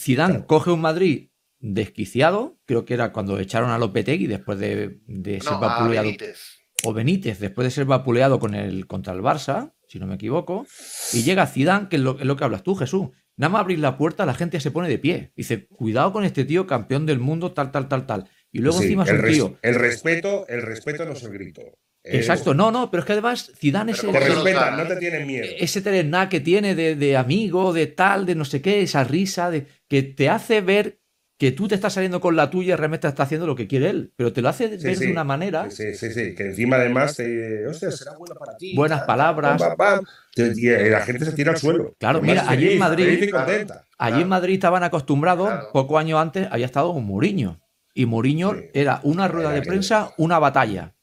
Zidane 0.00 0.34
Claro. 0.34 0.46
coge 0.46 0.70
un 0.70 0.80
Madrid 0.80 1.28
desquiciado, 1.60 2.58
creo 2.66 2.84
que 2.84 2.94
era 2.94 3.12
cuando 3.12 3.38
echaron 3.38 3.70
a 3.70 3.78
Lopetegui 3.78 4.26
después 4.26 4.58
de, 4.58 5.00
de 5.06 5.38
No, 5.38 5.44
Silva 5.44 5.76
a 5.76 5.88
Benítez. 5.88 6.57
O 6.84 6.92
Benítez, 6.92 7.38
después 7.38 7.64
de 7.66 7.70
ser 7.70 7.84
vapuleado 7.84 8.38
con 8.38 8.54
el, 8.54 8.86
contra 8.86 9.12
el 9.12 9.20
Barça, 9.20 9.72
si 9.88 9.98
no 9.98 10.06
me 10.06 10.14
equivoco, 10.16 10.66
y 11.12 11.22
llega 11.22 11.46
Zidane, 11.46 11.88
que 11.88 11.96
es 11.96 12.02
lo, 12.02 12.18
es 12.18 12.24
lo 12.26 12.36
que 12.36 12.44
hablas 12.44 12.62
tú, 12.62 12.74
Jesús. 12.74 13.08
Nada 13.36 13.50
más 13.50 13.60
abrir 13.60 13.78
la 13.78 13.96
puerta, 13.96 14.26
la 14.26 14.34
gente 14.34 14.58
se 14.60 14.70
pone 14.70 14.88
de 14.88 14.98
pie. 14.98 15.32
Dice, 15.36 15.66
cuidado 15.68 16.12
con 16.12 16.24
este 16.24 16.44
tío, 16.44 16.66
campeón 16.66 17.06
del 17.06 17.20
mundo, 17.20 17.52
tal, 17.52 17.70
tal, 17.70 17.88
tal, 17.88 18.04
tal. 18.06 18.28
Y 18.50 18.58
luego 18.58 18.78
Sí, 18.78 18.84
encima 18.84 19.04
es 19.04 19.10
el, 19.10 19.16
un 19.16 19.22
res- 19.22 19.34
tío. 19.36 19.58
el 19.62 19.74
respeto, 19.76 20.46
el 20.48 20.62
respeto 20.62 21.04
no 21.04 21.12
es 21.12 21.22
el 21.22 21.30
grito. 21.32 21.62
Es- 22.02 22.14
Exacto, 22.20 22.54
no, 22.54 22.70
no, 22.70 22.90
pero 22.90 23.00
es 23.02 23.06
que 23.06 23.12
además 23.12 23.52
Zidane 23.56 23.92
es 23.92 24.00
Te 24.00 24.06
el- 24.06 24.12
¿cómo 24.12 24.24
se 24.24 24.28
lo 24.30 24.42
respetan, 24.42 24.76
no 24.76 24.82
eh? 24.84 24.86
te 24.86 24.96
tienen 24.96 25.26
miedo. 25.26 25.46
ese 25.58 25.82
terená 25.82 26.28
que 26.28 26.40
tiene 26.40 26.74
de, 26.74 26.96
de 26.96 27.16
amigo, 27.16 27.72
de 27.72 27.86
tal, 27.86 28.24
de 28.26 28.34
no 28.34 28.44
sé 28.44 28.60
qué, 28.62 28.82
esa 28.82 29.04
risa, 29.04 29.50
de 29.50 29.66
que 29.88 30.02
te 30.02 30.28
hace 30.28 30.60
ver 30.60 30.97
que 31.38 31.52
tú 31.52 31.68
te 31.68 31.76
estás 31.76 31.92
saliendo 31.92 32.20
con 32.20 32.34
la 32.34 32.50
tuya 32.50 32.74
y 32.74 32.76
realmente 32.76 33.06
está 33.06 33.22
haciendo 33.22 33.46
lo 33.46 33.54
que 33.54 33.68
quiere 33.68 33.88
él, 33.90 34.12
pero 34.16 34.32
te 34.32 34.42
lo 34.42 34.48
hace 34.48 34.76
Sí, 34.78 34.84
ver 34.84 34.96
sí. 34.96 35.06
de 35.06 35.12
una 35.12 35.22
manera, 35.22 35.70
Sí, 35.70 35.94
sí, 35.94 36.10
sí. 36.12 36.34
Que 36.34 36.46
encima 36.48 36.76
además 36.76 37.16
te. 37.16 37.64
Hostia, 37.66 37.92
será 37.92 38.16
bueno 38.18 38.34
para 38.34 38.56
ti. 38.56 38.74
buenas 38.74 39.02
palabras. 39.02 39.56
pam, 39.62 39.76
pam, 39.76 39.96
pam. 39.98 40.04
Te- 40.34 40.52
y 40.56 40.90
la 40.90 41.00
gente 41.02 41.24
se 41.24 41.32
tira 41.32 41.52
al 41.52 41.56
suelo. 41.58 41.94
Claro, 41.98 42.18
Además, 42.18 42.42
mira, 42.44 42.50
allí 42.50 42.72
en 42.72 42.78
Madrid- 42.80 43.30
contenta. 43.30 43.84
Allí 43.98 44.10
Claro. 44.10 44.22
en 44.22 44.28
Madrid 44.28 44.54
estaban 44.54 44.82
acostumbrados, 44.82 45.48
Claro. 45.48 45.68
pocos 45.72 46.00
años 46.00 46.20
antes 46.20 46.48
había 46.50 46.66
estado 46.66 46.92
con 46.92 47.04
Mourinho. 47.04 47.60
Y 47.94 48.06
Mourinho 48.06 48.54
Sí. 48.54 48.60
era 48.74 49.00
una 49.04 49.28
rueda 49.28 49.50
de 49.52 49.62
prensa, 49.62 50.12
una 50.18 50.38
batalla. 50.40 50.94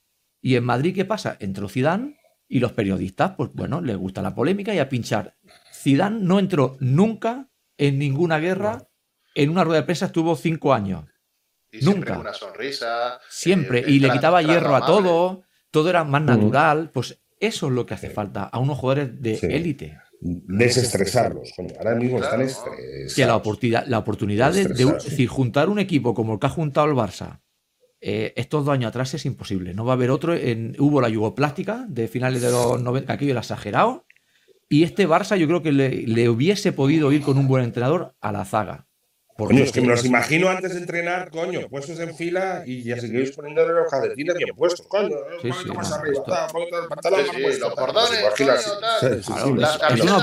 Y 0.42 0.56
en 0.56 0.64
Madrid, 0.66 0.94
¿qué 0.94 1.06
pasa? 1.06 1.38
Entró 1.40 1.68
Zidane 1.70 2.18
y 2.48 2.60
los 2.60 2.74
periodistas, 2.74 3.32
pues 3.38 3.52
bueno, 3.54 3.80
les 3.82 3.96
gusta 3.98 4.22
la 4.22 4.36
polémica 4.36 4.74
y 4.74 4.80
a 4.80 4.90
pinchar. 4.90 5.36
Zidane 5.74 6.20
no 6.22 6.40
entró 6.40 6.76
nunca 6.82 7.48
en 7.78 8.00
ninguna 8.00 8.40
guerra. 8.40 8.84
En 9.36 9.50
una 9.52 9.64
rueda 9.64 9.82
de 9.82 9.86
prensa 9.86 10.08
estuvo 10.08 10.36
cinco 10.36 10.74
años. 10.74 11.06
Y 11.72 11.82
siempre 11.82 11.96
Nunca. 12.00 12.14
con 12.14 12.22
una 12.22 12.34
sonrisa. 12.34 13.20
Siempre. 13.30 13.80
eh, 13.82 13.86
y 13.88 14.00
le 14.00 14.10
quitaba 14.10 14.42
hierro 14.42 14.76
a 14.76 14.86
todo. 14.86 15.44
Todo 15.72 15.90
era 15.90 16.04
más 16.04 16.22
Mm. 16.22 16.26
natural. 16.26 16.90
Pues 16.94 17.20
eso 17.40 17.68
es 17.68 17.74
lo 17.74 17.86
que 17.86 17.94
hace 17.94 18.10
falta 18.10 18.44
a 18.46 18.58
unos 18.60 18.78
jugadores 18.80 19.22
de 19.22 19.36
Sí. 19.36 19.48
élite. 19.50 19.98
Desestresarlos. 20.22 21.52
Ahora 21.78 21.96
mismo 21.96 22.18
Claro. 22.18 22.42
están 22.42 22.42
estresados. 22.48 23.14
que 23.16 23.26
la 23.26 23.36
oportunidad, 23.36 23.86
la 23.88 24.00
oportunidad 24.00 24.54
de, 24.54 24.66
de 24.70 24.86
un- 24.86 24.94
decir, 24.94 25.28
juntar 25.28 25.70
un 25.70 25.80
equipo 25.80 26.14
como 26.14 26.34
el 26.34 26.40
que 26.40 26.48
ha 26.48 26.50
juntado 26.50 26.88
el 26.88 26.94
Barça 26.96 27.42
eh, 28.02 28.34
estos 28.36 28.66
dos 28.66 28.74
años 28.74 28.90
atrás 28.90 29.14
es 29.16 29.26
imposible. 29.26 29.74
No 29.74 29.84
va 29.84 29.94
a 29.94 29.96
haber 29.96 30.12
otro. 30.12 30.34
En, 30.36 30.76
hubo 30.80 31.02
la 31.02 31.10
yugoplástica 31.10 31.86
de 31.90 32.08
finales 32.08 32.42
de 32.42 32.52
los 32.52 32.80
90, 32.82 33.08
que 33.08 33.14
aquello 33.14 33.32
era 33.32 33.40
exagerado. 33.42 34.06
Y 34.70 34.84
este 34.84 35.08
Barça 35.08 35.38
yo 35.38 35.48
creo 35.48 35.64
que 35.64 35.72
le, 35.72 35.90
le 36.06 36.30
hubiese 36.30 36.72
podido 36.72 37.12
ir 37.12 37.22
con 37.24 37.38
un 37.38 37.48
buen 37.48 37.64
entrenador 37.64 38.16
a 38.22 38.32
la 38.32 38.46
zaga. 38.46 38.88
Porque 39.38 39.54
Coño, 39.56 39.66
es 39.66 39.72
que 39.74 39.82
me 39.82 39.88
los 39.88 40.06
imagino 40.06 40.48
antes 40.48 40.74
de 40.74 40.80
entrenar, 40.80 41.30
coño, 41.30 41.68
puestos 41.68 42.00
en 42.00 42.16
fila 42.16 42.64
y 42.66 42.84
ya 42.84 42.98
seguís 42.98 43.32
poniéndole 43.32 43.74
los 43.74 43.90
calcetines 43.92 44.34
bien 44.36 44.56
puestos, 44.56 44.88
coño. 44.88 45.10
un 45.14 45.42
Sí, 45.42 45.52
sí, 45.62 45.72
más 45.74 45.90
no, 45.90 45.96
arriba, 45.96 46.20
un 46.54 46.88
pantalón 46.88 47.20
Sí, 47.36 47.44
es- 47.44 47.60
una 47.62 47.70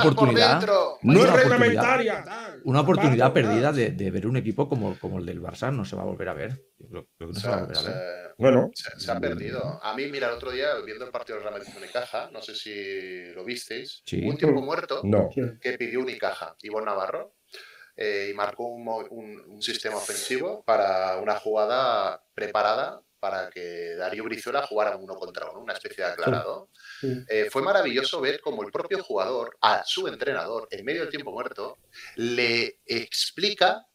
por 0.03 0.12
oportunidad. 0.12 0.66
No 1.03 1.25
es 1.25 1.31
reglamentaria. 1.33 2.25
Una 2.64 2.81
oportunidad 2.81 3.33
perdida 3.33 3.72
de, 3.72 3.90
de 3.90 4.11
ver 4.11 4.27
un 4.27 4.37
equipo 4.37 4.68
como, 4.68 4.98
como 4.98 5.18
el 5.18 5.27
del 5.27 5.42
Barça 5.42 5.70
no 5.75 5.85
se 5.85 5.96
va 5.96 6.03
a 6.03 6.07
volver 6.07 6.29
a 6.29 6.35
ver. 6.35 6.62
Yo 6.79 6.88
creo, 6.88 7.07
creo 7.18 7.29
que 7.29 7.35
no 7.35 7.35
se, 7.35 7.40
Se, 7.40 7.48
va 7.48 7.55
a 7.55 7.61
volver 7.61 7.77
a 7.77 7.81
se- 7.81 7.88
ver. 7.90 8.35
Bueno, 8.38 8.70
se- 8.75 8.98
se 9.01 9.11
ha 9.12 9.20
perdido. 9.20 9.81
A 9.83 9.94
mí, 9.94 10.07
mira, 10.07 10.29
el 10.29 10.35
otro 10.35 10.51
día, 10.53 10.68
viendo 10.85 11.05
el 11.05 11.11
partido 11.11 11.37
del 11.37 11.44
Real 11.48 11.59
Madrid 11.61 11.75
Unicaja, 11.77 12.31
no 12.33 12.40
sé 12.40 12.55
si 12.55 13.33
lo 13.35 13.44
visteis, 13.44 14.03
Sí. 14.07 14.22
un 14.27 14.37
tiempo 14.38 14.61
muerto 14.62 15.01
no. 15.05 15.29
que 15.61 15.72
pidió 15.72 16.01
Unicaja, 16.01 16.57
Ivonne 16.62 16.87
Navarro, 16.87 17.35
eh, 17.96 18.28
y 18.31 18.35
marcó 18.35 18.64
un, 18.66 18.85
mo- 18.85 19.07
un- 19.11 19.40
un 19.48 19.62
sistema 19.62 19.96
ofensivo 19.96 20.62
para 20.64 21.16
una 21.18 21.38
jugada 21.38 22.22
preparada 22.35 23.00
para 23.20 23.50
que 23.50 23.94
Darío 23.94 24.24
Brizuela 24.24 24.66
jugara 24.66 24.96
uno 24.96 25.14
contra 25.14 25.48
uno, 25.48 25.61
una 25.61 25.74
especie 25.74 26.02
de 26.05 26.11
aclarado. 26.11 26.70
Sí. 27.00 27.22
Eh, 27.28 27.48
fue 27.52 27.62
maravilloso 27.62 28.20
ver 28.20 28.40
cómo 28.40 28.64
el 28.64 28.72
propio 28.72 29.00
jugador, 29.02 29.57
a 29.61 29.85
su 29.85 30.09
entrenador, 30.09 30.66
en 30.72 30.85
medio 30.85 31.02
del 31.02 31.11
tiempo 31.11 31.31
muerto, 31.31 31.78
le 32.16 32.81
explica 32.85 33.87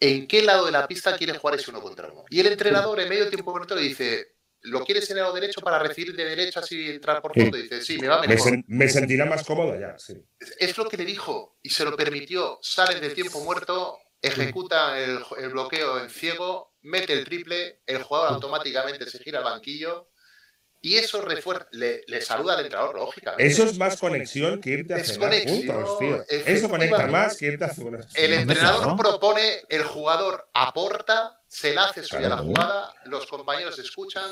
en 0.00 0.26
qué 0.26 0.42
lado 0.42 0.66
de 0.66 0.72
la 0.72 0.86
pista 0.86 1.16
quiere 1.16 1.38
jugar 1.38 1.58
ese 1.58 1.70
uno 1.70 1.80
contra 1.80 2.08
uno. 2.12 2.24
Y 2.28 2.40
el 2.40 2.48
entrenador, 2.48 3.00
en 3.00 3.08
medio 3.08 3.22
del 3.22 3.30
tiempo 3.32 3.52
muerto, 3.52 3.74
le 3.74 3.80
dice, 3.82 4.33
¿lo 4.64 4.84
quieres 4.84 5.08
en 5.10 5.16
el 5.18 5.22
lado 5.22 5.34
derecho 5.34 5.60
para 5.60 5.78
recibir 5.78 6.14
de 6.16 6.24
derecha 6.24 6.60
así 6.60 6.90
entrar 6.90 7.20
por 7.22 7.32
Sí. 7.34 7.40
fondo? 7.42 7.56
Y 7.58 7.62
dice, 7.62 7.82
sí, 7.82 7.98
me 7.98 8.08
va 8.08 8.20
Me, 8.20 8.28
mejor. 8.28 8.52
sen- 8.52 8.64
me 8.66 8.88
sentirá 8.88 9.24
más 9.26 9.44
cómodo 9.44 9.78
ya, 9.78 9.98
sí. 9.98 10.14
Es 10.58 10.76
lo 10.76 10.88
que 10.88 10.96
le 10.96 11.04
dijo 11.04 11.58
y 11.62 11.70
se 11.70 11.84
lo 11.84 11.96
permitió. 11.96 12.58
Sale 12.62 12.98
del 13.00 13.14
tiempo 13.14 13.40
muerto, 13.40 13.98
ejecuta 14.20 14.98
el, 14.98 15.20
el 15.38 15.48
bloqueo 15.50 16.00
en 16.02 16.10
ciego, 16.10 16.74
mete 16.82 17.12
el 17.12 17.24
triple, 17.24 17.80
el 17.86 18.02
jugador 18.02 18.34
automáticamente 18.34 19.08
se 19.08 19.18
gira 19.18 19.38
al 19.38 19.44
banquillo 19.44 20.08
y 20.80 20.96
eso 20.96 21.22
refuerza, 21.22 21.66
le, 21.72 22.02
le 22.06 22.20
saluda 22.20 22.54
al 22.54 22.60
entrenador, 22.64 22.94
lógicamente. 22.96 23.46
Eso 23.46 23.64
es 23.64 23.78
más 23.78 23.96
conexión 23.98 24.60
que 24.60 24.70
irte 24.70 24.92
a 24.92 24.98
Es 24.98 25.06
cenar 25.14 25.30
conexión, 25.30 25.76
juntos, 25.78 25.98
tío. 25.98 26.24
Eso 26.28 26.68
conecta 26.68 27.06
más 27.06 27.38
que 27.38 27.46
irte 27.46 27.64
a 27.64 27.74
cenar. 27.74 28.06
El 28.14 28.32
entrenador 28.34 28.94
propone, 28.96 29.62
el 29.70 29.82
jugador 29.84 30.46
aporta, 30.52 31.40
se 31.48 31.72
la 31.72 31.84
hace 31.84 32.02
suya 32.02 32.28
la 32.28 32.36
jugada, 32.38 32.92
los 33.06 33.26
compañeros 33.26 33.78
escuchan, 33.78 34.30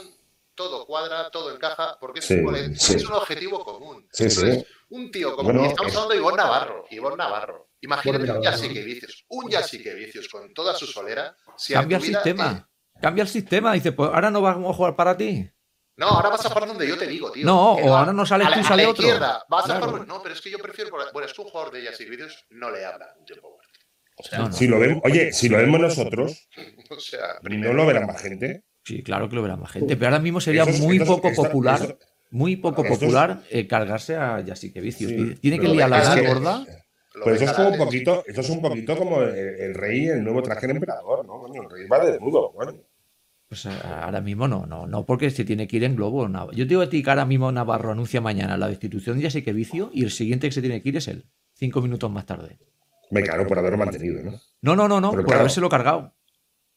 todo 0.55 0.87
cuadra, 0.87 1.31
todo 1.31 1.55
encaja, 1.55 1.97
porque 2.01 2.21
es, 2.21 2.27
Sí, 2.27 2.35
un, 2.35 2.77
sí. 2.77 2.95
es 2.97 3.05
un 3.07 3.15
objetivo 3.15 3.65
común. 3.65 4.07
Sí, 4.13 4.29
sí. 4.31 4.41
Entonces, 4.41 4.67
un 4.91 5.11
tío 5.11 5.35
como 5.37 5.45
Bueno, 5.53 5.65
estamos 5.67 5.91
es- 5.93 5.97
hablando 5.97 6.15
de 6.15 6.21
Ivonne 6.21 6.37
Navarro, 6.37 6.85
Ivonne 6.91 7.17
Navarro. 7.17 7.69
Imagínate 7.81 8.19
Bueno, 8.25 8.35
un 8.39 8.43
Yasique 8.45 8.83
Vicios, 8.83 9.25
un 9.29 9.51
Yasique 9.51 9.95
Vicios 9.95 10.29
con 10.29 10.53
toda 10.55 10.75
su 10.75 10.87
solera. 10.87 11.35
Si 11.57 11.73
Cambia 11.73 11.97
el 11.99 12.03
sistema. 12.05 12.69
Cambia 13.01 13.23
el 13.23 13.29
sistema. 13.29 13.73
Dice, 13.73 13.93
pues 13.93 14.11
ahora 14.13 14.31
no 14.31 14.41
vamos 14.41 14.71
a 14.71 14.77
jugar 14.77 14.95
para 14.95 15.17
ti. 15.17 15.51
No, 15.97 16.07
ahora 16.09 16.29
vas 16.31 16.45
a 16.47 16.49
jugar 16.49 16.69
donde 16.69 16.87
yo 16.89 16.97
te 16.97 17.07
digo, 17.07 17.31
tío. 17.33 17.45
No, 17.45 17.73
o 17.75 17.91
va- 17.91 18.01
ahora 18.01 18.13
no 18.13 18.25
sales 18.25 18.47
a 18.47 18.53
tú, 18.55 18.61
a 18.61 18.63
sale 18.65 18.83
la 18.85 18.89
otro. 18.91 19.03
izquierda, 19.03 19.45
vas 19.49 19.65
Claro. 19.65 19.85
a 19.85 19.89
jugar. 19.89 20.07
No, 20.07 20.23
pero 20.23 20.35
es 20.35 20.41
que 20.41 20.51
yo 20.51 20.59
prefiero. 20.59 20.91
por- 20.91 21.13
Bueno, 21.13 21.27
es 21.27 21.35
que 21.35 21.43
un 21.43 21.49
jugador 21.49 21.73
de 21.73 21.83
Yasique 21.85 22.11
Vicios 22.11 22.45
no 22.51 22.71
le 22.71 22.85
habla 22.85 23.13
un 23.19 23.25
tiempo 23.25 23.51
muerto. 23.51 23.73
O 24.17 24.23
sea, 24.23 24.39
No, 24.39 24.47
no. 24.49 24.53
Si 24.53 24.67
lo 24.69 24.79
vemos, 24.79 25.03
oye, 25.05 25.33
si 25.33 25.49
lo 25.49 25.57
vemos 25.59 25.81
nosotros, 25.81 26.49
o 26.91 27.01
sea, 27.01 27.39
no 27.43 27.73
lo 27.73 27.87
verá 27.87 28.07
más 28.07 28.21
gente. 28.23 28.63
Sí, 28.85 29.03
claro 29.03 29.29
que 29.29 29.37
lo 29.37 29.43
verá 29.43 29.57
más 29.57 29.71
gente. 29.71 29.97
Pero 29.97 30.09
ahora 30.09 30.19
mismo 30.21 30.41
sería 30.41 30.65
muy 30.65 30.99
poco 31.01 31.33
popular. 31.33 31.97
muy 32.31 32.57
poco 32.57 32.83
popular 32.85 33.43
eh, 33.51 33.67
cargarse 33.67 34.17
a 34.17 34.41
Yasique 34.41 34.81
Vicios. 34.81 35.11
Sí, 35.11 35.35
Tiene 35.41 35.59
que 35.59 35.63
pero 35.63 35.75
liar 35.75 35.91
la 35.91 35.99
es 36.01 36.05
gran 36.11 36.21
que- 36.21 36.27
gorda. 36.29 36.67
Pues 37.23 37.43
eso 37.43 37.51
es 37.51 37.53
como 37.57 37.69
un 37.69 37.77
poquito, 37.79 38.25
esto 38.27 38.41
es 38.41 38.49
un 38.49 38.63
poquito 38.63 38.97
como 38.97 39.21
el, 39.23 39.37
el 39.37 39.75
rey, 39.75 40.07
el 40.07 40.25
nuevo 40.25 40.43
traje 40.43 40.67
del 40.67 40.77
emperador, 40.77 41.27
¿no? 41.27 41.45
El 41.55 41.69
rey 41.71 41.87
va 41.87 42.03
de 42.03 42.13
desnudo, 42.13 42.53
bueno. 42.53 42.75
Pues 43.49 43.67
a- 43.67 44.05
ahora 44.05 44.23
mismo 44.23 44.49
no, 44.49 44.65
no, 44.65 44.87
no, 44.87 45.05
porque 45.05 45.31
se 45.31 45.45
tiene 45.45 45.69
que 45.69 45.77
ir 45.77 45.85
en 45.85 45.95
globo. 45.95 46.27
Yo 46.53 46.65
te 46.65 46.71
digo 46.71 46.81
a 46.81 46.89
ti 46.89 47.03
que 47.03 47.11
ahora 47.11 47.27
mismo 47.27 47.53
Navarro 47.53 47.93
anuncia 47.93 48.23
mañana 48.23 48.57
la 48.57 48.67
destitución 48.69 49.19
de 49.19 49.25
Yasique 49.25 49.53
Vicio 49.53 49.91
y 49.93 50.05
el 50.05 50.11
siguiente 50.11 50.49
que 50.49 50.53
se 50.53 50.63
tiene 50.63 50.81
que 50.83 50.89
ir 50.89 50.97
es 50.97 51.07
él. 51.09 51.27
Cinco 51.53 51.83
minutos 51.83 52.11
más 52.11 52.25
tarde. 52.25 52.57
Me 53.11 53.23
caro 53.23 53.47
por 53.47 53.59
haberlo 53.59 53.77
mantenido, 53.77 54.23
¿no? 54.23 54.41
No, 54.63 54.75
no, 54.75 54.89
no, 54.89 54.99
no, 54.99 55.11
Pero 55.11 55.23
por 55.23 55.27
claro. 55.29 55.41
habérselo 55.41 55.69
cargado. 55.69 56.15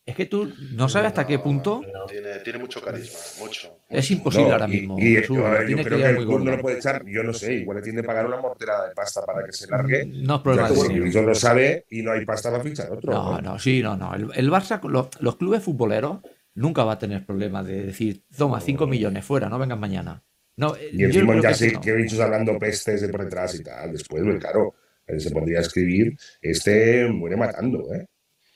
Es 0.05 0.15
que 0.15 0.27
tú 0.27 0.53
no 0.73 0.87
sabes 0.87 1.07
hasta 1.07 1.25
qué 1.25 1.39
punto 1.39 1.81
Tiene, 2.07 2.37
tiene 2.43 2.59
mucho 2.59 2.79
carisma, 2.79 3.17
mucho. 3.39 3.79
es 3.89 4.11
imposible 4.11 4.47
No, 4.47 4.53
ahora 4.53 4.67
mismo. 4.67 4.99
Y, 4.99 5.15
Jesús, 5.15 5.35
yo, 5.37 5.47
lo 5.47 5.59
yo 5.61 5.65
tiene 5.65 5.81
que 5.81 5.87
creo 5.89 5.97
que 5.97 6.03
liar 6.03 6.17
el 6.17 6.27
no 6.27 6.51
lo 6.51 6.61
puede 6.61 6.77
echar, 6.77 7.03
yo 7.07 7.23
no 7.23 7.33
sé, 7.33 7.53
igual 7.55 7.77
le 7.77 7.83
tiene 7.83 8.01
que 8.01 8.07
pagar 8.07 8.27
una 8.27 8.37
mortera 8.37 8.85
de 8.87 8.93
pasta 8.93 9.25
para 9.25 9.43
que 9.43 9.51
se 9.51 9.67
largue. 9.67 10.05
No 10.05 10.35
es 10.35 10.41
problema 10.41 10.69
Ya 10.69 10.75
de 10.75 10.87
que. 10.87 11.11
Yo 11.11 11.21
lo 11.23 11.33
sabe 11.33 11.85
y 11.89 12.03
no 12.03 12.11
hay 12.11 12.23
pasta 12.23 12.51
para 12.51 12.63
fichar 12.63 12.91
otro. 12.91 13.11
No, 13.11 13.41
no, 13.41 13.57
sí, 13.57 13.81
no, 13.81 13.97
no. 13.97 14.13
El, 14.13 14.29
el 14.35 14.51
Barça, 14.51 14.79
los, 14.87 15.07
los 15.19 15.35
clubes 15.37 15.63
futboleros 15.63 16.19
nunca 16.53 16.83
va 16.83 16.93
a 16.93 16.99
tener 16.99 17.25
problema 17.25 17.63
de 17.63 17.85
decir, 17.85 18.23
toma, 18.37 18.61
5 18.61 18.85
millones 18.87 19.25
fuera, 19.25 19.49
no 19.49 19.57
vengas 19.57 19.79
mañana. 19.79 20.23
No, 20.57 20.75
eh, 20.75 20.89
Y 20.93 20.99
yo 20.99 21.07
encima 21.07 21.31
creo 21.33 21.43
ya 21.43 21.49
que 21.49 21.55
sé 21.55 21.73
que 21.81 21.89
he 21.89 21.95
dicho 21.95 22.21
hablando 22.23 22.57
pestes 22.57 23.01
de 23.01 23.09
por 23.09 23.23
detrás 23.23 23.55
y 23.55 23.63
tal. 23.63 23.91
Después, 23.91 24.23
claro, 24.39 24.75
él 25.07 25.19
se 25.19 25.31
podría 25.31 25.59
escribir, 25.59 26.15
este 26.41 27.07
muere 27.09 27.35
matando, 27.35 27.93
¿eh? 27.93 28.05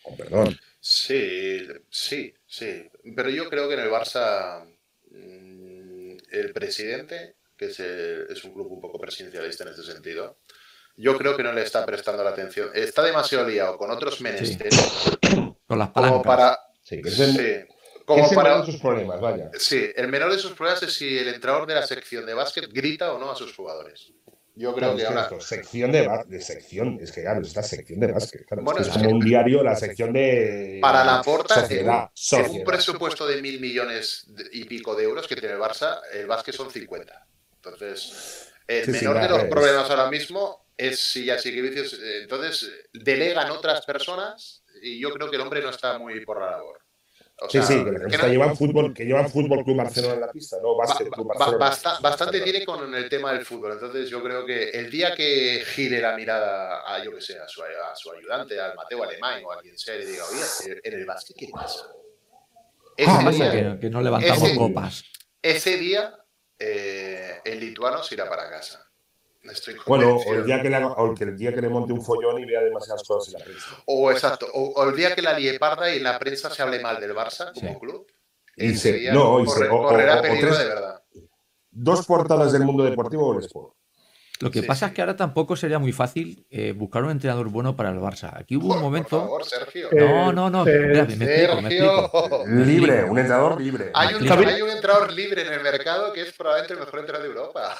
Con 0.02 0.16
perdón. 0.16 0.56
Sí, 0.80 1.68
sí, 1.90 2.34
sí. 2.48 2.90
Pero 3.16 3.30
yo 3.30 3.50
creo 3.50 3.68
que 3.68 3.74
en 3.76 3.82
el 3.82 3.90
Barça 3.90 4.66
mm, 5.12 6.18
el 6.32 6.54
presidente, 6.54 7.36
que 7.58 7.66
es, 7.66 7.80
el- 7.80 8.28
es 8.30 8.44
un 8.44 8.54
club 8.54 8.72
un 8.72 8.82
poco 8.82 9.00
presidencialista 9.00 9.64
en 9.64 9.72
este 9.72 9.84
sentido, 9.84 10.38
yo 10.96 11.18
creo 11.18 11.36
que 11.36 11.44
no 11.44 11.54
le 11.54 11.62
está 11.64 11.86
prestando 11.86 12.24
la 12.24 12.32
atención. 12.32 12.70
Está 12.74 13.04
demasiado 13.04 13.48
liado 13.48 13.78
con 13.78 13.90
otros 13.92 14.22
menesteres 14.22 14.80
Con 15.68 15.80
las 15.80 15.90
como 15.90 16.22
palancas. 16.22 16.26
para... 16.26 16.60
Sí, 16.82 17.02
que 17.02 17.10
es 17.10 17.20
el, 17.20 17.32
sí, 17.36 17.74
como 18.06 18.26
es 18.26 18.32
el 18.32 18.36
para 18.36 18.50
menor 18.50 18.66
de 18.66 18.72
sus 18.72 18.82
problemas, 18.82 19.22
vaya. 19.22 19.52
Sí, 19.58 19.92
el 19.96 20.08
menor 20.08 20.32
de 20.32 20.40
sus 20.40 20.54
problemas 20.54 20.82
es 20.84 20.94
si 20.94 21.18
el 21.20 21.28
entrenador 21.28 21.68
de 21.68 21.76
la 21.76 21.86
sección 21.86 22.26
de 22.26 22.34
básquet 22.34 22.72
grita 22.72 23.14
o 23.14 23.20
no 23.20 23.30
a 23.32 23.36
sus 23.36 23.54
jugadores. 23.56 24.12
Yo 24.60 24.76
creo 24.76 24.94
Claro, 24.94 24.96
que 24.98 25.02
es 25.04 25.08
que 25.08 25.14
ahora... 25.14 25.22
esto, 25.24 25.40
sección 25.40 25.92
de, 25.92 26.10
de 26.28 26.42
sección, 26.42 27.00
es 27.02 27.12
que 27.14 27.22
claro, 27.22 27.42
es 27.42 27.56
la 27.56 27.64
sección 27.64 28.00
de 28.02 28.12
básquet. 28.12 28.46
Claro, 28.46 28.64
Bueno, 28.64 28.82
es, 28.82 28.90
que 28.90 29.08
un 29.08 29.20
diario, 29.22 29.64
la 29.64 29.76
sección 29.76 30.12
de. 30.12 30.80
Para 30.82 31.04
la 31.06 31.22
porta, 31.22 31.62
Sociedad. 31.62 31.94
un, 31.94 31.94
en 31.96 32.02
un 32.04 32.10
sociedad. 32.14 32.66
presupuesto 32.66 33.26
de 33.26 33.42
mil 33.42 33.60
millones 33.62 34.28
y 34.52 34.66
pico 34.66 34.96
de 34.96 35.04
euros 35.06 35.28
que 35.28 35.36
tiene 35.38 35.54
el 35.56 35.62
Barça, 35.62 36.02
el 36.14 36.28
básquet 36.28 36.54
son 36.54 36.70
50. 36.70 37.26
Entonces, 37.56 38.52
el 38.68 38.86
Sí, 38.86 38.94
sí, 38.94 39.06
menor 39.08 39.22
de 39.22 39.30
los 39.30 39.44
es- 39.44 39.50
problemas 39.50 39.90
ahora 39.90 40.10
mismo 40.10 40.66
es 40.76 41.00
si 41.00 41.26
ya 41.26 41.40
sigue 41.40 41.62
vicios. 41.62 41.94
eh, 41.94 42.24
Entonces, 42.24 42.70
delegan 42.94 43.52
otras 43.52 43.86
personas 43.86 44.64
y 44.82 45.00
yo 45.00 45.10
creo 45.12 45.30
que 45.30 45.38
el 45.38 45.42
hombre 45.42 45.62
no 45.62 45.70
está 45.70 45.98
muy 45.98 46.20
por 46.26 46.42
la 46.42 46.52
labor. 46.52 46.79
O 47.42 47.50
Sí, 47.50 47.58
sea, 47.60 47.68
sí, 47.68 47.86
que 47.86 48.28
llevan 48.30 48.56
fútbol, 48.58 48.94
que 48.94 49.06
llevan 49.06 49.30
fútbol 49.30 49.64
Club 49.64 49.78
Barcelona 49.78 50.14
en 50.16 50.20
la 50.22 50.32
pista, 50.32 50.58
no 50.62 50.76
ba- 50.76 50.86
Básquet 50.88 51.10
Club 51.10 51.28
ba- 51.28 51.36
Barcelona. 51.38 51.66
basta- 51.70 52.00
bastante 52.02 52.42
tiene 52.42 52.66
con 52.66 52.94
el 52.94 53.08
tema 53.08 53.32
del 53.32 53.46
fútbol. 53.46 53.72
Entonces 53.74 54.10
yo 54.10 54.22
creo 54.22 54.46
que 54.46 54.72
el 54.72 54.92
día 54.92 55.16
que 55.16 55.64
gire 55.66 56.02
la 56.02 56.16
mirada 56.18 56.82
a, 56.86 57.02
yo 57.02 57.14
que 57.16 57.22
sé, 57.22 57.40
a 57.40 57.48
su, 57.48 57.62
a 57.64 57.96
su 57.96 58.12
ayudante, 58.12 58.60
al 58.60 58.76
Mateo 58.76 59.04
Alemán 59.04 59.42
o 59.46 59.54
a 59.54 59.62
quien 59.62 59.78
sea, 59.78 59.96
y 59.96 60.00
le 60.00 60.06
diga, 60.08 60.24
oye, 60.26 60.80
en 60.84 60.94
el 60.94 61.06
básquet, 61.06 61.38
¿qué 61.38 61.48
pasa? 61.52 61.86
Ese 62.98 63.10
Ah, 63.10 63.22
Pasa 63.24 63.50
día, 63.50 63.74
que, 63.76 63.80
que 63.80 63.90
no 63.90 64.02
levantamos 64.02 64.44
ese- 64.44 64.58
copas. 64.58 65.04
ese 65.42 65.78
día 65.78 66.16
eh, 66.60 67.40
el 67.46 67.60
lituano 67.62 68.04
se 68.04 68.16
irá 68.16 68.28
para 68.28 68.50
casa. 68.50 68.86
Estoy 69.44 69.76
Bueno, 69.88 70.18
o 70.18 70.34
el, 70.34 70.46
día 70.46 70.62
que 70.62 70.70
le, 70.70 70.76
haga- 70.76 70.94
o 70.94 71.16
el 71.18 71.38
día 71.38 71.54
que 71.54 71.62
le 71.62 71.70
monte 71.70 71.94
un 71.94 72.02
follón 72.04 72.40
y 72.40 72.46
vea 72.46 72.62
demasiadas 72.62 73.04
cosas 73.08 73.34
en 73.34 73.40
la 73.40 73.46
prensa. 73.46 73.66
O 73.86 74.12
exacto, 74.12 74.48
o, 74.54 74.70
o 74.82 74.90
el 74.90 74.96
día 74.96 75.16
que 75.16 75.22
la 75.22 75.38
lieparda 75.38 75.92
y 75.94 75.98
en 75.98 76.04
la 76.04 76.20
prensa 76.20 76.50
se 76.50 76.62
hable 76.62 76.80
mal 76.80 77.00
del 77.00 77.16
Barça 77.16 77.54
como 77.54 77.70
Sí. 77.74 77.80
club. 77.80 78.08
Y 78.58 78.76
se- 78.76 79.12
no, 79.14 79.40
y 79.40 79.46
corre- 79.46 79.70
o- 79.70 79.84
correrá 79.84 80.20
o 80.20 80.22
peligro 80.22 80.50
tres- 80.50 80.60
de 80.60 80.66
verdad. 80.66 81.02
Dos 81.72 82.06
portadas 82.06 82.52
del 82.52 82.64
mundo 82.64 82.84
deportivo 82.84 83.28
o 83.28 83.38
el 83.40 83.46
sport. 83.46 83.74
Lo 84.42 84.52
que 84.52 84.62
Sí, 84.62 84.68
pasa 84.68 84.86
sí. 84.88 84.90
es 84.90 84.96
que 84.96 85.02
ahora 85.02 85.16
tampoco 85.18 85.56
sería 85.56 85.80
muy 85.80 85.92
fácil 85.92 86.46
eh, 86.50 86.72
buscar 86.74 87.04
un 87.04 87.12
entrenador 87.12 87.50
bueno 87.50 87.76
para 87.76 87.90
el 87.90 87.98
Barça. 88.00 88.32
Aquí 88.38 88.56
hubo 88.58 88.74
un 88.74 88.82
momento. 88.82 89.10
Por 89.20 89.44
favor, 89.44 89.46
Sergio. 89.46 89.90
No, 89.92 90.32
no, 90.34 90.50
no. 90.50 90.66
eh, 90.68 90.76
espérate, 90.76 91.16
me 91.18 91.26
explico, 91.26 91.62
me 91.62 91.70
explico. 91.70 92.30
Sergio. 92.46 92.66
Libre, 92.66 93.04
un 93.06 93.18
entrenador 93.20 93.62
libre. 93.62 93.92
Hay 93.94 94.14
un, 94.16 94.30
hay 94.32 94.62
un 94.62 94.70
entrenador 94.70 95.12
libre 95.14 95.42
en 95.46 95.54
el 95.54 95.62
mercado 95.62 96.12
que 96.14 96.22
es 96.22 96.34
probablemente 96.34 96.74
el 96.74 96.80
mejor 96.80 97.00
entrenador 97.00 97.28
de 97.30 97.34
Europa. 97.40 97.78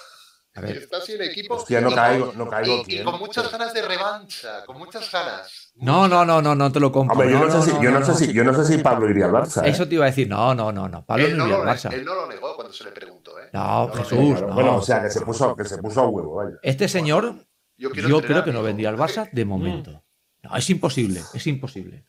A 0.56 0.62
ver, 0.62 0.78
Está 0.78 1.00
sin 1.02 1.22
equipo. 1.22 1.56
Hostia, 1.56 1.80
no 1.80 1.92
caigo, 1.92 2.28
con- 2.28 2.38
no 2.38 2.48
caigo. 2.50 2.78
y- 2.78 2.80
y, 2.82 2.84
¿quién? 2.86 3.06
con 3.06 3.20
muchas 3.20 3.52
ganas 3.52 3.74
de 3.74 3.82
revancha, 3.84 4.66
con 4.66 4.78
muchas 4.78 5.10
ganas. 5.12 5.72
No, 5.76 6.08
no, 6.08 6.26
no, 6.26 6.42
no, 6.42 6.56
no 6.56 6.72
te 6.72 6.80
lo 6.80 6.92
compro. 6.92 7.14
Hombre, 7.14 7.32
yo 7.32 7.40
no, 7.40 7.52
sé 7.52 7.70
si, 7.72 7.78
yo 7.84 7.92
no, 7.92 8.00
no, 8.00 8.06
sé 8.06 8.14
si, 8.16 8.34
yo 8.34 8.44
no 8.44 8.54
sé 8.54 8.66
si 8.66 8.82
Pablo 8.84 9.10
iría 9.10 9.26
al 9.26 9.32
Barça. 9.32 9.64
¿eh? 9.64 9.70
Eso 9.70 9.88
te 9.88 9.96
iba 9.96 10.06
a 10.06 10.08
decir, 10.10 10.28
no, 10.28 10.56
no, 10.56 10.72
no, 10.72 10.90
no. 10.90 11.06
Pablo 11.06 11.26
él, 11.28 11.38
no 11.38 11.46
iría 11.46 11.58
al 11.58 11.68
Barça. 11.68 11.94
él 11.94 12.04
no 12.04 12.16
lo 12.16 12.28
negó 12.28 12.56
cuando 12.56 12.74
se 12.74 12.84
le 12.84 12.92
preguntó. 12.92 13.40
¿eh? 13.40 13.50
No, 13.54 13.92
Jesús. 13.94 14.42
Bueno, 14.54 14.78
o 14.78 14.82
sea, 14.82 15.02
que 15.04 15.10
se 15.12 15.22
puso, 15.22 15.56
que 15.56 15.66
se 15.66 15.78
puso 15.78 16.02
a 16.02 16.08
huevo, 16.08 16.36
vaya. 16.36 16.58
Este 16.64 16.88
señor, 16.90 17.36
Yo, 17.78 17.92
creo 17.92 18.44
que 18.44 18.52
no 18.52 18.64
vendría 18.64 18.90
al 18.90 18.98
Barça 18.98 19.30
de 19.32 19.46
momento. 19.46 20.04
No, 20.42 20.56
es 20.56 20.70
imposible, 20.70 21.22
es 21.34 21.48
imposible. 21.48 22.06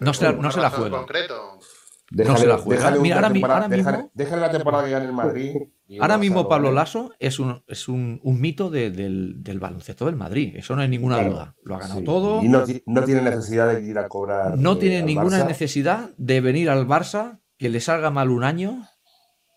No 0.00 0.12
se 0.14 0.24
la, 0.24 0.32
no 0.32 0.38
¿Una 0.40 0.52
se 0.52 0.60
la 0.60 0.70
juega. 0.70 0.98
concreto? 0.98 1.58
No 2.10 2.36
se 2.38 2.46
la 2.46 2.56
juega. 2.58 2.80
déjale 2.82 3.00
Mira, 3.00 3.16
ahora 3.16 3.28
temporada- 3.32 3.60
ahora 3.64 3.68
mismo- 3.76 3.90
déjale- 3.90 4.10
déjale 4.14 4.40
la 4.42 4.50
temporada 4.50 4.84
que 4.84 4.90
gane 4.90 5.04
el 5.06 5.12
Madrid. 5.12 5.56
Ahora 6.00 6.18
mismo 6.18 6.42
lo- 6.42 6.48
Pablo 6.48 6.72
Lasso 6.72 7.12
es 7.18 7.38
un, 7.38 7.62
es 7.66 7.88
un, 7.88 8.20
un 8.22 8.40
mito 8.40 8.70
de- 8.70 8.90
del, 8.90 9.42
del 9.42 9.58
baloncesto 9.60 10.06
del 10.06 10.16
Madrid. 10.16 10.54
Eso 10.56 10.74
no 10.74 10.82
hay 10.82 10.88
ninguna 10.88 11.16
Claro, 11.16 11.30
duda. 11.32 11.54
Lo 11.64 11.74
ha 11.76 11.78
ganado 11.80 12.00
sí. 12.00 12.04
todo. 12.06 12.42
Y 12.42 12.48
no, 12.48 12.64
no 12.86 13.04
tiene 13.04 13.22
necesidad 13.22 13.72
de 13.74 13.82
ir 13.82 13.98
a 13.98 14.08
cobrar. 14.08 14.56
No 14.58 14.72
eh, 14.72 14.76
tiene 14.76 15.02
ninguna 15.02 15.40
Barça. 15.44 15.48
necesidad 15.48 16.10
de 16.16 16.40
venir 16.40 16.70
al 16.70 16.86
Barça, 16.86 17.40
que 17.58 17.68
le 17.68 17.80
salga 17.80 18.10
mal 18.10 18.30
un 18.30 18.44
año, 18.44 18.86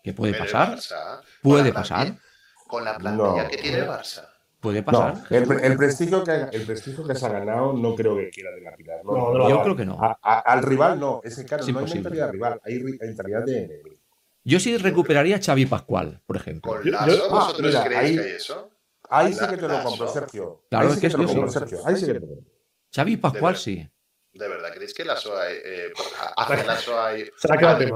que 0.02 0.12
puede 0.12 0.32
Pero 0.32 0.44
pasar, 0.44 0.76
Barça, 0.76 1.20
puede 1.42 1.62
con 1.64 1.68
la 1.68 1.74
pasar. 1.74 2.06
plantilla- 2.06 2.22
Con 2.66 2.84
la 2.84 2.96
plantilla 2.98 3.42
No. 3.44 3.48
que 3.48 3.56
tiene 3.58 3.78
el 3.78 3.86
Barça. 3.88 4.24
Puede 4.62 4.82
pasar. 4.82 5.14
No, 5.28 5.36
el, 5.36 5.46
pre- 5.46 5.66
el 5.66 5.76
prestigio 5.76 6.24
que, 6.24 6.32
el 6.52 6.62
prestigio 6.64 7.04
que 7.06 7.14
se 7.14 7.26
ha 7.26 7.30
ganado 7.30 7.72
no 7.74 7.94
creo 7.94 8.16
que 8.16 8.30
quiera 8.30 8.54
dilapidar. 8.54 9.04
No, 9.04 9.12
No, 9.12 9.34
no, 9.38 9.48
Yo 9.50 9.56
no. 9.56 9.62
creo 9.64 9.76
que 9.76 9.84
no. 9.84 9.98
A- 10.02 10.18
a- 10.22 10.38
al 10.40 10.62
rival 10.62 10.98
no, 10.98 11.20
es 11.24 11.36
que 11.36 11.44
claro, 11.44 11.64
Es 11.64 11.68
no 11.72 11.80
hay 11.80 11.92
mentalidad 11.92 12.30
rival, 12.30 12.60
hay 12.64 12.78
mentalidad 12.82 13.44
de 13.44 13.64
enemigo. 13.64 13.96
Yo 14.44 14.58
sí 14.58 14.76
recuperaría 14.78 15.36
a 15.36 15.40
Xavi 15.42 15.66
Pascual, 15.66 16.20
por 16.26 16.36
ejemplo. 16.36 16.72
Con 16.72 16.90
Lasso, 16.90 17.06
yo- 17.10 17.30
¿vosotros 17.30 17.74
ah, 17.74 17.84
mira, 17.84 17.84
creéis 17.84 18.10
ahí- 18.10 18.16
que 18.24 18.30
hay 18.30 18.36
eso? 18.36 18.70
Ahí 19.10 19.32
sí 19.34 19.46
que 19.46 19.56
te 19.58 19.68
lo 19.68 19.82
compro, 19.82 20.08
Sergio. 20.08 20.64
Claro, 20.70 20.86
Ahí 20.86 20.88
es 20.90 20.94
sí 20.94 21.00
que 21.02 21.06
que 21.08 21.12
te 21.12 21.18
lo 21.18 21.24
es 21.24 21.30
compro, 21.30 21.48
sí. 21.52 21.58
Sergio. 21.58 21.78
Ahí 21.86 21.96
sí 21.96 22.06
que 22.06 22.14
te 22.14 22.20
lo 22.20 22.26
compro. 22.28 22.52
Xavi 22.94 23.16
Pascual 23.18 23.52
verdad. 23.52 23.60
sí. 23.62 23.90
¿De 24.32 24.48
verdad 24.48 24.70
creéis 24.72 24.94
que 24.94 25.04
Lasso 25.04 25.36
hay, 25.38 25.56
eh, 25.62 25.92
hacia 26.36 27.06
hay, 27.06 27.28
hay, 27.50 27.90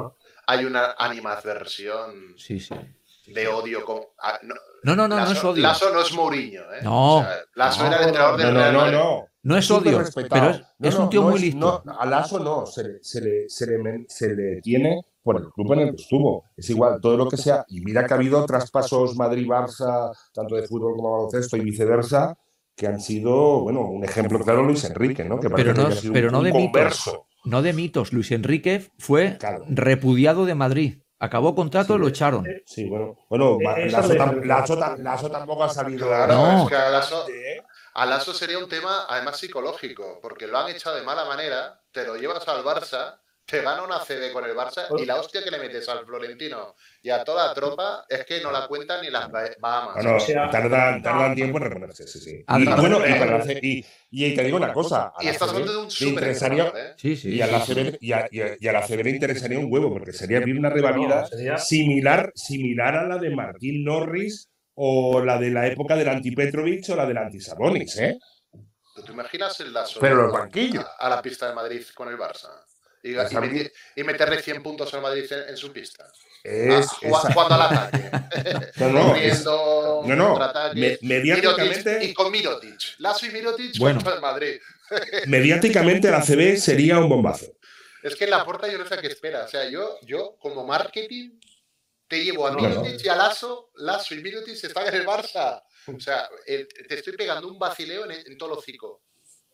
hay 0.48 0.64
una 0.66 0.94
animadversión 0.98 2.34
Sí, 2.36 2.60
sí. 2.60 2.74
de 3.28 3.48
odio? 3.48 3.84
Con, 3.84 4.00
ah, 4.18 4.38
no, 4.94 4.96
No, 4.96 5.08
no, 5.08 5.16
no, 5.16 5.24
no 5.24 5.32
es 5.32 5.44
odio. 5.44 5.62
Lasso 5.62 5.92
no 5.92 6.00
es 6.00 6.12
Mourinho, 6.14 6.62
¿eh? 6.62 6.80
No. 6.82 7.16
O 7.16 7.22
sea, 7.22 7.30
Lasso 7.54 7.80
No. 7.82 7.86
era 7.88 7.96
el 8.02 8.06
entrenador 8.08 8.36
del 8.38 8.46
No, 8.46 8.52
no, 8.52 8.58
Real 8.60 8.72
no, 8.72 8.78
Madrid. 8.80 8.96
no. 8.98 9.26
No 9.42 9.56
es 9.56 9.64
Súper 9.64 9.94
odio, 9.94 10.04
pero 10.28 10.50
es, 10.50 10.60
No, 10.78 10.88
es 10.88 10.94
no, 10.98 11.04
un 11.04 11.10
tío 11.10 11.20
no 11.22 11.26
muy 11.28 11.36
es- 11.36 11.42
listo. 11.42 11.82
no, 11.84 12.00
a 12.00 12.06
Lasso 12.06 12.40
no, 12.40 12.66
se 12.66 12.82
le, 12.82 12.98
se, 13.02 13.20
le, 13.20 13.48
se, 13.48 13.66
le, 13.66 14.04
se 14.08 14.34
le 14.34 14.60
tiene 14.60 15.02
por 15.22 15.36
el 15.36 15.48
club 15.50 15.72
en 15.74 15.78
el 15.80 15.90
que 15.94 16.02
estuvo. 16.02 16.44
Es 16.56 16.68
igual, 16.70 17.00
todo 17.00 17.16
lo 17.16 17.28
que 17.28 17.36
sea. 17.36 17.64
Y 17.68 17.80
mira 17.80 18.04
que 18.06 18.14
ha 18.14 18.16
habido 18.16 18.44
traspasos 18.44 19.14
Madrid-Barça, 19.16 20.10
tanto 20.32 20.56
de 20.56 20.66
fútbol 20.66 20.96
como 20.96 21.08
de 21.10 21.14
baloncesto 21.16 21.56
y 21.56 21.60
viceversa, 21.60 22.36
que 22.74 22.86
han 22.88 23.00
sido, 23.00 23.60
bueno, 23.60 23.82
un 23.82 24.04
ejemplo 24.04 24.38
claro 24.40 24.62
Luis 24.64 24.84
Enrique, 24.84 25.24
¿no? 25.24 25.38
Que 25.38 25.48
Pero 25.48 25.74
no- 25.74 25.86
que 25.88 25.92
ha 25.94 25.96
sido 25.96 26.12
pero 26.12 26.26
un, 26.28 26.32
no 26.32 26.42
de 26.42 26.50
un 26.50 26.56
mitos. 26.58 26.72
converso. 26.72 27.26
No 27.44 27.62
de 27.62 27.72
mitos. 27.72 28.12
Luis 28.12 28.32
Enrique 28.32 28.90
fue 28.98 29.36
Claro. 29.38 29.64
repudiado 29.68 30.44
de 30.44 30.54
Madrid. 30.56 30.98
Acabó 31.18 31.54
contrato 31.54 31.94
y 31.96 31.98
lo 31.98 32.08
echaron. 32.08 32.46
Sí, 32.66 32.88
bueno, 32.88 33.18
bueno 33.30 33.58
Ma- 33.62 33.74
esa 33.78 33.98
Lasso, 34.00 34.12
es 34.12 34.18
la 34.18 34.24
tam- 34.26 34.34
diferencia. 34.34 34.56
Lasso 34.60 34.76
tam- 34.78 34.98
Lasso 35.02 35.30
tampoco 35.30 35.64
ha 35.64 35.68
salido. 35.70 36.06
Claro, 36.06 36.34
No. 36.34 36.62
es 36.64 36.68
que 36.68 36.76
a 36.76 36.88
¿eh? 37.30 37.62
a 37.94 38.04
Lasso 38.06 38.34
sería 38.34 38.58
un 38.58 38.68
tema 38.68 39.06
además 39.08 39.38
psicológico, 39.38 40.18
porque 40.20 40.46
lo 40.46 40.58
han 40.58 40.68
echado 40.68 40.96
de 40.96 41.02
mala 41.02 41.24
manera, 41.24 41.80
te 41.90 42.04
lo 42.06 42.16
llevas 42.16 42.46
al 42.48 42.62
Barça, 42.62 43.18
te 43.46 43.62
gana 43.62 43.82
una 43.84 44.00
CD 44.00 44.32
con 44.32 44.44
el 44.44 44.56
Barça 44.56 44.86
y 44.98 45.06
la 45.06 45.16
hostia 45.16 45.42
que 45.42 45.50
le 45.52 45.58
metes 45.58 45.88
al 45.88 46.04
Florentino 46.04 46.74
y 47.00 47.10
a 47.10 47.22
toda 47.22 47.46
la 47.46 47.54
tropa 47.54 48.04
es 48.08 48.24
que 48.24 48.40
no 48.40 48.50
la 48.50 48.66
cuentan 48.66 49.00
ni 49.02 49.08
las 49.10 49.30
Ba- 49.30 49.48
Bahamas. 49.60 49.94
Bueno, 49.94 50.16
O 50.16 50.20
sea- 50.20 50.50
tardan, 50.50 51.00
tardan 51.02 51.34
tiempo 51.36 51.58
en 51.58 51.64
reponerse, 51.64 52.06
sí, 52.08 52.18
sí. 52.18 52.44
Y, 52.48 52.64
bueno, 52.64 52.98
y, 53.06 53.12
para 53.18 53.36
hacer- 53.36 53.64
y, 53.64 53.84
y 54.10 54.34
te 54.34 54.42
digo 54.42 54.56
una 54.56 54.72
cosa. 54.72 55.12
a 55.16 55.22
Y 55.24 55.28
estás 55.28 55.48
CB 55.48 55.54
hablando 55.54 55.72
de 55.72 55.78
un 55.78 55.84
le 55.84 55.90
super 55.90 56.24
¿eh? 56.76 56.94
Sí, 56.96 57.16
sí. 57.16 57.34
Y 57.36 57.40
a 57.42 57.46
la 57.46 57.60
CB, 57.64 57.98
y 58.00 58.12
a, 58.12 58.28
y 58.30 58.40
a- 58.40 58.56
y 58.58 58.66
a 58.68 58.72
la 58.72 58.82
CB 58.86 59.04
le 59.04 59.10
interesaría 59.10 59.58
un 59.60 59.72
huevo, 59.72 59.92
porque 59.92 60.12
sería 60.12 60.38
abrir 60.38 60.58
una 60.58 60.70
No, 61.20 61.26
sería- 61.28 61.58
similar, 61.58 62.32
similar 62.34 62.96
a 62.96 63.06
la 63.06 63.18
de 63.18 63.30
Martín 63.30 63.84
Norris 63.84 64.48
o 64.74 65.22
la 65.24 65.38
de 65.38 65.50
la 65.50 65.66
época 65.68 65.94
del 65.96 66.08
anti-Petrovic 66.08 66.88
o 66.90 66.96
la 66.96 67.06
del 67.06 67.16
anti-Sabonis, 67.18 67.96
¿eh? 67.98 68.18
¿Tú 68.94 69.02
te 69.02 69.12
imaginas 69.12 69.60
el 69.60 69.72
lazo 69.72 70.00
Pero 70.00 70.16
los 70.22 70.32
banquillos. 70.32 70.84
a, 70.84 71.06
a 71.06 71.10
la 71.10 71.22
pista 71.22 71.46
de 71.48 71.54
Madrid 71.54 71.82
con 71.94 72.08
el 72.08 72.16
Barça? 72.18 72.48
Y, 73.02 73.12
Las 73.12 73.30
y 73.32 74.02
meterle 74.02 74.42
100 74.42 74.62
puntos 74.62 74.92
al 74.94 75.00
Madrid 75.02 75.30
en, 75.32 75.50
en 75.50 75.56
su 75.56 75.72
pista. 75.72 76.06
Es, 76.42 76.86
Ah, 77.04 77.30
jugando, 77.32 77.54
al 77.54 77.62
ataque. 77.62 78.10
No, 78.76 78.88
no, 78.90 79.06
Corriendo, 79.08 80.02
no, 80.06 80.16
no, 80.16 80.38
me- 80.74 80.98
mediáticamente- 81.02 81.90
Mirotic 81.92 82.02
y 82.10 82.14
con 82.14 82.30
Mirotic. 82.32 82.80
Lazo 82.98 83.26
y 83.26 83.30
Mirotic 83.30 83.78
Bueno. 83.78 83.98
contra 83.98 84.14
el 84.14 84.20
Madrid. 84.20 84.60
mediáticamente 85.26 86.10
la 86.10 86.22
CB 86.22 86.56
sería 86.56 86.98
un 86.98 87.08
bombazo. 87.08 87.46
Es 88.02 88.14
que 88.16 88.24
en 88.24 88.30
la 88.30 88.44
puerta 88.44 88.70
yo 88.70 88.78
no 88.78 88.86
sé 88.86 88.96
qué 88.98 89.08
espera. 89.08 89.44
O 89.44 89.48
sea, 89.48 89.68
yo, 89.68 89.98
yo 90.02 90.36
como 90.38 90.64
marketing 90.64 91.30
te 92.08 92.22
llevo 92.24 92.46
a 92.46 92.52
Mirotic 92.52 93.04
y 93.04 93.08
a 93.08 93.16
Lazo. 93.16 93.70
Lazo 93.76 94.14
y 94.14 94.22
Mirotic 94.22 94.54
están 94.62 94.86
en 94.88 94.94
el 94.94 95.06
Barça. 95.06 95.62
O 95.94 96.00
sea, 96.00 96.28
el- 96.46 96.68
te 96.68 96.94
estoy 96.94 97.16
pegando 97.16 97.48
un 97.48 97.58
vacileo 97.58 98.04
en, 98.04 98.12
en 98.12 98.38
todo 98.38 98.52
el 98.52 98.58
hocico. 98.58 99.02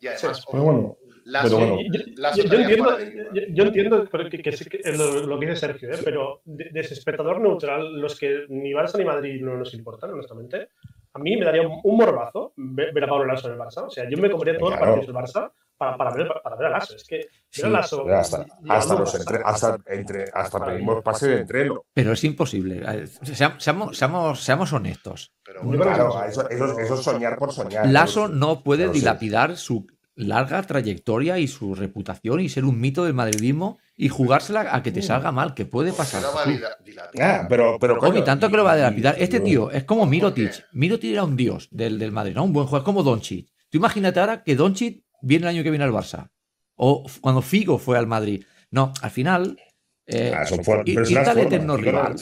Y 0.00 0.08
además, 0.08 0.38
Sí, 0.38 0.44
Pero 0.50 0.62
bueno, 0.64 0.98
Lazo, 1.24 1.58
pero 1.58 1.76
bueno. 1.76 1.90
Yo, 2.34 3.64
entiendo, 3.64 4.04
yo, 4.04 4.10
pero 4.10 4.28
que, 4.30 4.38
que 4.42 4.50
que 4.50 4.92
lo, 4.96 5.26
lo 5.26 5.38
que 5.38 5.46
dice 5.46 5.58
Sergio, 5.60 5.90
¿eh? 5.92 5.98
pero 6.04 6.40
de, 6.44 6.70
de 6.70 6.80
espectador 6.80 7.40
neutral, 7.40 8.00
los 8.00 8.18
que 8.18 8.44
ni 8.48 8.72
Barça 8.72 8.98
ni 8.98 9.04
Madrid 9.04 9.40
no 9.42 9.56
nos 9.56 9.72
importan, 9.74 10.10
honestamente, 10.10 10.68
a 11.14 11.18
mí 11.18 11.36
me 11.36 11.44
daría 11.44 11.62
un, 11.68 11.96
morbazo 11.96 12.52
ver, 12.56 13.04
a 13.04 13.06
Pablo 13.06 13.26
Lasso 13.26 13.48
en 13.48 13.54
el 13.54 13.60
Barça. 13.60 13.86
O 13.86 13.90
sea, 13.90 14.08
yo 14.08 14.16
me 14.18 14.30
comería 14.30 14.56
todos 14.58 14.70
los 14.72 14.80
partidos 14.80 15.06
del 15.06 15.14
Barça 15.16 15.50
para, 15.76 15.96
para, 15.96 16.14
ver, 16.14 16.28
para 16.42 16.56
ver 16.56 16.66
a 16.66 16.70
Lasso. 16.70 16.96
Es 16.96 17.04
que 17.04 17.28
Sí, 17.50 17.68
Lasso. 17.68 18.08
hasta, 18.08 18.46
hasta 18.68 18.94
los 18.98 19.14
entre, 19.14 19.38
hasta, 19.44 19.78
entre, 19.88 20.24
hasta 20.32 20.64
pedimos 20.64 21.02
pase 21.02 21.28
de 21.28 21.40
entreno. 21.40 21.84
Pero 21.92 22.12
es 22.12 22.24
imposible. 22.24 22.82
Sea- 23.22 23.56
Seamos, 23.58 23.96
seamos, 23.98 24.40
seamos 24.42 24.72
honestos. 24.72 25.32
pero 25.44 25.60
bueno, 25.62 25.82
Claro, 25.82 26.24
eso, 26.26 26.48
eso, 26.48 26.78
eso 26.78 26.94
es 26.94 27.00
soñar 27.02 27.36
por 27.36 27.52
soñar. 27.52 27.86
Lasso 27.88 28.28
no 28.28 28.62
puede 28.62 28.86
sí. 28.86 29.00
dilapidar 29.00 29.56
su 29.58 29.86
larga 30.14 30.62
trayectoria 30.62 31.38
y 31.38 31.48
su 31.48 31.74
reputación 31.74 32.40
y 32.40 32.48
ser 32.48 32.64
un 32.64 32.78
mito 32.80 33.04
del 33.04 33.14
madridismo 33.14 33.78
y 33.96 34.08
jugársela 34.08 34.74
a 34.74 34.82
que 34.82 34.92
te 34.92 35.00
salga 35.02 35.32
mal, 35.32 35.54
que 35.54 35.64
puede 35.64 35.92
pasar. 35.92 36.22
no 36.22 36.34
va 36.34 36.42
a 36.42 36.46
dila- 36.46 36.76
dilapidar. 36.84 37.40
Ah, 37.42 37.46
pero, 37.48 37.78
pero 37.80 37.98
tanto 38.24 38.50
que 38.50 38.56
lo 38.56 38.64
va 38.64 38.72
a 38.72 38.76
dilapidar. 38.76 39.16
Este 39.18 39.40
tío 39.40 39.70
es 39.70 39.84
como 39.84 40.04
Mirotic. 40.06 40.66
Mirotic 40.72 41.12
era 41.12 41.24
un 41.24 41.36
dios 41.36 41.68
del, 41.70 41.98
del 41.98 42.12
Madrid, 42.12 42.34
¿no? 42.34 42.44
Un 42.44 42.52
buen 42.52 42.66
jugador, 42.66 42.84
como 42.84 43.02
Doncic. 43.02 43.48
Tú 43.70 43.78
imagínate 43.78 44.20
ahora 44.20 44.42
que 44.42 44.54
Doncic 44.56 45.02
viene 45.22 45.44
el 45.46 45.48
año 45.56 45.62
que 45.62 45.70
viene 45.70 45.84
al 45.84 45.92
Barça. 45.92 46.30
O 46.74 47.04
cuando 47.20 47.40
Figo 47.42 47.78
fue 47.78 47.96
al 47.96 48.06
Madrid. 48.06 48.44
No, 48.70 48.92
al 49.02 49.10
final. 49.10 49.58
eh, 50.06 50.32
Ah, 50.36 50.44
for- 50.44 50.82
y- 50.84 50.94
personas 50.94 51.06
quita 51.06 51.20
el 51.32 51.36
formas, 51.38 51.46
eterno 51.46 51.76
rival. 51.76 52.18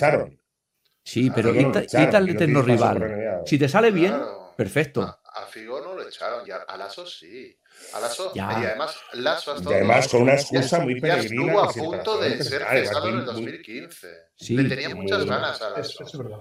sí, 1.03 1.31
pero 1.35 1.53
quita, 1.53 1.83
quita 1.87 2.19
el 2.19 2.29
eterno 2.29 2.63
rival. 2.63 3.43
Si 3.47 3.59
te 3.59 3.69
sale 3.69 3.91
bien, 3.91 4.15
perfecto. 4.57 5.03
A, 5.03 5.19
a 5.43 5.47
Figo 5.47 5.81
no 5.81 5.95
lo 5.95 6.07
echaron, 6.07 6.47
y 6.47 6.51
a, 6.51 6.57
a 6.57 6.77
Lasso 6.77 7.07
sí. 7.07 7.57
A 7.93 8.01
Lasso, 8.01 8.33
Ya. 8.35 8.49
y 8.61 8.65
además 8.65 8.97
Lasso 9.15 9.53
ha 9.53 9.59
Y 9.61 9.75
además 9.75 10.09
con 10.09 10.23
una 10.23 10.35
ya- 10.37 10.41
excusa 10.41 10.81
muy 10.81 11.01
peregrina. 11.01 11.43
estuvo 11.45 11.61
a 11.63 11.69
punto 11.73 12.19
de 12.19 12.43
ser 12.45 12.63
cesado 12.69 13.09
en 13.09 13.15
el 13.15 13.25
muy- 13.25 13.25
2015. 13.27 14.09
Sí, 14.37 14.57
Le 14.57 14.69
tenía 14.69 14.95
muchas 14.95 15.25
ganas 15.25 15.61
a 15.63 15.69
Es, 15.81 15.99
Lasso. 16.01 16.05
es 16.05 16.19
verdad. 16.19 16.41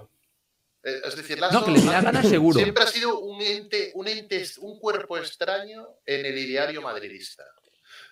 Eh, 0.82 1.00
Es 1.04 1.14
decir, 1.16 1.38
Lasso 1.38 1.58
No, 1.60 1.64
que 1.66 1.70
le 1.72 1.80
tenía 1.80 2.00
ganas 2.00 2.26
seguro. 2.28 2.58
siempre 2.58 2.84
ha 2.84 2.86
sido 2.86 3.18
un 3.20 3.40
ente, 3.42 3.90
un 3.94 4.08
ente, 4.08 4.44
un 4.60 4.78
cuerpo 4.78 5.18
extraño 5.18 5.86
en 6.06 6.24
el 6.26 6.38
ideario 6.38 6.80
madridista. 6.82 7.44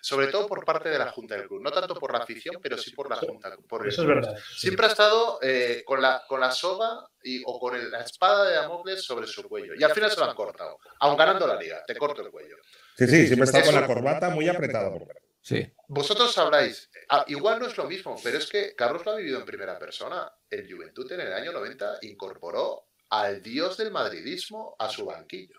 sobre 0.01 0.27
todo 0.27 0.47
por 0.47 0.63
parte 0.63 0.87
de 0.87 0.97
la 0.97 1.11
Junta 1.11 1.35
del 1.35 1.45
Club. 1.45 1.61
No 1.61 1.71
tanto 1.71 1.93
por 1.95 2.13
la 2.13 2.19
afición, 2.19 2.55
pero 2.61 2.77
sí 2.77 2.91
por 2.91 3.09
la 3.09 3.17
Junta. 3.17 3.53
Por 3.67 3.81
el 3.81 3.89
Eso 3.89 4.01
es 4.03 4.05
club. 4.05 4.15
verdad. 4.21 4.37
Siempre 4.55 4.85
ha 4.85 4.89
estado 4.89 5.39
eh, 5.41 5.83
con, 5.85 6.01
la, 6.01 6.23
con 6.25 6.39
la 6.39 6.51
soga 6.53 7.05
y, 7.21 7.41
o 7.45 7.59
con 7.59 7.75
el- 7.75 7.91
la 7.91 7.99
espada 8.03 8.45
de 8.47 8.55
Damocles 8.55 9.03
sobre 9.03 9.27
su 9.27 9.43
cuello. 9.43 9.73
Y 9.77 9.83
al 9.83 9.91
final 9.91 10.09
se 10.09 10.17
lo 10.21 10.29
han 10.29 10.35
cortado. 10.37 10.77
Aun 11.01 11.17
ganando 11.17 11.45
la 11.45 11.55
liga, 11.59 11.83
te 11.85 11.97
corto 11.97 12.21
el 12.21 12.29
cuello. 12.31 12.55
Sí, 12.99 13.07
sí, 13.07 13.27
siempre 13.27 13.45
está 13.45 13.63
con 13.63 13.73
la 13.73 13.87
corbata 13.87 14.29
muy 14.29 14.47
apretada. 14.49 14.91
Sí. 15.41 15.65
Vosotros 15.87 16.33
sabráis, 16.33 16.89
ah, 17.09 17.23
igual 17.27 17.59
no 17.59 17.67
es 17.67 17.77
lo 17.77 17.85
mismo, 17.85 18.15
pero 18.21 18.37
es 18.37 18.47
que 18.47 18.75
Carlos 18.75 19.05
lo 19.05 19.13
ha 19.13 19.15
vivido 19.15 19.39
en 19.39 19.45
primera 19.45 19.79
persona. 19.79 20.29
El 20.49 20.71
Juventud 20.71 21.09
en 21.13 21.21
el 21.21 21.33
año 21.33 21.53
90 21.53 21.99
incorporó 22.01 22.89
al 23.09 23.41
dios 23.41 23.77
del 23.77 23.91
madridismo 23.91 24.75
a 24.77 24.89
su 24.89 25.05
banquillo. 25.05 25.57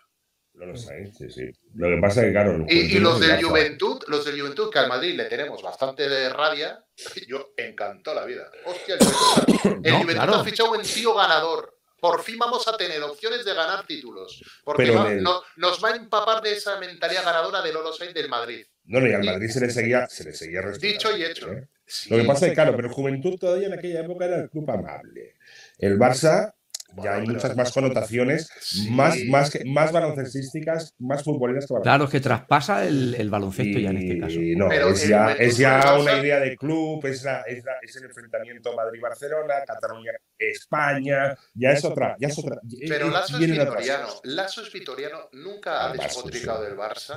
No 0.52 0.66
lo 0.66 0.76
sé, 0.76 1.10
sí, 1.16 1.30
sí. 1.30 1.50
Lo 1.74 1.88
que 1.88 2.00
pasa 2.00 2.20
es 2.20 2.26
que, 2.26 2.32
claro. 2.32 2.66
Y, 2.68 2.98
los 2.98 3.20
del. 3.20 3.42
Juventud, 3.42 4.02
los 4.08 4.24
del 4.24 4.38
Juventud, 4.38 4.70
que 4.70 4.80
al 4.80 4.88
Madrid 4.88 5.14
le 5.14 5.24
tenemos 5.26 5.62
bastante 5.62 6.08
de 6.08 6.28
rabia, 6.28 6.84
yo 7.28 7.54
encantó 7.56 8.12
la 8.12 8.26
vida. 8.26 8.50
Hostia, 8.66 8.96
el 8.96 9.06
Juventud, 9.06 9.86
el 9.86 9.92
No, 9.92 10.00
Juventud 10.00 10.22
claro. 10.22 10.34
ha 10.34 10.44
fichado 10.44 10.72
un 10.72 10.82
tío 10.82 11.14
ganador. 11.14 11.79
Por 12.00 12.22
fin 12.22 12.38
vamos 12.38 12.66
a 12.68 12.76
tener 12.76 13.02
opciones 13.02 13.44
de 13.44 13.54
ganar 13.54 13.86
títulos. 13.86 14.42
Porque 14.64 14.84
Pero 14.84 14.94
va- 14.98 15.10
en 15.12 15.18
el- 15.18 15.22
no- 15.22 15.42
nos 15.56 15.82
va 15.84 15.90
a 15.90 15.96
empapar 15.96 16.42
de 16.42 16.52
esa 16.52 16.78
mentalidad 16.78 17.24
ganadora 17.24 17.62
del 17.62 17.74
Lolo 17.74 17.92
Sainz 17.92 18.14
del 18.14 18.28
Madrid. 18.28 18.64
No, 18.84 19.00
no, 19.00 19.06
y 19.06 19.12
al 19.12 19.24
Madrid 19.24 19.48
se 19.48 19.60
le 19.60 19.70
seguía, 19.70 20.06
se 20.08 20.24
le 20.24 20.32
seguía 20.32 20.62
respetando, 20.62 20.92
Dicho 21.10 21.16
y 21.16 21.24
hecho. 21.24 21.52
¿eh? 21.52 21.68
Sí. 21.86 22.10
Lo 22.10 22.16
que 22.18 22.24
pasa 22.24 22.46
es 22.46 22.50
que, 22.52 22.54
claro, 22.54 22.74
pero 22.76 22.88
Juventud 22.90 23.36
todavía 23.38 23.66
en 23.66 23.74
aquella 23.74 24.00
época 24.00 24.24
era 24.24 24.36
el 24.36 24.48
club 24.50 24.70
amable. 24.70 25.34
El 25.78 25.98
Barça, 25.98 26.54
ya 27.02 27.14
hay 27.14 27.26
muchas 27.26 27.56
más 27.56 27.72
connotaciones, 27.72 28.48
Sí. 28.60 28.90
más, 28.90 29.16
más, 29.28 29.50
que- 29.50 29.64
más 29.64 29.92
baloncestísticas, 29.92 30.94
más 30.98 31.22
futboleras 31.22 31.66
que 31.66 31.74
Claro, 31.82 32.04
es 32.04 32.10
que 32.10 32.20
traspasa 32.20 32.86
el, 32.86 33.14
el 33.14 33.30
baloncesto 33.30 33.78
ya 33.78 33.90
en 33.90 33.96
este 33.98 34.18
caso. 34.18 34.38
No, 34.56 34.68
Pero 34.68 34.88
es 34.90 35.06
ya, 35.08 35.32
es 35.32 35.56
ya 35.56 35.96
una 35.98 36.18
idea 36.18 36.40
de 36.40 36.56
club, 36.56 37.04
es, 37.06 37.22
la- 37.24 37.42
es, 37.42 37.64
la- 37.64 37.76
es 37.82 37.96
el 37.96 38.04
enfrentamiento 38.04 38.74
Madrid-Barcelona, 38.74 39.54
Cataluña-España, 39.66 41.36
ya 41.54 41.70
es 41.72 41.84
otra. 41.84 42.16
Ya 42.18 42.28
es 42.28 42.38
otra 42.38 42.60
Pero 42.88 43.08
Lasso 43.10 43.38
es 43.38 43.50
vitoriano. 43.50 44.08
Lasso 44.24 44.62
es 44.62 44.72
vitoriano, 44.72 45.28
nunca 45.32 45.86
ha 45.86 45.92
despotricado 45.92 46.62
del 46.62 46.76
Barça. 46.76 47.16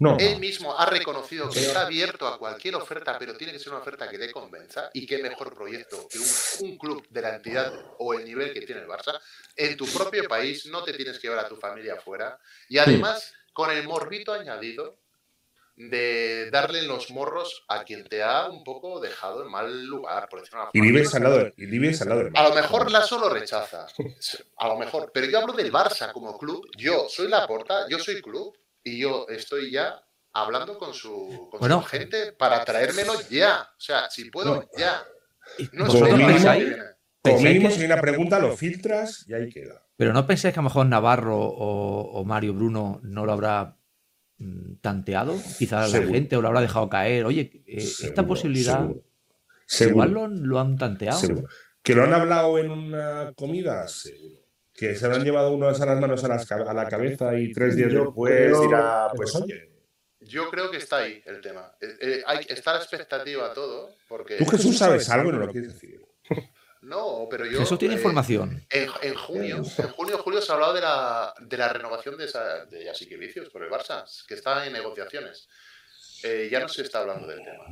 No, 0.00 0.16
Él 0.18 0.38
mismo 0.38 0.78
ha 0.78 0.86
reconocido 0.86 1.50
que 1.50 1.60
está 1.60 1.82
abierto 1.86 2.26
a 2.26 2.38
cualquier 2.38 2.76
oferta, 2.76 3.18
pero 3.18 3.36
tiene 3.36 3.52
que 3.52 3.58
ser 3.58 3.72
una 3.72 3.82
oferta 3.82 4.08
que 4.08 4.18
te 4.18 4.30
convenza. 4.30 4.90
Y 4.94 5.06
qué 5.06 5.18
mejor 5.18 5.54
proyecto 5.54 6.06
que 6.08 6.18
un, 6.18 6.70
un 6.70 6.78
club 6.78 7.06
de 7.08 7.20
la 7.22 7.34
entidad 7.34 7.72
o 7.98 8.14
el 8.14 8.24
nivel 8.24 8.52
que 8.52 8.62
tiene 8.62 8.82
el 8.82 8.86
Barça 8.88 9.20
en 9.56 9.76
tu 9.76 9.86
propio 9.86 10.28
país. 10.28 10.66
No 10.66 10.84
te 10.84 10.92
tienes 10.92 11.18
que 11.18 11.28
llevar 11.28 11.44
a 11.44 11.48
tu 11.48 11.56
familia 11.56 11.94
afuera. 11.94 12.38
Y 12.68 12.78
además, 12.78 13.32
con 13.52 13.70
el 13.70 13.86
morbito 13.88 14.32
añadido 14.32 14.98
de 15.78 16.50
darle 16.50 16.82
los 16.82 17.10
morros 17.10 17.64
a 17.68 17.84
quien 17.84 18.04
te 18.08 18.22
ha 18.22 18.48
un 18.48 18.64
poco 18.64 18.98
dejado 18.98 19.44
en 19.44 19.50
mal 19.50 19.84
lugar, 19.84 20.28
por 20.28 20.40
decirlo 20.40 20.60
de 20.60 20.62
una 20.64 20.70
y 20.72 20.78
forma. 20.78 20.92
vives 20.92 21.14
al 21.14 21.22
lado, 21.22 21.52
y 21.56 21.66
vives 21.66 22.02
al 22.02 22.08
lado 22.08 22.24
del 22.24 22.36
A 22.36 22.48
lo 22.48 22.54
mejor 22.54 22.90
Lasso 22.90 23.18
lo 23.18 23.28
rechaza. 23.28 23.86
A 24.56 24.68
lo 24.68 24.76
mejor. 24.76 25.10
Pero 25.14 25.26
yo 25.26 25.38
hablo 25.38 25.52
del 25.52 25.72
Barça 25.72 26.12
como 26.12 26.36
club. 26.36 26.68
Yo 26.76 27.08
soy 27.08 27.28
la 27.28 27.46
porta, 27.46 27.86
yo 27.88 27.98
soy 27.98 28.20
club. 28.20 28.56
Y 28.88 28.98
yo 29.00 29.26
estoy 29.28 29.70
ya 29.70 30.00
hablando 30.32 30.78
con 30.78 30.94
su, 30.94 31.48
con 31.50 31.60
Bueno. 31.60 31.82
su 31.82 31.88
gente 31.88 32.32
para 32.32 32.64
traérmelo 32.64 33.12
ya. 33.30 33.62
O 33.76 33.80
sea, 33.80 34.08
si 34.10 34.30
puedo, 34.30 34.56
No. 34.56 34.64
ya. 34.76 35.02
No 35.72 35.86
Como 35.86 36.00
mínimo- 36.00 36.14
al 36.14 36.20
año 36.20 36.26
que 36.26 36.32
pensáis- 36.34 36.64
viene. 36.64 36.76
Como 37.20 37.34
¿Pensáis 37.36 37.44
mínimo, 37.54 37.68
que- 37.68 37.74
si 37.74 37.80
hay 37.80 37.86
una 37.86 38.00
pregunta, 38.00 38.38
lo 38.38 38.56
filtras 38.56 39.24
y 39.28 39.34
ahí 39.34 39.48
queda. 39.50 39.82
Pero 39.96 40.12
¿no 40.12 40.26
pensáis 40.26 40.54
que 40.54 40.60
a 40.60 40.62
lo 40.62 40.68
mejor 40.68 40.86
Navarro 40.86 41.38
o, 41.40 42.20
o 42.20 42.24
Mario 42.24 42.54
Bruno 42.54 43.00
no 43.02 43.26
lo 43.26 43.32
habrá 43.32 43.76
mm, 44.38 44.74
tanteado? 44.80 45.34
Quizás 45.58 45.92
la 45.92 46.02
gente 46.06 46.36
o 46.36 46.40
lo 46.42 46.48
habrá 46.48 46.60
dejado 46.60 46.88
caer. 46.88 47.24
Oye, 47.24 47.50
eh, 47.66 47.76
esta 47.78 48.24
posibilidad 48.26 48.78
seguro. 48.80 49.02
Seguro, 49.66 49.90
igual 50.06 50.10
lo, 50.12 50.28
lo 50.28 50.60
han 50.60 50.78
tanteado. 50.78 51.18
seguro. 51.18 51.48
¿Que 51.82 51.94
lo 51.94 52.04
han 52.04 52.12
hablado 52.14 52.58
en 52.58 52.70
una 52.70 53.32
comida? 53.36 53.88
Seguro. 53.88 54.37
¿Que 54.78 54.94
se 54.94 55.08
lo 55.08 55.16
han 55.16 55.24
llevado 55.24 55.52
unos 55.52 55.80
a 55.80 55.86
las 55.86 55.98
manos 56.00 56.22
a, 56.24 56.28
las 56.28 56.46
ca- 56.46 56.64
a 56.68 56.72
la 56.74 56.88
cabeza 56.88 57.36
y 57.38 57.52
tres 57.52 57.74
días 57.76 57.90
Yo 57.92 58.04
después 58.04 58.60
dirá, 58.60 59.08
pues 59.14 59.34
oye, 59.34 59.70
Yo 60.20 60.48
creo 60.50 60.70
que 60.70 60.76
está 60.76 60.98
ahí 60.98 61.20
el 61.26 61.40
tema. 61.40 61.72
Eh, 61.80 61.96
eh, 62.00 62.22
hay, 62.26 62.46
está 62.48 62.74
la 62.74 62.78
expectativa 62.78 63.52
todo. 63.52 63.90
Porque 64.08 64.36
tú 64.36 64.46
Jesús 64.46 64.78
sabes 64.78 65.08
algo 65.10 65.30
y 65.30 65.32
no 65.32 65.38
lo 65.40 65.52
quieres 65.52 65.72
decir. 65.74 66.00
No, 66.80 67.26
pero 67.28 67.44
yo. 67.44 67.60
Eso 67.60 67.76
tiene 67.76 67.94
eh, 67.94 67.96
información. 67.96 68.64
En, 68.70 68.88
en 69.02 69.14
junio, 69.16 69.56
en 69.56 69.88
junio, 69.90 70.18
julio 70.18 70.40
se 70.40 70.52
ha 70.52 70.54
hablado 70.54 70.74
de 70.74 70.80
la, 70.80 71.34
de 71.40 71.56
la 71.56 71.68
renovación 71.72 72.16
de, 72.16 72.26
esa, 72.26 72.66
de 72.66 72.88
Vicios 73.18 73.48
por 73.50 73.64
el 73.64 73.68
Barça, 73.68 74.04
que 74.28 74.34
está 74.34 74.64
en 74.64 74.72
negociaciones. 74.74 75.48
Eh, 76.22 76.48
ya 76.50 76.60
no 76.60 76.68
se 76.68 76.82
está 76.82 77.00
hablando 77.00 77.26
del 77.26 77.40
tema. 77.40 77.64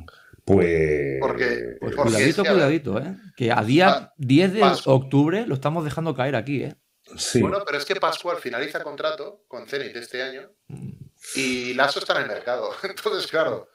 Pues. 0.43 1.19
Porque- 1.21 1.77
Pues 1.79 1.95
porque 1.95 2.11
cuidadito, 2.11 2.41
es 2.41 2.47
que, 2.47 2.53
cuidadito, 2.53 2.99
¿eh? 2.99 3.15
Que 3.37 3.51
a 3.51 3.63
día 3.63 3.85
Pa- 3.87 4.13
10 4.17 4.53
de 4.53 4.61
octubre 4.85 5.47
lo 5.47 5.55
estamos 5.55 5.85
dejando 5.85 6.13
caer 6.13 6.35
aquí, 6.35 6.63
¿eh? 6.63 6.75
Sí. 7.15 7.41
Bueno, 7.41 7.59
pero 7.65 7.77
es 7.77 7.85
que 7.85 7.95
Pascual 7.95 8.37
finaliza 8.37 8.83
contrato 8.83 9.43
con 9.47 9.67
Zenit 9.67 9.95
este 9.95 10.21
año 10.21 10.51
y 11.35 11.73
Lasso 11.73 11.99
está 11.99 12.15
en 12.17 12.23
el 12.23 12.27
mercado. 12.27 12.71
Entonces, 12.83 13.29
claro. 13.31 13.69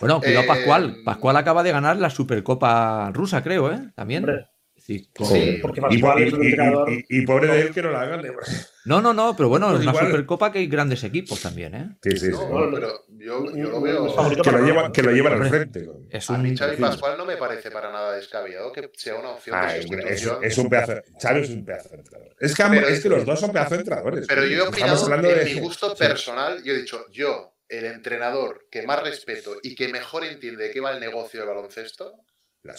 Bueno, 0.00 0.20
cuidado 0.20 0.44
Eh, 0.44 0.48
Pascual. 0.48 0.96
Pascual 1.04 1.36
acaba 1.36 1.62
de 1.62 1.72
ganar 1.72 1.96
la 1.96 2.08
Supercopa 2.08 3.10
rusa, 3.12 3.42
creo, 3.42 3.70
¿eh? 3.70 3.92
También. 3.94 4.24
Hombre, 4.24 4.48
Con- 5.16 5.26
Sí, 5.26 5.58
porque 5.62 5.80
y, 5.90 5.94
y- 5.96 6.22
es 6.26 6.32
un 6.32 6.42
y- 6.44 6.48
y- 6.48 7.04
y 7.20 7.26
pobre 7.26 7.46
de 7.48 7.60
él 7.60 7.70
que 7.72 7.82
no 7.82 7.90
la 7.90 8.00
hagan. 8.02 8.22
No, 8.86 9.00
no, 9.00 9.12
no, 9.14 9.36
pero 9.36 9.48
bueno, 9.48 9.66
Pues 9.68 9.76
en 9.82 9.82
una 9.88 9.90
igual- 9.92 10.06
Supercopa 10.06 10.50
que 10.50 10.58
hay 10.60 10.66
grandes 10.66 11.04
equipos 11.04 11.40
también, 11.40 11.74
¿eh? 11.74 11.88
Sí, 12.02 12.10
sí, 12.12 12.18
sí. 12.26 12.30
No, 12.32 12.66
no, 12.66 12.74
pero 12.74 13.04
yo, 13.10 13.44
yo 13.54 13.68
lo 13.70 13.80
veo. 13.80 14.06
Que 14.42 14.50
lo 14.52 14.64
llevan, 14.64 14.92
que 14.92 15.02
lo 15.02 15.10
llevan 15.12 15.42
al 15.42 15.48
frente. 15.48 15.86
Es 16.10 16.28
A 16.30 16.34
un 16.34 16.42
mí 16.42 16.56
Xavi 16.56 16.76
sí. 16.76 16.82
Pascual 16.82 17.16
no 17.18 17.24
me 17.24 17.36
parece 17.36 17.70
para 17.70 17.92
nada 17.92 18.16
descabellado 18.16 18.72
que 18.72 18.90
sea 18.94 19.14
una 19.16 19.30
opción 19.30 19.56
Ah, 19.58 19.72
de 19.72 19.78
es, 19.80 19.84
es, 20.42 20.58
un 20.58 20.68
pedazo. 20.70 20.94
Xavi 21.20 21.40
es 21.42 21.50
un 21.50 21.64
pedazo 21.64 21.88
de 21.90 21.96
entrenador. 21.96 22.36
Es 22.40 22.54
que, 22.56 22.62
Pero- 22.70 22.88
es 22.88 23.00
que 23.02 23.08
los 23.08 23.24
dos 23.24 23.38
son 23.40 23.52
pedazo 23.52 23.74
de 23.74 23.80
entrenadores. 23.80 24.26
Pero 24.26 24.40
yo 24.42 24.48
he 24.48 24.52
Estamos 24.54 24.74
opinado 24.74 25.04
hablando 25.04 25.30
en 25.30 25.38
de- 25.38 25.44
mi 25.54 25.60
gusto 25.60 25.90
Sí. 25.90 25.96
personal, 25.98 26.62
yo 26.64 26.72
he 26.72 26.78
dicho, 26.78 27.06
yo, 27.12 27.54
el 27.68 27.84
entrenador 27.84 28.66
que 28.70 28.82
más 28.82 29.00
respeto 29.02 29.56
y 29.62 29.74
que 29.76 29.86
mejor 29.88 30.24
entiende 30.24 30.64
de 30.64 30.70
qué 30.72 30.80
va 30.80 30.90
el 30.92 30.98
negocio 31.00 31.38
del 31.40 31.48
baloncesto, 31.50 32.12
La- 32.12 32.16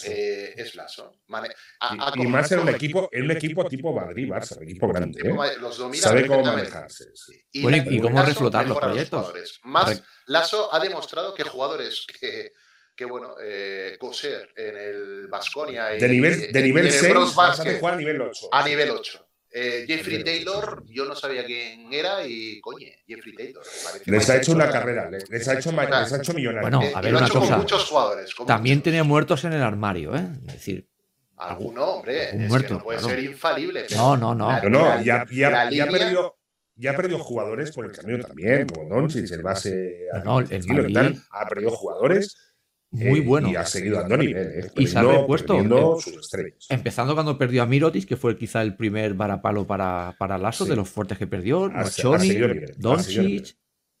eh, 0.04 0.54
es 0.56 0.74
Lasso. 0.74 1.12
Mane- 1.28 1.54
ha 1.80 2.12
y, 2.16 2.26
más 2.26 2.50
en 2.52 2.60
un 2.60 2.68
equipo, 2.68 3.08
en 3.12 3.24
un 3.24 3.30
equipo 3.32 3.64
tipo 3.68 3.92
Madrid-Barça, 3.92 4.56
un 4.58 4.62
equipo 4.64 4.88
grande. 4.88 5.20
¿eh? 5.22 5.34
Los 5.60 5.78
domina 5.78 6.02
Sabe 6.02 6.26
cómo 6.26 6.44
manejarse. 6.44 7.06
sí. 7.14 7.42
Y, 7.52 7.62
Bueno, 7.62 7.78
la- 7.84 7.92
¿y 7.92 8.00
cómo 8.00 8.16
Lasso 8.18 8.28
reflotar 8.30 8.66
los 8.68 8.76
a 8.76 8.80
proyectos? 8.80 9.20
jugadores. 9.20 9.60
Más, 9.64 10.02
Lasso 10.26 10.72
ha 10.72 10.78
demostrado 10.80 11.34
que 11.34 11.42
jugadores 11.44 12.06
que, 12.20 12.52
que 12.94 13.04
bueno, 13.04 13.34
eh, 13.42 13.96
Coser 13.98 14.52
en 14.56 14.76
el 14.76 15.26
Basconia 15.28 15.86
De 15.86 16.08
nivel, 16.08 16.52
de 16.52 16.62
nivel 16.62 16.90
6 16.90 17.10
Bros 17.12 17.34
vas 17.34 17.58
a 17.60 17.62
Basket, 17.64 17.78
jugar 17.80 17.94
a 17.94 17.96
nivel 17.96 18.20
8. 18.20 18.48
a 18.52 18.64
nivel 18.66 18.90
8. 18.90 19.21
Eh, 19.54 19.84
Jeffrey 19.86 20.24
Taylor, 20.24 20.82
yo 20.86 21.04
no 21.04 21.14
sabía 21.14 21.44
quién 21.44 21.92
era 21.92 22.26
y 22.26 22.58
coñe, 22.60 23.02
Jeffrey 23.06 23.34
Taylor. 23.34 23.62
Les 24.06 24.30
ha 24.30 24.36
hecho 24.38 24.52
una 24.52 24.70
carrera, 24.70 25.10
les, 25.10 25.28
les 25.28 25.46
ha 25.48 25.54
hecho, 25.58 25.72
ma- 25.72 25.84
les 25.84 26.12
ha 26.12 26.16
hecho 26.16 26.32
millonario. 26.32 26.62
Bueno, 26.62 26.82
Eh, 26.82 26.92
a 26.94 27.00
y 27.00 27.02
ver 27.02 27.12
lo 27.12 27.18
ha 27.18 27.20
una 27.20 27.28
hecho 27.28 27.38
cosa. 27.40 27.50
con 27.52 27.60
muchos 27.60 27.84
jugadores. 27.84 28.34
con 28.34 28.46
También 28.46 28.78
muchos. 28.78 28.84
tiene 28.84 29.02
muertos 29.02 29.44
en 29.44 29.52
el 29.52 29.62
armario, 29.62 30.16
¿eh? 30.16 30.26
Es 30.46 30.52
decir, 30.54 30.88
Alguno, 31.36 31.84
hombre, 31.84 32.26
Algún 32.28 32.42
es 32.42 32.48
muerto, 32.48 32.68
que 32.68 32.74
no 32.74 32.82
puede 32.84 32.98
claro. 33.00 33.14
ser 33.16 33.24
infalible. 33.24 33.84
pero 33.88 34.00
no, 34.00 34.16
no, 34.16 34.34
no. 34.34 34.48
la- 34.48 34.62
No, 34.68 35.02
ya, 35.02 35.26
ya, 35.30 35.50
ya 35.50 35.60
ha 35.60 35.64
línea- 35.70 35.86
perdido. 35.90 36.38
Ya 36.76 36.92
ha 36.92 36.96
perdido 36.96 37.18
jugadores 37.18 37.70
por 37.72 37.84
el 37.84 37.92
camino 37.92 38.24
también, 38.24 38.66
como 38.66 38.88
Doncic, 38.88 39.30
el 39.30 39.42
base 39.42 40.06
No, 40.24 40.24
no, 40.24 40.40
el 40.40 40.64
y 40.64 40.68
Madrid- 40.68 40.94
tal, 40.94 41.22
ha 41.30 41.46
perdido 41.48 41.70
jugadores 41.72 42.51
Muy 42.92 43.20
eh, 43.20 43.22
bueno. 43.22 43.48
y 43.48 43.56
ha 43.56 43.64
seguido 43.64 44.00
dando 44.00 44.18
nivel. 44.18 44.64
eh, 44.66 44.70
Y 44.76 44.86
se 44.86 44.98
ha 44.98 45.02
repuesto, 45.02 45.58
eh. 45.58 46.54
Empezando 46.68 47.14
cuando 47.14 47.38
perdió 47.38 47.62
a 47.62 47.66
Mirotic, 47.66 48.06
que 48.06 48.16
fue 48.16 48.36
quizá 48.36 48.60
el 48.62 48.76
primer 48.76 49.14
varapalo 49.14 49.66
para, 49.66 50.14
para 50.18 50.36
Lasso, 50.38 50.64
Sí. 50.64 50.70
de 50.70 50.76
los 50.76 50.88
fuertes 50.90 51.16
que 51.18 51.26
perdió, 51.26 51.70
seguido 51.88 52.48
Doncic, 52.78 53.56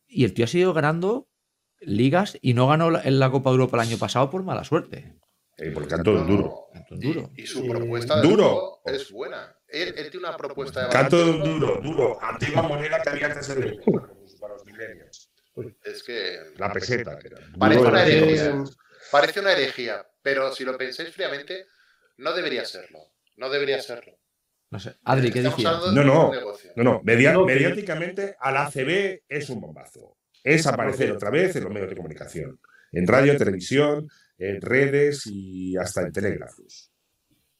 y 0.08 0.24
el 0.24 0.34
tío 0.34 0.44
ha 0.44 0.48
seguido 0.48 0.74
ganando 0.74 1.28
ligas 1.80 2.38
y 2.42 2.52
no 2.54 2.68
ganó 2.68 2.90
la- 2.90 3.02
en 3.02 3.18
la 3.18 3.30
Copa 3.30 3.50
de 3.50 3.54
Europa 3.54 3.78
el 3.82 3.88
año 3.88 3.98
pasado 3.98 4.30
por 4.30 4.42
mala 4.42 4.62
suerte. 4.62 5.16
Eh, 5.56 5.70
por 5.70 5.86
canto 5.88 6.12
no, 6.12 6.24
duro. 6.24 6.66
duro. 6.90 7.30
Y, 7.36 7.42
y 7.42 7.46
su 7.46 7.64
Y- 7.64 7.68
propuesta 7.68 8.20
de 8.20 8.28
Duro. 8.28 8.80
es 8.84 9.10
buena. 9.10 9.54
Él, 9.68 9.94
él 9.96 10.10
tiene 10.10 10.28
una 10.28 10.36
propuesta 10.36 10.84
de 10.84 10.88
Canto 10.92 11.16
baloncesto, 11.18 11.50
duro, 11.50 11.80
duro. 11.82 12.18
Antigua 12.22 12.62
moneda 12.62 13.00
que 13.02 13.08
había 13.08 13.26
antes 13.26 13.48
el 13.50 13.80
para 14.40 14.54
los 14.54 14.64
milenios. 14.66 15.30
Es 15.84 16.02
que 16.02 16.36
La 16.56 16.72
peseta. 16.72 17.18
Parece 17.58 17.80
una 17.82 18.04
era. 18.06 18.64
Parece 19.12 19.38
una 19.40 19.52
herejía, 19.52 20.04
pero 20.22 20.52
si 20.52 20.64
lo 20.64 20.76
pensáis 20.76 21.10
fríamente, 21.14 21.66
no 22.16 22.32
debería 22.32 22.64
serlo. 22.64 22.98
No 23.36 23.48
debería 23.48 23.80
serlo. 23.80 24.14
No 24.70 24.80
sé. 24.80 24.96
Adri, 25.04 25.30
¿qué 25.30 25.42
decías? 25.42 25.80
No, 25.92 26.02
no. 26.02 26.32
No, 26.76 26.82
no, 26.82 27.00
media- 27.04 27.38
mediáticamente 27.38 28.36
al 28.40 28.56
ACB 28.56 29.20
es 29.28 29.50
un 29.50 29.60
bombazo. 29.60 30.16
Es 30.42 30.66
aparecer 30.66 31.12
otra 31.12 31.30
vez 31.30 31.54
en 31.56 31.64
los 31.64 31.72
medios 31.72 31.90
de 31.90 31.96
comunicación. 31.96 32.58
En 32.90 33.06
radio, 33.06 33.36
televisión, 33.36 34.08
en 34.38 34.60
redes 34.60 35.22
y 35.26 35.76
hasta 35.76 36.00
en 36.02 36.12
telégrafos. 36.12 36.90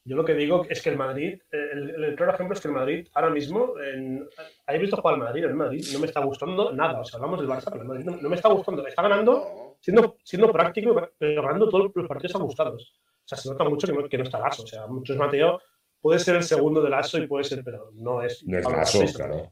Yo 0.05 0.17
lo 0.17 0.25
que 0.25 0.33
digo 0.33 0.65
es 0.69 0.81
que 0.81 0.89
el 0.89 0.97
Madrid, 0.97 1.39
el, 1.49 2.03
el 2.03 2.15
claro 2.15 2.33
ejemplo 2.33 2.55
es 2.55 2.61
que 2.61 2.67
el 2.67 2.73
Madrid 2.73 3.07
ahora 3.13 3.29
mismo, 3.29 3.75
en, 3.79 4.27
¿habéis 4.67 4.81
visto 4.81 4.97
jugar 4.97 5.13
al 5.13 5.21
Madrid? 5.21 5.45
El 5.45 5.53
Madrid 5.55 5.85
no 5.93 5.99
me 5.99 6.07
está 6.07 6.19
gustando 6.19 6.73
nada. 6.73 6.99
O 6.99 7.05
sea, 7.05 7.17
hablamos 7.17 7.39
del 7.39 7.47
Barça, 7.47 7.69
pero 7.71 7.83
el 7.83 7.87
Madrid 7.87 8.03
no, 8.05 8.17
no 8.17 8.29
me 8.29 8.35
está 8.35 8.49
gustando. 8.49 8.85
Está 8.85 9.01
ganando, 9.01 9.31
No. 9.33 9.62
Siendo, 9.83 10.15
siendo 10.23 10.49
práctico, 10.51 10.95
pero 11.17 11.41
ganando 11.43 11.67
todos 11.69 11.91
los 11.93 12.07
partidos 12.07 12.35
ajustados. 12.35 12.93
O 13.25 13.27
sea, 13.27 13.37
se 13.37 13.49
nota 13.49 13.65
mucho 13.65 13.85
que 13.87 13.93
no, 13.93 14.07
que 14.07 14.17
no 14.17 14.23
está 14.23 14.39
Lasso. 14.39 14.63
O 14.63 14.67
sea, 14.67 14.87
muchos 14.87 15.17
Mateo 15.17 15.61
puede 15.99 16.19
ser 16.19 16.35
el 16.37 16.43
segundo 16.43 16.81
de 16.81 16.89
Lasso 16.89 17.17
y 17.17 17.27
puede 17.27 17.43
ser, 17.43 17.63
pero 17.63 17.91
no 17.93 18.21
es. 18.21 18.43
No 18.47 18.57
es 18.57 18.65
Lasso, 18.65 19.03
claro. 19.13 19.51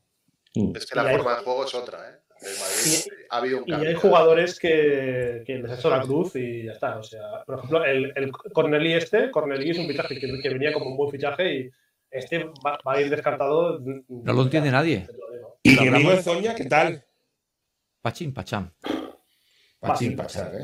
Es 0.53 0.85
que 0.85 0.95
la 0.95 1.03
Y 1.03 1.07
hay- 1.07 1.15
forma 1.17 1.37
de 1.37 1.43
juego 1.43 1.65
es 1.65 1.73
otra, 1.75 2.09
¿eh? 2.09 2.15
Madrid 2.43 3.13
ha 3.29 3.37
habido 3.37 3.59
un 3.59 3.69
Y 3.69 3.73
hay 3.73 3.93
jugadores 3.93 4.57
que, 4.57 5.43
que 5.45 5.59
les 5.59 5.69
ha 5.71 5.75
hecho 5.75 5.89
la 5.91 6.01
cruz 6.01 6.35
y 6.35 6.63
ya 6.63 6.71
está. 6.71 6.97
O 6.97 7.03
sea, 7.03 7.43
por 7.45 7.57
ejemplo, 7.57 7.85
el, 7.85 8.11
el 8.15 8.31
Corneli 8.31 8.93
este, 8.93 9.29
Corneli 9.29 9.69
es 9.69 9.77
un 9.77 9.85
fichaje 9.87 10.19
que, 10.19 10.39
que 10.41 10.49
venía 10.49 10.73
como 10.73 10.87
un 10.87 10.97
buen 10.97 11.11
fichaje 11.11 11.53
y 11.55 11.69
este 12.09 12.45
va, 12.65 12.79
va 12.85 12.93
a 12.93 13.01
ir 13.01 13.09
descartado. 13.11 13.79
No 13.79 14.33
lo 14.33 14.41
entiende 14.41 14.71
nadie. 14.71 15.07
Lo. 15.39 15.59
¿Y 15.61 15.79
mi 15.79 15.87
amigo 15.89 16.09
de 16.11 16.23
Zoña 16.23 16.55
qué 16.55 16.65
tal? 16.65 17.05
Pachín, 18.01 18.33
pachán. 18.33 18.73
Pachín, 19.81 20.15
pachar, 20.15 20.53
¿eh? 20.55 20.57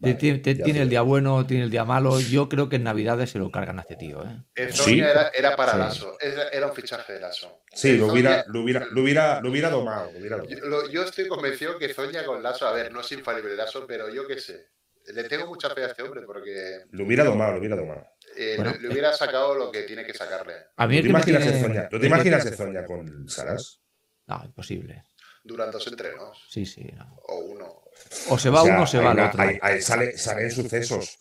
Tiene- 0.00 0.14
Vale, 0.14 0.14
tiene, 0.14 0.38
ya 0.58 0.64
tiene 0.64 0.78
sé. 0.80 0.82
el 0.82 0.88
día 0.88 1.02
bueno, 1.02 1.46
tiene 1.46 1.62
el 1.62 1.70
día 1.70 1.84
malo. 1.84 2.18
Yo 2.18 2.48
creo 2.48 2.68
que 2.68 2.74
en 2.74 2.82
Navidades 2.82 3.30
se 3.30 3.38
lo 3.38 3.52
cargan 3.52 3.78
a 3.78 3.82
este 3.82 3.94
tío. 3.94 4.24
¿eh? 4.24 4.42
El 4.56 4.72
Sí. 4.74 4.98
Era, 4.98 5.28
era 5.32 5.54
para 5.54 5.72
Sí. 5.74 5.78
Lasso, 5.78 6.16
era, 6.20 6.48
era 6.48 6.66
un 6.66 6.74
fichaje 6.74 7.12
de 7.12 7.20
Lasso. 7.20 7.62
Sí, 7.72 7.96
lo 7.96 8.06
hubiera, 8.08 8.44
lo 8.48 8.62
hubiera, 8.62 8.84
lo 8.86 9.00
hubiera, 9.00 9.40
lo 9.40 9.48
hubiera 9.50 9.70
domado. 9.70 10.10
Lo 10.10 10.18
hubiera 10.18 10.38
domado. 10.38 10.56
Yo, 10.58 10.66
lo- 10.66 10.90
yo 10.90 11.04
estoy 11.04 11.28
convencido 11.28 11.78
que 11.78 11.94
Zoña 11.94 12.24
con 12.24 12.42
Lasso, 12.42 12.66
a 12.66 12.72
ver, 12.72 12.90
no 12.90 13.00
es 13.00 13.12
infalible 13.12 13.54
Lasso, 13.54 13.86
pero 13.86 14.08
yo 14.12 14.26
qué 14.26 14.40
sé. 14.40 14.66
Le 15.14 15.22
tengo 15.24 15.46
mucha 15.46 15.70
fe 15.70 15.84
a 15.84 15.86
este 15.88 16.02
hombre 16.02 16.22
porque 16.26 16.80
Lo 16.90 17.04
hubiera 17.04 17.22
domado, 17.22 17.52
lo 17.52 17.58
hubiera 17.60 17.76
domado. 17.76 18.04
eh, 18.36 18.54
Bueno, 18.56 18.72
le, 18.72 18.80
le 18.80 18.88
hubiera 18.88 19.12
sacado 19.12 19.54
lo 19.54 19.70
que 19.70 19.82
tiene 19.82 20.04
que 20.04 20.14
sacarle 20.14 20.54
A 20.76 20.86
mí 20.88 20.96
¿Tú 20.96 21.02
te 21.04 21.08
imaginas 21.10 21.42
tiene- 21.42 21.58
el 21.58 21.64
Zoña? 21.64 21.82
¿Tú 21.88 21.90
te 21.90 21.96
el 21.96 22.00
que- 22.02 22.06
imaginas 22.08 22.46
el 22.46 22.54
Zoña 22.54 22.84
con 22.84 23.28
Saras? 23.28 23.80
No, 24.26 24.42
imposible. 24.44 25.04
durante 25.44 25.72
dos 25.74 25.86
entrenos. 25.86 26.44
Sí, 26.48 26.66
sí. 26.66 26.84
no. 26.96 27.16
O 27.28 27.36
uno. 27.38 27.81
O 28.28 28.38
se 28.38 28.50
va 28.50 28.62
O 28.62 28.64
sea, 28.64 28.74
uno 28.74 28.82
o 28.84 28.86
se 28.86 28.98
va 28.98 29.12
el 29.12 29.18
otro. 29.20 29.40
hay- 29.42 29.58
hay- 29.60 29.82
sale, 29.82 30.16
salen 30.16 30.50
sucesos. 30.50 31.18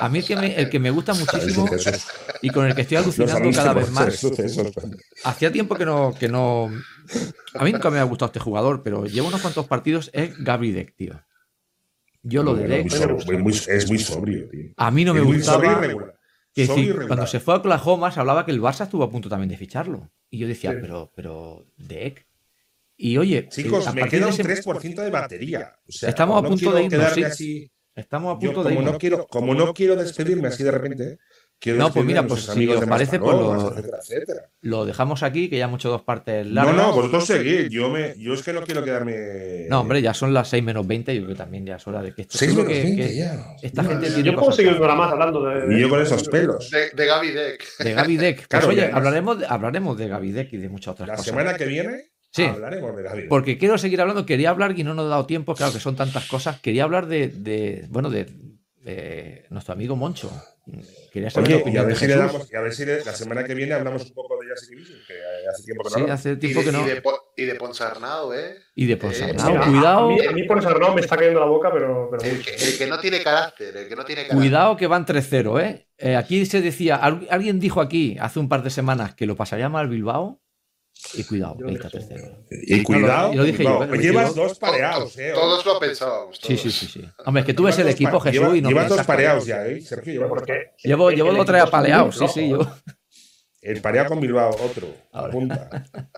A 0.00 0.08
mí 0.08 0.18
el 0.18 0.24
que 0.26 0.36
me, 0.36 0.54
el 0.56 0.68
que 0.68 0.78
me 0.78 0.90
gusta 0.90 1.14
muchísimo 1.14 1.68
y 2.42 2.50
con 2.50 2.66
el 2.66 2.74
que 2.74 2.82
estoy 2.82 2.96
alucinando 2.98 3.50
cada 3.52 3.72
vez 3.72 3.90
más. 3.90 4.26
Hacía 5.24 5.52
tiempo 5.52 5.74
que 5.76 5.84
no, 5.86 6.14
que 6.18 6.28
no. 6.28 6.70
A 7.54 7.64
mí 7.64 7.72
nunca 7.72 7.90
me 7.90 7.98
ha 7.98 8.04
gustado 8.04 8.26
este 8.26 8.40
jugador, 8.40 8.82
pero 8.82 9.06
lleva 9.06 9.28
unos 9.28 9.40
cuantos 9.40 9.66
partidos. 9.66 10.10
Es 10.12 10.36
Gaby 10.38 10.72
Deck, 10.72 10.94
tío. 10.96 11.20
Yo 12.22 12.42
lo 12.42 12.54
muy- 12.54 13.52
es 13.68 13.88
muy 13.88 13.98
sobrio, 14.00 14.48
tío. 14.48 14.70
A 14.76 14.90
mí 14.90 15.04
no 15.04 15.14
me 15.14 15.20
gustaba. 15.20 15.80
Que 16.52 16.66
cuando 17.06 17.26
se 17.26 17.38
fue 17.38 17.54
a 17.54 17.58
Oklahoma 17.58 18.10
se 18.10 18.18
hablaba 18.18 18.44
que 18.46 18.50
el 18.50 18.62
Barça 18.62 18.84
estuvo 18.84 19.04
a 19.04 19.10
punto 19.10 19.28
también 19.28 19.50
de 19.50 19.56
ficharlo. 19.58 20.10
Y 20.30 20.38
yo 20.38 20.48
decía, 20.48 20.72
Sí. 20.72 20.78
pero, 20.80 21.12
pero, 21.14 21.66
Deck. 21.76 22.26
Y 22.96 23.18
oye, 23.18 23.48
Chicos, 23.48 23.86
a 23.86 23.92
me 23.92 24.00
partir 24.02 24.18
queda 24.20 24.26
de 24.30 24.32
un 24.34 24.40
ese- 24.40 24.62
3% 24.62 25.02
de 25.02 25.10
batería. 25.10 25.74
O 25.86 25.92
sea, 25.92 26.08
Estamos 26.08 26.38
a 26.38 26.42
no 26.42 26.48
punto 26.48 26.72
de 26.72 26.84
irnos, 26.84 27.12
sí. 27.12 27.22
así. 27.24 27.70
estamos 27.94 28.36
a 28.36 28.40
Yo, 28.40 28.48
punto 28.52 28.62
de 28.62 28.68
como, 28.70 28.80
irnos. 28.80 28.92
no 28.94 28.98
quiero, 28.98 29.26
como 29.26 29.54
no 29.54 29.74
quiero 29.74 29.96
despedirme 29.96 30.48
así 30.48 30.62
de 30.64 30.70
repente, 30.70 31.18
quiero 31.58 31.78
No, 31.78 31.92
pues 31.92 32.04
mira, 32.06 32.26
pues 32.26 32.42
si 32.44 32.50
amigos 32.52 32.78
os 32.82 32.86
parece, 32.86 33.18
pues 33.18 33.32
lo- 33.34 33.68
etcétera, 33.70 33.98
etcétera. 34.02 34.50
Lo 34.62 34.84
dejamos 34.86 35.22
aquí, 35.22 35.48
que 35.50 35.58
ya 35.58 35.64
hemos 35.66 35.78
hecho 35.80 35.90
dos 35.90 36.02
partes 36.02 36.46
No, 36.46 36.52
largas. 36.54 36.76
no, 36.76 36.92
vosotros 36.94 37.26
seguid. 37.26 37.68
Yo, 37.68 37.88
me, 37.90 38.14
yo 38.18 38.32
es 38.34 38.42
que 38.42 38.52
no 38.54 38.62
quiero 38.62 38.82
quedarme. 38.82 39.66
No, 39.68 39.80
hombre, 39.80 40.00
ya 40.02 40.12
son 40.14 40.32
las 40.34 40.48
6 40.48 40.62
menos 40.64 40.86
20. 40.86 41.14
Yo 41.14 41.22
creo 41.22 41.34
que 41.34 41.38
también 41.38 41.64
ya 41.66 41.76
es 41.76 41.86
hora 41.86 42.02
de 42.02 42.14
que 42.14 42.22
esto. 42.22 42.38
6 42.38 42.50
seguro 42.52 42.68
menos 42.68 42.82
que- 42.82 42.88
20 42.96 43.08
que 43.08 43.16
ya. 43.16 43.46
Esta 43.62 43.82
Madre 43.82 44.08
gente 44.08 44.22
Yo 44.22 44.34
puedo 44.36 44.52
seguir 44.52 44.72
un 44.72 44.80
más 44.96 45.12
hablando 45.12 45.44
de. 45.44 45.74
Y 45.76 45.80
yo 45.80 45.88
con 45.90 46.00
esos 46.02 46.26
pelos. 46.28 46.70
De, 46.70 46.90
de 46.90 47.06
Gaby 47.06 47.30
Deck. 47.30 47.64
De 47.78 47.92
Gaby 47.92 48.16
Deck. 48.16 48.36
Pues 48.38 48.48
Claro, 48.48 48.68
oye, 48.68 48.90
hablaremos, 48.92 49.38
de, 49.38 49.46
hablaremos 49.48 49.96
de 49.98 50.08
Gaby 50.08 50.32
Deck 50.32 50.52
y 50.52 50.56
de 50.58 50.68
muchas 50.70 50.92
otras 50.92 51.08
La 51.08 51.14
cosas. 51.16 51.26
semana 51.26 51.54
que 51.56 51.64
viene 51.66 52.10
Sí. 52.36 52.44
hablaremos 52.44 52.96
de 52.96 53.02
Gaby. 53.02 53.22
Porque 53.28 53.58
quiero 53.58 53.78
seguir 53.78 54.00
hablando, 54.00 54.24
quería 54.26 54.50
hablar 54.50 54.78
y 54.78 54.84
no 54.84 54.94
nos 54.94 55.06
ha 55.06 55.08
dado 55.08 55.26
tiempo, 55.26 55.54
claro 55.54 55.72
que 55.72 55.80
son 55.80 55.96
tantas 55.96 56.26
cosas. 56.26 56.60
Quería 56.60 56.84
hablar 56.84 57.06
de, 57.06 57.28
de- 57.28 57.86
bueno, 57.88 58.10
de, 58.10 58.26
de 58.82 59.46
nuestro 59.50 59.74
amigo 59.74 59.96
Moncho. 59.96 60.30
Quería 61.12 61.30
saber 61.30 61.50
la 61.50 61.56
Oye, 61.58 61.70
y 61.72 61.76
a 61.76 61.80
de 61.82 61.86
ver 61.86 61.96
si 61.96 62.06
le 62.08 62.14
Jesús. 62.14 62.32
damos, 62.32 62.52
y 62.52 62.56
a 62.56 62.60
ver 62.60 62.74
si 62.74 62.84
le- 62.84 63.04
la 63.04 63.12
semana 63.12 63.44
que 63.44 63.54
viene 63.54 63.72
hablamos 63.72 64.04
un 64.04 64.12
poco 64.12 64.36
de 64.40 64.48
Jazz 64.48 64.68
Division, 64.68 64.98
que 65.06 65.14
hace 65.48 65.62
tiempo 65.62 65.84
que 65.84 65.90
no 65.90 65.94
Sí, 65.94 66.00
hablamos. 66.02 66.20
hace 66.20 66.32
Y 66.32 66.36
tiempo 66.38 66.58
de, 66.60 66.66
que 66.66 66.72
no. 66.72 66.84
y 66.84 66.88
de, 66.90 67.00
Po- 67.02 67.32
y 67.36 67.44
de 67.44 67.54
Ponsarnado, 67.54 68.34
¿eh? 68.34 68.56
Y 68.74 68.86
de 68.86 68.92
Eh, 68.94 68.96
Ponsarnado, 68.96 69.50
Mira, 69.50 69.64
cuidado, 69.66 69.98
A 69.98 70.08
mí, 70.08 70.20
a 70.26 70.32
mí 70.32 70.42
me 70.94 71.00
está 71.00 71.16
cayendo 71.16 71.38
la 71.40 71.46
boca, 71.46 71.70
pero. 71.72 72.08
pero 72.10 72.22
El 72.24 72.42
que, 72.42 72.54
el 72.56 72.78
que 72.78 72.86
no 72.88 72.98
tiene 72.98 73.22
carácter, 73.22 73.76
el 73.76 73.88
que 73.88 73.94
no 73.96 74.04
tiene 74.04 74.22
carácter. 74.22 74.36
cuidado 74.38 74.76
que 74.76 74.86
van 74.88 75.06
3-0, 75.06 75.60
¿eh? 75.60 75.86
Eh, 75.98 76.16
Aquí 76.16 76.44
se 76.46 76.60
decía, 76.60 76.96
al- 76.96 77.28
alguien 77.30 77.60
dijo 77.60 77.80
aquí 77.80 78.16
hace 78.20 78.40
un 78.40 78.48
par 78.48 78.64
de 78.64 78.70
semanas 78.70 79.14
que 79.14 79.26
lo 79.26 79.36
pasaría 79.36 79.68
mal 79.68 79.88
Bilbao. 79.88 80.40
Y 81.14 81.24
cuidado, 81.24 81.56
dije 81.66 81.88
3-0. 81.88 82.46
Y 82.50 82.82
cuidado, 82.82 83.32
lo 83.34 83.44
dije 83.44 83.62
yo, 83.64 83.84
¿eh? 83.84 83.98
Llevas 83.98 84.34
dos 84.34 84.58
pareados, 84.58 85.16
eh. 85.18 85.30
Todos 85.34 85.64
lo 85.64 85.78
pensábamos. 85.78 86.36
Sí, 86.36 86.48
todos. 86.56 86.60
sí, 86.60 86.70
sí, 86.70 86.86
sí. 86.86 87.08
Hombre, 87.24 87.40
es 87.42 87.46
que 87.46 87.54
tú 87.54 87.64
ves 87.64 87.78
el 87.78 87.88
equipo, 87.88 88.18
Jesús, 88.20 88.40
lleva- 88.40 88.56
y 88.56 88.60
no 88.60 88.68
Llevas 88.68 88.88
dos 88.88 89.06
pareados 89.06 89.46
ya, 89.46 89.66
¿eh? 89.66 89.80
Sergio, 89.80 90.12
lleva 90.14 90.28
Porque 90.28 90.52
pareados. 90.52 90.82
Llevo, 90.82 91.10
el- 91.10 91.16
llevo 91.16 91.30
el 91.30 91.60
apaleados, 91.60 92.18
sí, 92.18 92.28
sí. 92.28 92.48
Yo... 92.50 92.60
El 93.62 93.80
pareado 93.80 94.10
con 94.10 94.20
Bilbao, 94.20 94.50
otro. 94.50 94.88
Apunta. 95.12 95.84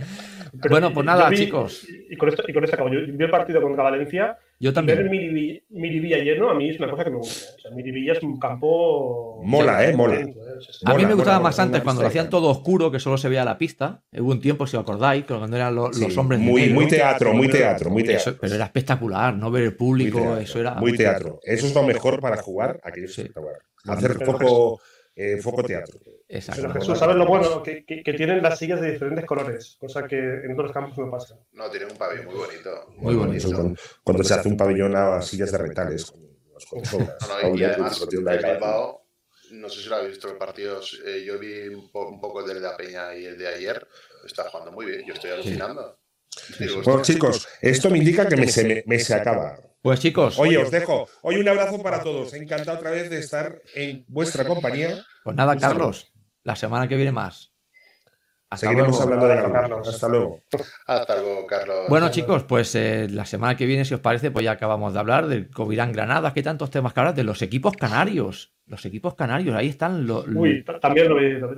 Bueno, 0.70 0.92
pues 0.92 1.04
nada, 1.06 1.28
vi- 1.28 1.36
chicos. 1.36 1.86
Y 2.10 2.16
con 2.16 2.28
esto, 2.30 2.42
y 2.46 2.52
con 2.52 2.64
esto 2.64 2.74
acabo. 2.76 2.90
Yo 2.90 3.00
vi 3.06 3.24
el 3.24 3.30
partido 3.30 3.60
contra 3.60 3.84
Valencia. 3.84 4.38
Yo 4.60 4.70
Ver 4.70 4.74
también. 4.74 5.08
Miribilla, 5.08 5.60
Miribilla 5.70 6.18
lleno 6.18 6.50
a 6.50 6.54
mí 6.54 6.68
es 6.70 6.78
una 6.80 6.90
cosa 6.90 7.04
que 7.04 7.10
me 7.10 7.18
gusta. 7.18 7.54
O 7.56 7.60
sea, 7.60 7.70
Miribilla 7.70 8.14
es 8.14 8.22
un 8.24 8.38
campo. 8.40 9.40
Mola, 9.44 9.84
eh, 9.88 9.94
mola. 9.96 10.16
eh. 10.20 10.34
A 10.84 10.94
mí 10.94 11.06
me 11.06 11.14
gustaba 11.14 11.36
mola, 11.38 11.48
más 11.48 11.56
mola, 11.58 11.62
antes 11.66 11.82
cuando 11.82 12.02
lo 12.02 12.08
hacían 12.08 12.28
todo 12.28 12.48
oscuro, 12.50 12.90
que 12.90 12.98
solo 12.98 13.16
se 13.18 13.28
veía 13.28 13.44
la 13.44 13.56
pista. 13.56 14.02
Hubo 14.18 14.32
un 14.32 14.40
tiempo, 14.40 14.66
si 14.66 14.76
os 14.76 14.82
acordáis, 14.82 15.24
que 15.24 15.34
cuando 15.34 15.56
eran 15.56 15.76
Sí, 15.92 16.00
los 16.02 16.16
hombres 16.18 16.40
muy, 16.40 16.88
teatro, 16.88 17.32
muy 17.34 17.48
teatro, 17.48 17.88
muy 17.90 18.02
Eso- 18.02 18.10
teatro. 18.24 18.38
pero 18.40 18.54
era 18.56 18.64
espectacular, 18.64 19.36
no 19.36 19.48
ver 19.52 19.62
el 19.62 19.76
público, 19.76 20.18
teatro, 20.18 20.38
eso 20.40 20.58
era. 20.58 20.74
muy 20.74 20.96
teatro. 20.96 21.38
Eso 21.44 21.66
es 21.66 21.74
lo 21.74 21.82
mejor 21.84 22.20
para 22.20 22.38
jugar, 22.42 22.80
aquello 22.82 23.06
Sí. 23.06 23.20
espectacular. 23.20 23.58
Hacer 23.86 24.24
foco, 24.24 24.80
eh, 25.14 25.36
foco 25.40 25.62
teatro. 25.62 26.00
Exacto. 26.30 26.60
Pero 26.62 26.74
Jesús, 26.74 26.98
¿sabes 26.98 27.16
lo 27.16 27.26
bueno? 27.26 27.62
Que, 27.62 27.84
que- 27.84 28.02
que 28.02 28.12
tienen 28.12 28.42
las 28.42 28.58
sillas 28.58 28.80
de 28.80 28.92
diferentes 28.92 29.24
colores, 29.24 29.76
cosa 29.80 30.06
que 30.06 30.16
en 30.18 30.52
otros 30.52 30.72
campos 30.72 30.98
no 30.98 31.10
pasa. 31.10 31.36
No, 31.52 31.70
tiene 31.70 31.86
un 31.86 31.96
pabellón 31.96 32.26
muy 32.26 32.34
bonito. 32.34 32.70
Muy 32.98 33.14
bonito. 33.14 33.50
Cuando, 33.50 33.80
cuando 34.04 34.24
se 34.24 34.34
hace 34.34 34.48
un 34.48 34.56
pabellón 34.56 34.94
a 34.94 35.22
sillas 35.22 35.50
de 35.52 35.58
retales. 35.58 36.12
No, 36.12 36.20
no, 36.80 37.04
y 37.04 37.42
Pabellón 37.42 37.70
además, 37.70 37.98
con 37.98 38.08
tienda 38.08 38.30
de 38.32 38.36
el 38.36 38.42
calcio. 38.42 38.58
Bilbao, 38.58 39.04
no 39.52 39.68
sé 39.70 39.80
si 39.80 39.88
lo 39.88 39.96
habéis 39.96 40.10
visto 40.10 40.28
en 40.28 40.38
partidos, 40.38 41.00
eh, 41.06 41.24
yo 41.26 41.38
vi 41.38 41.68
un, 41.68 41.90
po- 41.90 42.08
un 42.08 42.20
poco 42.20 42.40
el 42.46 42.52
de 42.54 42.60
la 42.60 42.76
Peña 42.76 43.14
y 43.14 43.24
el 43.24 43.38
de 43.38 43.48
ayer, 43.48 43.86
está 44.26 44.44
jugando 44.50 44.72
muy 44.72 44.84
bien, 44.86 45.04
yo 45.06 45.14
estoy 45.14 45.30
alucinando. 45.30 45.98
Digo, 46.58 46.82
Bueno, 46.82 47.00
hostia, 47.00 47.14
chicos, 47.14 47.48
esto 47.62 47.88
me 47.90 47.98
indica 47.98 48.28
que 48.28 48.36
me 48.36 48.46
se, 48.48 48.64
me, 48.64 48.82
me 48.86 48.98
se 48.98 49.14
acaba. 49.14 49.58
Pues 49.80 50.00
chicos, 50.00 50.38
Oye, 50.38 50.58
os 50.58 50.70
dejo. 50.70 51.08
Hoy 51.22 51.36
un 51.36 51.48
abrazo 51.48 51.80
para 51.82 52.02
todos. 52.02 52.34
Encantado 52.34 52.76
otra 52.78 52.90
vez 52.90 53.08
de 53.08 53.18
estar 53.20 53.62
en 53.74 54.04
vuestra 54.08 54.44
compañía. 54.44 55.02
pues 55.24 55.36
nada. 55.36 55.56
Carlos, 55.56 56.12
la 56.48 56.56
semana 56.56 56.88
que 56.88 56.96
viene 56.96 57.12
más. 57.12 57.52
Hasta 58.50 58.66
Seguiremos 58.68 58.96
luego. 58.96 59.02
hablando 59.02 59.28
de 59.28 59.52
Carlos. 59.52 59.88
Hasta 59.88 60.08
luego. 60.08 60.40
Hasta 60.86 61.20
luego, 61.20 61.46
Carlos. 61.46 61.76
Bueno, 61.90 62.10
chicos, 62.10 62.44
pues 62.44 62.74
eh, 62.74 63.06
la 63.10 63.26
semana 63.26 63.54
que 63.54 63.66
viene, 63.66 63.84
si 63.84 63.92
os 63.92 64.00
parece, 64.00 64.30
pues 64.30 64.42
ya 64.46 64.52
acabamos 64.52 64.94
de 64.94 64.98
hablar 64.98 65.26
del 65.26 65.50
Covirán 65.50 65.92
Granada, 65.92 66.32
que 66.32 66.42
tantos 66.42 66.70
temas 66.70 66.94
que 66.94 67.00
hablar 67.00 67.14
de 67.14 67.24
los 67.24 67.42
equipos 67.42 67.74
canarios. 67.76 68.54
Los 68.64 68.86
equipos 68.86 69.14
canarios, 69.14 69.54
ahí 69.54 69.68
están 69.68 70.06
los. 70.06 70.26
Uy, 70.28 70.64
t- 70.64 70.78
también 70.80 71.10
lo 71.10 71.16
vi. 71.16 71.32
lo 71.34 71.50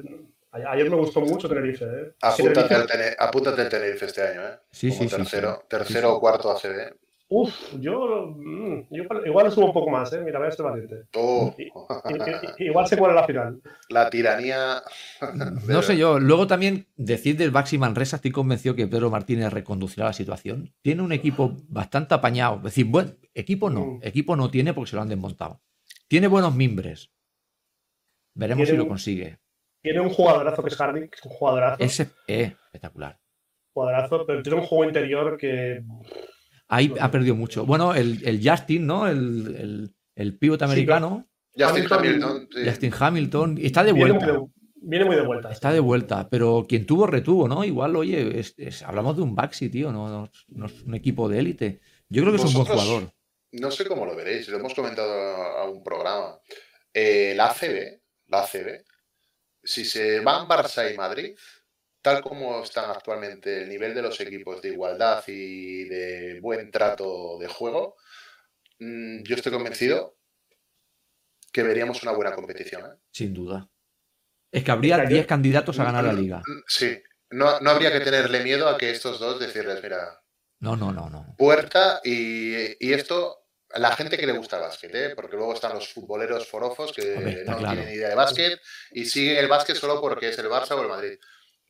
Ayer 0.51 0.91
me 0.91 0.97
gustó 0.97 1.21
mucho 1.21 1.49
Tenerife. 1.49 1.85
¿eh? 1.85 2.13
apúntate, 2.23 2.75
Tenerife- 2.75 2.81
al 2.81 2.87
Tene- 2.89 3.17
apúntate 3.21 3.63
al 3.63 3.69
Tenerife 3.69 4.07
este 4.07 4.23
año, 4.27 4.43
¿eh? 4.49 4.59
Sí, 4.73 4.89
Como 4.89 5.03
sí, 5.03 5.09
sí, 5.09 5.15
tercero, 5.17 5.59
sí. 5.61 5.67
tercero 5.69 6.15
o 6.17 6.21
cuarto 6.21 6.51
ACB. 6.51 6.93
Uf, 7.33 7.55
yo, 7.79 8.35
mm, 8.37 8.89
yo 8.91 9.05
igual, 9.25 9.47
le 9.47 9.51
subo 9.53 9.67
un 9.67 9.73
poco 9.73 9.89
más, 9.89 10.13
¿eh? 10.13 10.21
Mira, 10.21 10.41
voy 10.41 10.49
a 10.49 10.51
ser 10.51 10.65
valiente. 10.65 11.05
Oh, 11.15 11.55
I- 11.57 11.63
i- 12.59 12.65
igual 12.67 12.89
se 12.89 12.97
cuela 12.97 13.15
la 13.15 13.25
final. 13.25 13.63
la 13.89 14.11
tiranía. 14.11 14.83
No 15.69 15.81
sé 15.83 15.97
yo. 15.97 16.19
Luego 16.19 16.49
también 16.49 16.87
decir 16.97 17.37
del 17.37 17.53
Baxi 17.53 17.79
Manresa, 17.79 18.17
estoy 18.17 18.33
convencido 18.33 18.75
que 18.75 18.89
Pedro 18.89 19.11
Martínez 19.11 19.53
reconducirá 19.53 20.07
la 20.07 20.13
situación. 20.13 20.75
Tiene 20.83 21.03
un 21.03 21.13
equipo 21.13 21.57
bastante 21.69 22.15
apañado. 22.15 22.57
Es 22.57 22.63
decir, 22.65 22.87
buen 22.87 23.17
equipo 23.33 23.71
no. 23.71 23.85
Mm. 23.87 24.01
Equipo 24.03 24.35
no 24.35 24.51
tiene 24.51 24.75
porque 24.75 24.91
se 24.91 24.97
lo 24.97 25.03
han 25.03 25.09
desmontado. 25.09 25.61
Tiene 26.09 26.27
buenos 26.27 26.53
mimbres. 26.55 27.13
Veremos 28.35 28.65
Tiene 28.65 28.71
si 28.73 28.77
lo 28.77 28.89
consigue. 28.89 29.39
Tiene 29.83 30.01
un 30.01 30.11
jugadorazo 30.11 30.63
que 30.65 30.69
es 30.69 30.77
Hardy, 30.77 31.01
que 31.09 31.17
es 31.17 31.25
un 31.25 31.31
jugadorazo. 31.31 31.77
Ese 31.83 32.09
es 32.27 32.53
espectacular. 32.65 33.21
jugadorazo, 33.73 34.27
pero 34.27 34.43
tiene 34.43 34.59
un 34.59 34.67
juego 34.67 34.85
interior 34.85 35.37
que. 35.39 35.85
Ahí 36.73 36.95
ha 37.01 37.11
perdido 37.11 37.35
mucho. 37.35 37.67
Bueno, 37.67 37.95
el, 37.95 38.27
el 38.27 38.41
Justin, 38.49 38.87
¿no? 38.87 39.07
El, 39.09 39.57
el, 39.59 39.95
el 40.15 40.39
pivot 40.39 40.63
americano, 40.63 41.29
Justin 41.55 41.85
Hamilton- 41.85 41.99
Hamilton. 41.99 42.49
sí. 42.55 42.61
Justin 42.69 42.93
Hamilton, 42.99 43.59
está 43.61 43.83
de 43.85 43.93
Viene 43.93 44.13
muy 44.13 44.19
vuelta. 44.25 44.39
de, 44.41 44.47
viene 44.83 45.05
muy 45.05 45.17
de 45.17 45.23
vuelta. 45.23 45.51
Está 45.51 45.73
de 45.73 45.81
vuelta, 45.81 46.29
pero 46.31 46.65
quien 46.69 46.87
tuvo, 46.87 47.07
retuvo, 47.07 47.49
¿no? 47.49 47.65
Igual, 47.65 47.97
oye, 47.97 48.39
es- 48.39 48.55
es- 48.57 48.83
hablamos 48.83 49.17
de 49.17 49.23
un 49.23 49.35
Baxi, 49.35 49.69
tío, 49.69 49.91
no, 49.93 50.09
no, 50.09 50.31
no 50.49 50.67
es 50.67 50.83
un 50.83 50.95
equipo 50.95 51.29
de 51.29 51.39
élite. 51.41 51.81
Yo 52.09 52.23
creo 52.23 52.33
que 52.33 52.41
es 52.41 52.45
un 52.47 52.55
buen 52.55 52.67
jugador. 52.67 53.13
No 53.53 53.71
sé 53.73 53.85
cómo 53.87 54.07
lo 54.07 54.15
veréis, 54.15 54.49
lo 54.49 54.59
hemos 54.59 54.75
comentado 54.75 55.13
a 55.13 55.69
un 55.69 55.83
programa. 55.83 56.39
Eh, 56.95 57.35
la 57.37 57.47
ACB, 57.51 58.01
la 58.29 58.43
ACB, 58.45 58.85
si 59.63 59.85
se 59.85 60.21
van 60.21 60.47
Barça 60.47 60.93
y 60.93 60.97
Madrid, 60.97 61.35
tal 62.03 62.23
como 62.23 62.63
están 62.63 62.91
actualmente 62.91 63.63
el 63.63 63.69
nivel 63.69 63.95
de 63.95 64.03
los 64.03 64.21
equipos 64.21 64.63
de 64.63 64.71
igualdad 64.71 65.23
y 65.27 65.85
de 65.85 66.41
buen 66.41 66.71
trato 66.71 67.39
de 67.39 67.47
juego, 67.49 67.97
mm, 68.79 69.23
yo 69.23 69.35
estoy 69.37 69.53
convencido 69.53 70.17
que 71.53 71.63
veríamos 71.63 72.03
una 72.03 72.13
buena 72.13 72.35
competición. 72.35 72.83
¿eh? 72.87 72.99
Sin 73.13 73.35
duda. 73.35 73.69
Es 74.53 74.65
que 74.65 74.71
habría 74.71 74.99
10 74.99 75.27
candidatos 75.27 75.79
a 75.79 75.85
ganar 75.85 76.05
la 76.05 76.13
liga. 76.13 76.39
Mm, 76.39 76.63
sí, 76.67 77.03
no, 77.31 77.61
no 77.61 77.71
habría 77.71 77.93
que 77.93 78.01
tenerle 78.01 78.43
miedo 78.43 78.69
a 78.69 78.77
que 78.79 78.91
estos 78.91 79.19
dos 79.21 79.39
decirles, 79.39 79.83
mira, 79.83 80.21
No, 80.61 80.77
no, 80.77 80.93
no, 80.93 81.09
no. 81.11 81.35
puerta 81.39 82.01
y, 82.05 82.77
y 82.85 82.93
esto, 82.93 83.47
a 83.73 83.79
la 83.79 83.95
gente 83.95 84.17
que 84.19 84.27
le 84.27 84.33
gusta 84.33 84.57
el 84.57 84.63
básquet, 84.63 84.95
¿eh? 84.95 85.13
porque 85.15 85.37
luego 85.37 85.55
están 85.55 85.75
los 85.75 85.89
futboleros 85.93 86.49
forofos 86.49 86.93
que 86.93 87.15
Hombre, 87.17 87.45
no 87.45 87.57
claro. 87.59 87.75
tienen 87.77 87.95
idea 87.95 88.09
de 88.09 88.15
básquet 88.15 88.61
y 88.93 89.05
siguen 89.05 89.37
el 89.37 89.49
básquet 89.49 89.77
solo 89.77 90.01
porque 90.01 90.31
es 90.31 90.39
el 90.39 90.47
Barça 90.47 90.73
o 90.73 90.83
el 90.83 90.89
Madrid. 90.89 91.19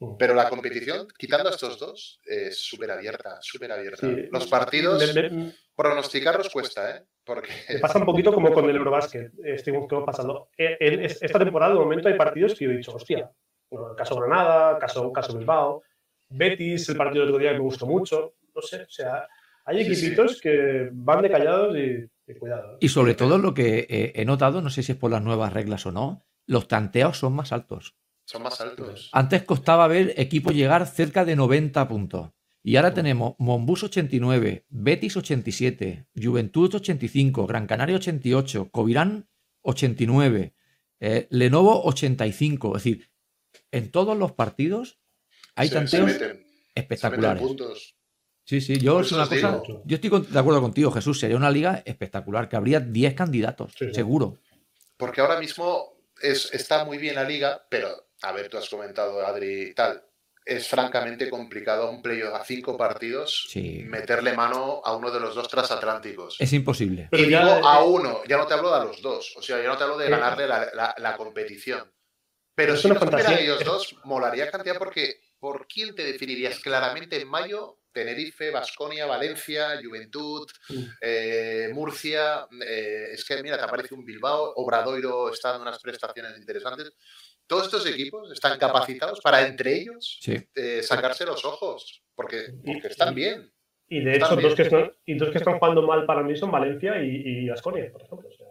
Mm. 0.01 0.17
Pero 0.19 0.35
la 0.35 0.49
competición, 0.49 1.07
quitando 1.19 1.49
a 1.49 1.53
estos 1.53 1.79
dos, 1.79 2.21
es 2.25 2.59
súper 2.59 2.91
abierta, 2.91 3.39
súper 3.41 3.71
abierta. 3.71 4.07
Sí. 4.09 4.29
Los 4.33 4.47
partidos, 4.47 5.15
Me, 5.15 5.31
me- 5.31 5.53
pronosticarlos 5.77 6.49
cuesta, 6.49 6.97
¿eh? 6.97 7.05
Porque 7.25 7.51
me 7.69 7.79
pasa 7.81 7.99
un 7.99 8.07
poquito 8.07 8.33
como 8.33 8.51
con 8.53 8.69
el 8.69 8.77
Eurobasket. 8.77 9.33
Estuvimos 9.45 9.87
que 9.89 9.97
pasando. 10.05 10.49
Eh, 10.57 10.77
en 10.81 11.05
es- 11.05 11.23
esta 11.23 11.39
temporada, 11.39 11.75
de 11.75 11.81
momento, 11.81 12.09
hay 12.09 12.15
partidos 12.17 12.55
que 12.55 12.65
yo 12.65 12.71
he 12.71 12.77
dicho, 12.79 12.93
hostia. 12.95 13.31
Bueno, 13.71 13.95
caso 13.95 14.17
Granada, 14.17 14.79
caso, 14.79 15.13
caso 15.13 15.37
Bilbao, 15.39 15.83
Betis, 16.31 16.89
el 16.89 16.97
partido 16.97 17.21
del 17.25 17.35
otro 17.35 17.41
día 17.43 17.53
que 17.53 17.59
me 17.59 17.65
gustó 17.65 17.87
mucho. 17.87 18.35
No 18.55 18.63
sé, 18.63 18.83
o 18.83 18.89
sea, 18.91 19.29
hay 19.65 19.85
Sí, 19.85 19.95
sí. 19.95 20.07
equipitos 20.07 20.41
que 20.41 20.89
van 20.93 21.23
de 21.23 21.31
callados 21.31 21.77
y, 21.77 22.05
y 22.27 22.35
cuidado. 22.37 22.75
¿eh? 22.75 22.79
Y 22.81 22.89
sobre 22.89 23.15
todo 23.15 23.39
lo 23.39 23.53
que 23.55 23.87
eh, 23.89 24.13
he 24.17 24.25
notado, 24.25 24.61
no 24.63 24.71
sé 24.71 24.83
si 24.83 24.93
es 24.93 24.99
por 24.99 25.11
las 25.11 25.23
nuevas 25.23 25.53
reglas 25.53 25.85
o 25.87 25.93
no, 25.93 26.25
los 26.47 26.67
tanteos 26.69 27.19
son 27.19 27.35
más 27.35 27.53
altos. 27.53 27.95
Son 28.31 28.43
más 28.43 28.61
altos. 28.61 29.09
Antes 29.13 29.43
costaba 29.43 29.87
ver 29.89 30.15
equipos 30.17 30.55
llegar 30.55 30.87
cerca 30.87 31.25
de 31.25 31.35
90 31.37 31.89
puntos. 31.89 32.31
Y 32.63 32.77
ahora 32.77 32.93
tenemos 32.95 33.35
Monbus 33.39 33.85
89, 33.85 34.67
Betis 34.69 35.17
87, 35.17 36.07
Juventud 36.15 36.75
85, 36.75 37.47
Gran 37.47 37.67
Canaria 37.67 37.97
88, 37.97 38.69
Covirán 38.71 39.29
89, 39.63 40.55
eh, 41.01 41.27
Lenovo 41.31 41.83
85. 41.85 42.77
Es 42.77 42.85
decir, 42.85 43.11
en 43.73 43.91
todos 43.91 44.17
los 44.17 44.33
partidos 44.33 44.99
hay 45.57 45.69
Se- 45.69 45.75
se 45.75 45.79
tanteos 45.81 46.07
meten- 46.11 46.19
se 46.19 46.29
meten 46.35 46.47
espectaculares. 46.75 47.43
puntos. 47.43 47.97
Sí, 48.45 48.61
sí, 48.61 48.79
yo 48.79 49.01
es 49.01 49.13
una 49.13 49.27
cosa. 49.29 49.63
estoy 49.89 50.11
con- 50.11 50.31
de 50.31 50.39
acuerdo 50.39 50.61
contigo, 50.61 50.91
Jesús. 50.91 51.19
Sería 51.19 51.37
una 51.37 51.51
liga 51.51 51.83
espectacular, 51.85 52.49
que 52.49 52.57
habría 52.57 52.81
10 52.81 53.15
candidatos, 53.15 53.73
Sí, 53.79 53.87
sí. 53.89 53.95
seguro. 53.95 54.39
Porque 54.97 55.21
ahora 55.21 55.39
mismo 55.41 55.95
es, 56.21 56.53
está 56.53 56.85
muy 56.85 56.99
bien 56.99 57.15
la 57.15 57.25
liga, 57.25 57.65
pero, 57.71 57.89
a 58.23 58.33
ver, 58.33 58.49
tú 58.49 58.59
has 58.59 58.69
comentado, 58.69 59.25
Adri, 59.25 59.75
tal, 59.75 60.03
es 60.45 60.67
francamente 60.69 61.29
complicado 61.31 61.85
a 61.85 61.91
un 61.91 62.03
playoff 62.03 62.35
a 62.35 62.45
cinco 62.45 62.77
partidos 62.77 63.47
Sí. 63.51 63.83
meterle 63.85 64.33
mano 64.33 64.81
a 64.85 64.97
uno 64.97 65.11
de 65.11 65.21
los 65.21 65.35
dos 65.35 65.49
transatlánticos. 65.49 66.37
Es 66.41 66.53
imposible. 66.53 67.09
Pero 67.11 67.23
y 67.25 67.31
ya, 67.31 67.41
digo 67.45 67.67
a 67.67 67.81
eh, 67.81 67.85
uno, 67.87 68.23
ya 68.27 68.37
no 68.37 68.47
te 68.47 68.55
hablo 68.55 68.71
de 68.71 68.77
a 68.77 68.85
los 68.85 69.01
dos, 69.03 69.35
o 69.37 69.43
sea, 69.43 69.61
ya 69.63 69.69
no 69.69 69.77
te 69.77 69.85
hablo 69.85 69.99
de 69.99 70.07
Eh, 70.07 70.11
ganarle 70.11 70.47
la, 70.47 70.71
la- 70.75 70.95
la 70.99 71.17
competición. 71.17 71.93
Pero 72.55 72.75
es 72.75 72.81
si 72.83 72.89
no 72.89 72.97
fantasía. 72.97 73.39
ellos 73.41 73.65
dos, 73.65 73.97
molaría 74.05 74.51
cantidad 74.51 74.77
porque 74.77 75.21
¿por 75.39 75.67
quién 75.67 75.95
te 75.95 76.05
definirías 76.05 76.59
claramente 76.61 77.21
en 77.21 77.29
mayo? 77.29 77.77
Tenerife, 77.93 78.51
Basconia, 78.51 79.07
Valencia, 79.07 79.81
Juventud, 79.83 80.49
Mm. 80.69 80.85
eh, 81.01 81.71
Murcia, 81.73 82.47
eh, 82.65 83.09
es 83.13 83.25
que 83.25 83.43
mira, 83.43 83.57
te 83.57 83.65
aparece 83.65 83.95
un 83.95 84.05
Bilbao, 84.05 84.53
Obradoiro 84.57 85.33
está 85.33 85.51
dando 85.53 85.63
unas 85.69 85.81
prestaciones 85.81 86.37
interesantes. 86.39 86.93
Todos 87.51 87.65
estos 87.65 87.85
equipos 87.87 88.31
están 88.31 88.57
capacitados 88.61 89.21
para 89.21 89.45
entre 89.45 89.75
ellos 89.75 90.19
Sí. 90.23 90.37
eh, 90.55 90.83
sacarse 90.85 91.27
los 91.27 91.45
ojos, 91.45 92.01
porque, 92.15 92.55
porque 92.65 92.87
están 92.87 93.13
bien. 93.13 93.53
Y 93.89 94.05
de 94.05 94.17
hecho, 94.17 94.37
dos 94.37 94.55
que, 94.55 94.63
están, 94.63 94.93
y 95.05 95.19
dos 95.19 95.31
que 95.31 95.39
están 95.39 95.59
jugando 95.59 95.83
mal 95.83 96.07
para 96.07 96.23
mí 96.23 96.37
son 96.37 96.53
Valencia 96.53 97.03
y, 97.03 97.49
y 97.49 97.51
por 97.51 97.77
ejemplo. 97.77 98.29
o 98.29 98.33
sea. 98.33 98.47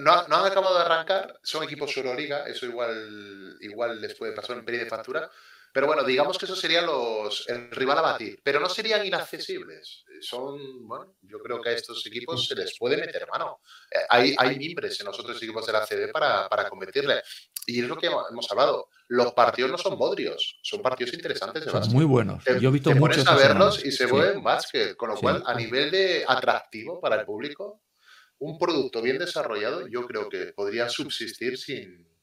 No, 0.00 0.26
no 0.26 0.36
han 0.36 0.46
acabado 0.50 0.76
de 0.76 0.84
arrancar, 0.84 1.38
son 1.44 1.62
equipos 1.62 1.96
Euroliga, 1.96 2.48
eso 2.48 2.66
igual, 2.66 3.56
igual 3.60 4.00
les 4.00 4.14
puede 4.14 4.32
pasar 4.32 4.56
un 4.58 4.64
pérdida 4.64 4.84
de 4.84 4.90
factura. 4.90 5.30
Pero 5.74 5.88
bueno, 5.88 6.04
digamos 6.04 6.38
que 6.38 6.44
esos 6.44 6.60
serían 6.60 6.86
los 6.86 7.48
el 7.48 7.68
rival 7.72 7.98
a 7.98 8.02
batir, 8.02 8.38
pero 8.44 8.60
no 8.60 8.68
serían 8.68 9.04
inaccesibles. 9.04 10.04
Son, 10.20 10.86
bueno, 10.86 11.16
yo 11.22 11.40
creo 11.40 11.60
que 11.60 11.70
a 11.70 11.72
estos 11.72 12.06
equipos 12.06 12.46
se 12.46 12.54
les 12.54 12.78
puede 12.78 12.96
meter 12.96 13.26
mano. 13.26 13.58
Eh, 13.90 13.98
hay, 14.08 14.36
hay 14.38 14.56
mimbres 14.56 15.00
en 15.00 15.06
los 15.06 15.18
otros 15.18 15.36
equipos 15.42 15.66
de 15.66 15.72
la 15.72 15.84
CB 15.84 16.12
para, 16.12 16.48
para 16.48 16.68
competirle. 16.70 17.20
Y 17.66 17.80
es 17.82 17.88
lo 17.88 17.96
que 17.96 18.06
hemos 18.06 18.48
hablado. 18.52 18.88
Los 19.08 19.32
partidos 19.32 19.68
no 19.72 19.76
son 19.76 19.98
bodrios, 19.98 20.60
son 20.62 20.80
partidos 20.80 21.12
interesantes 21.12 21.64
de 21.64 21.70
Son 21.72 21.88
muy 21.88 22.04
buenos. 22.04 22.44
Te, 22.44 22.60
Yo 22.60 22.68
he 22.68 22.72
visto 22.72 22.90
te 22.90 22.94
muchos 22.94 23.26
a 23.26 23.34
verlos 23.34 23.84
y 23.84 23.90
se 23.90 24.06
Sí. 24.06 24.12
vuelven 24.12 24.44
básquet, 24.44 24.94
con 24.96 25.08
lo 25.08 25.16
Sí. 25.16 25.22
cual 25.22 25.42
a 25.44 25.54
nivel 25.54 25.90
de 25.90 26.24
atractivo 26.28 27.00
para 27.00 27.16
el 27.16 27.26
público, 27.26 27.82
un 28.38 28.58
producto 28.60 29.02
bien 29.02 29.18
desarrollado 29.18 29.88
yo 29.88 30.06
creo 30.06 30.28
que 30.28 30.52
podría 30.52 30.88
subsistir 30.88 31.58
sin, 31.58 32.13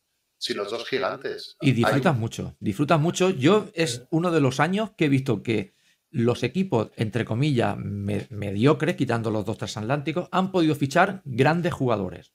sin 0.41 0.57
los 0.57 0.71
dos 0.71 0.87
gigantes. 0.87 1.55
Y 1.61 1.67
Hay- 1.69 1.73
disfrutas 1.73 2.17
mucho, 2.17 2.55
disfrutas 2.59 2.99
mucho. 2.99 3.29
Yo 3.29 3.67
es 3.75 4.07
uno 4.09 4.31
de 4.31 4.41
los 4.41 4.59
años 4.59 4.91
que 4.97 5.05
he 5.05 5.09
visto 5.09 5.43
que 5.43 5.75
los 6.09 6.41
equipos, 6.41 6.89
entre 6.95 7.25
comillas, 7.25 7.77
me- 7.77 8.25
mediocres, 8.31 8.95
quitando 8.95 9.29
los 9.29 9.45
dos 9.45 9.59
transatlánticos, 9.59 10.27
han 10.31 10.51
podido 10.51 10.73
fichar 10.73 11.21
grandes 11.25 11.73
jugadores. 11.73 12.33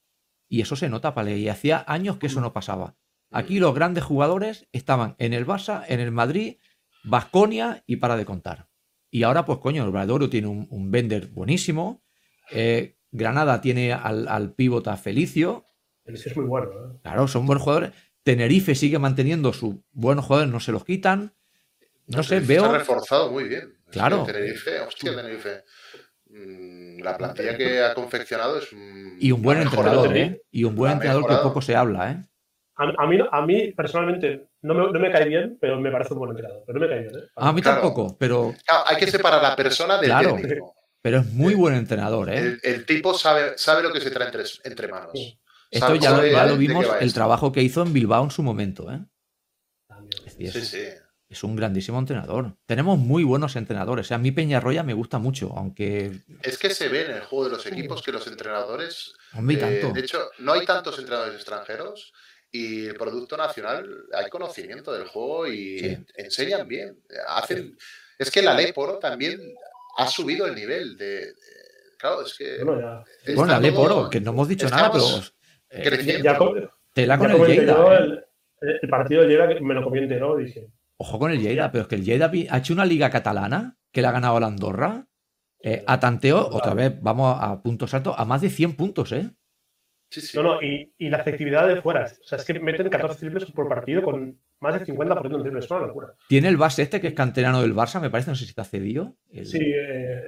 Y 0.49 0.61
eso 0.61 0.77
se 0.77 0.89
nota, 0.89 1.15
Pale, 1.15 1.37
y 1.37 1.49
hacía 1.49 1.85
años 1.89 2.17
que 2.19 2.29
eso 2.29 2.41
no 2.41 2.53
pasaba. 2.53 2.97
Aquí 3.33 3.59
los 3.59 3.75
grandes 3.75 4.05
jugadores 4.05 4.69
estaban 4.71 5.17
en 5.19 5.33
el 5.33 5.45
Barça, 5.45 5.83
en 5.89 5.99
el 5.99 6.13
Madrid, 6.13 6.59
Basconia 7.03 7.83
y 7.87 7.97
para 7.97 8.17
de 8.17 8.25
contar. 8.25 8.69
Y 9.11 9.25
ahora, 9.25 9.45
pues 9.45 9.59
coño, 9.59 9.83
el 9.83 9.89
Obradoiro 9.89 10.31
tiene 10.31 10.47
un, 10.47 10.67
un 10.71 10.91
vender 10.93 11.27
buenísimo. 11.29 12.03
eh, 12.53 12.93
Granada 13.11 13.61
tiene 13.61 13.93
al, 13.93 14.29
al 14.29 14.55
pívot 14.55 14.87
a 14.89 14.97
Felicio. 14.97 15.66
Sí 16.15 16.29
es 16.31 16.37
muy 16.37 16.47
bueno. 16.47 16.71
¿eh? 16.71 16.99
Claro, 17.03 17.27
son 17.29 17.47
buenos 17.47 17.63
jugadores. 17.63 17.91
Tenerife 18.23 18.75
sigue 18.75 18.99
manteniendo 18.99 19.53
sus 19.53 19.75
buenos 19.93 20.25
jugadores, 20.25 20.53
no 20.53 20.61
se 20.61 20.73
los 20.73 20.85
quitan. 20.85 21.33
No 22.07 22.23
sé, 22.23 22.41
Se 22.41 22.47
veo. 22.47 22.65
ha 22.65 22.79
reforzado 22.79 23.31
muy 23.33 23.45
bien. 23.45 23.77
Claro. 23.91 24.25
Tenerife, 24.25 24.81
hostia, 24.81 25.15
Tenerife. 25.15 25.65
Mm, 26.29 27.03
La 27.03 27.17
plantilla 27.17 27.57
que 27.57 27.83
ha 27.83 27.95
confeccionado 27.95 28.59
es. 28.59 28.69
Y 29.21 29.33
un 29.33 29.43
buen 29.43 29.59
entrenador, 29.61 30.09
mejorado. 30.09 30.15
¿eh? 30.35 30.43
Y 30.51 30.65
un 30.65 30.75
buen 30.75 30.93
entrenador 30.93 31.27
que 31.27 31.37
poco 31.37 31.61
se 31.63 31.77
habla, 31.77 32.11
¿eh? 32.13 32.17
A, 32.79 33.05
a 33.05 33.07
mí, 33.07 33.19
a 33.31 33.47
mí, 33.47 33.73
personalmente, 33.73 34.49
no 34.63 34.75
me, 34.75 34.93
no 34.93 35.01
me 35.01 35.11
cae 35.11 35.27
bien, 35.29 35.57
pero 35.61 35.81
me 35.81 35.91
parece 35.91 36.13
un 36.13 36.19
buen 36.19 36.31
entrenador. 36.33 36.63
Pero 36.67 36.79
no 36.79 36.85
me 36.85 36.91
cae 36.93 37.01
bien. 37.05 37.15
¿eh? 37.17 37.29
A 37.37 37.53
mí 37.53 37.63
Claro. 37.63 37.81
tampoco, 37.81 38.17
pero, 38.19 38.55
Claro, 38.67 38.85
hay 38.87 38.97
que 38.97 39.11
separar 39.11 39.39
a 39.45 39.51
la 39.51 39.57
persona 39.57 39.97
del 39.99 40.11
Claro. 40.11 40.35
técnico. 40.37 40.75
pero 41.01 41.19
es 41.21 41.27
muy 41.33 41.55
buen 41.55 41.75
entrenador, 41.75 42.29
¿eh? 42.31 42.39
El, 42.39 42.61
el 42.65 42.85
tipo 42.85 43.15
sabe, 43.15 43.53
sabe 43.57 43.83
lo 43.85 43.93
que 43.93 44.01
se 44.01 44.11
trae 44.11 44.27
entre, 44.27 44.43
entre 44.65 44.89
manos. 44.89 45.11
Sí. 45.15 45.39
Esto 45.71 45.95
ya, 45.97 46.11
lo- 46.17 46.27
ya 46.27 46.45
vimos, 46.53 46.87
el 47.01 47.13
trabajo 47.13 47.53
que 47.53 47.63
hizo 47.63 47.83
en 47.83 47.93
Bilbao 47.93 48.25
en 48.25 48.31
su 48.31 48.43
momento, 48.43 48.91
¿eh? 48.93 49.01
Es 50.27 50.37
decir, 50.39 50.53
Sí, 50.53 50.61
sí. 50.63 50.85
es 51.29 51.43
un 51.43 51.57
grandísimo 51.57 51.99
entrenador. 51.99 52.57
Tenemos 52.67 52.99
muy 52.99 53.25
buenos 53.25 53.57
entrenadores. 53.57 54.07
O 54.07 54.09
sea, 54.09 54.17
a 54.17 54.21
mí 54.21 54.31
Peñarroya 54.31 54.83
me 54.83 54.95
gusta 54.95 55.19
mucho, 55.19 55.53
aunque. 55.57 56.21
Es 56.43 56.59
que 56.59 56.71
se 56.71 56.89
ve 56.89 57.07
en 57.07 57.13
el 57.13 57.23
juego 57.23 57.45
de 57.47 57.51
los 57.53 57.67
equipos 57.67 58.03
que 58.03 58.13
los 58.13 58.27
entrenadores. 58.27 59.13
Hombre, 59.35 59.57
eh, 59.57 59.81
tanto. 59.81 59.93
de 59.95 60.01
hecho, 60.01 60.31
no 60.39 60.53
hay 60.53 60.65
tantos 60.65 60.99
entrenadores 60.99 61.35
extranjeros 61.37 62.13
y 62.53 62.87
el 62.87 62.95
producto 62.95 63.37
nacional 63.37 63.89
hay 64.15 64.31
conocimiento 64.31 64.93
del 64.93 65.09
juego 65.09 65.47
y 65.49 65.79
Sí. 65.81 65.99
enseñan 66.15 66.69
bien. 66.69 66.99
Hacen, 67.29 67.77
es 68.19 68.31
que 68.31 68.43
la 68.43 68.55
ley 68.55 68.73
Poro 68.73 68.99
también 68.99 69.41
ha 69.99 70.07
subido 70.09 70.47
el 70.47 70.55
nivel 70.55 70.97
de. 70.97 71.27
de- 71.27 71.35
claro, 71.99 72.23
es 72.25 72.35
que. 72.35 72.63
Bueno, 72.63 73.59
la 73.61 73.73
Poro, 73.75 74.09
que 74.11 74.21
no 74.21 74.31
hemos 74.31 74.47
dicho 74.49 74.69
nada, 74.69 74.93
pero. 74.93 75.05
Estamos 75.79 75.87
eh, 75.87 75.97
creciendo. 75.97 76.25
Ya, 76.25 76.39
co- 76.39 76.55
tela 76.93 77.15
ya 77.15 77.19
con 77.19 77.31
el 77.31 77.47
Lleida. 77.47 77.73
yo 77.75 77.93
¿eh? 77.93 77.97
el, 77.99 78.25
el 78.83 78.89
partido 78.89 79.23
de 79.23 79.29
Lleida 79.29 79.49
me 79.61 79.75
lo 79.75 79.83
comí 79.85 79.99
entero. 79.99 80.37
Dije, 80.37 80.69
Ojo 80.99 81.19
con 81.19 81.31
el 81.31 81.41
Lleida, 81.41 81.71
pero 81.71 81.83
es 81.83 81.89
que 81.89 81.95
el 81.97 82.05
Lleida 82.05 82.31
ha 82.51 82.59
hecho 82.59 82.73
una 82.73 82.87
liga 82.87 83.11
catalana 83.11 83.77
que 83.93 84.01
le 84.03 84.09
ha 84.09 84.13
ganado 84.13 84.37
a 84.37 84.41
la 84.41 84.47
Andorra. 84.47 85.07
eh, 85.63 85.83
a 85.87 85.99
tanteo, 86.01 86.39
otra 86.53 86.75
vez, 86.75 86.93
vamos 87.01 87.37
a 87.41 87.61
puntos 87.63 87.93
altos, 87.95 88.15
a 88.17 88.25
más 88.25 88.41
de 88.41 88.51
100 88.51 88.77
puntos, 88.77 89.11
¿eh? 89.13 89.31
Sí, 90.09 90.21
sí. 90.21 90.37
no, 90.37 90.43
no, 90.45 90.63
y, 90.63 90.95
y 90.99 91.09
la 91.11 91.19
efectividad 91.19 91.67
de 91.67 91.83
fuera. 91.83 92.05
O 92.05 92.25
sea, 92.25 92.39
es 92.39 92.45
que 92.45 92.61
meten 92.61 92.89
14 92.89 93.19
triples 93.19 93.51
por 93.51 93.69
partido 93.69 94.03
con 94.03 94.39
más 94.61 94.75
del 94.75 94.87
50% 94.97 95.23
de 95.37 95.43
triples. 95.43 95.65
Es 95.65 95.71
una 95.71 95.81
locura. 95.81 96.15
Tiene 96.29 96.49
el 96.49 96.57
base 96.57 96.83
este 96.83 97.01
que 97.01 97.09
es 97.09 97.15
canterano 97.15 97.61
del 97.61 97.75
Barça, 97.75 98.01
me 98.01 98.09
parece, 98.09 98.31
no 98.31 98.37
sé 98.37 98.45
si 98.45 98.51
está 98.51 98.63
cedido. 98.65 99.17
El- 99.33 99.47
Sí, 99.47 99.59
eh, 99.61 100.23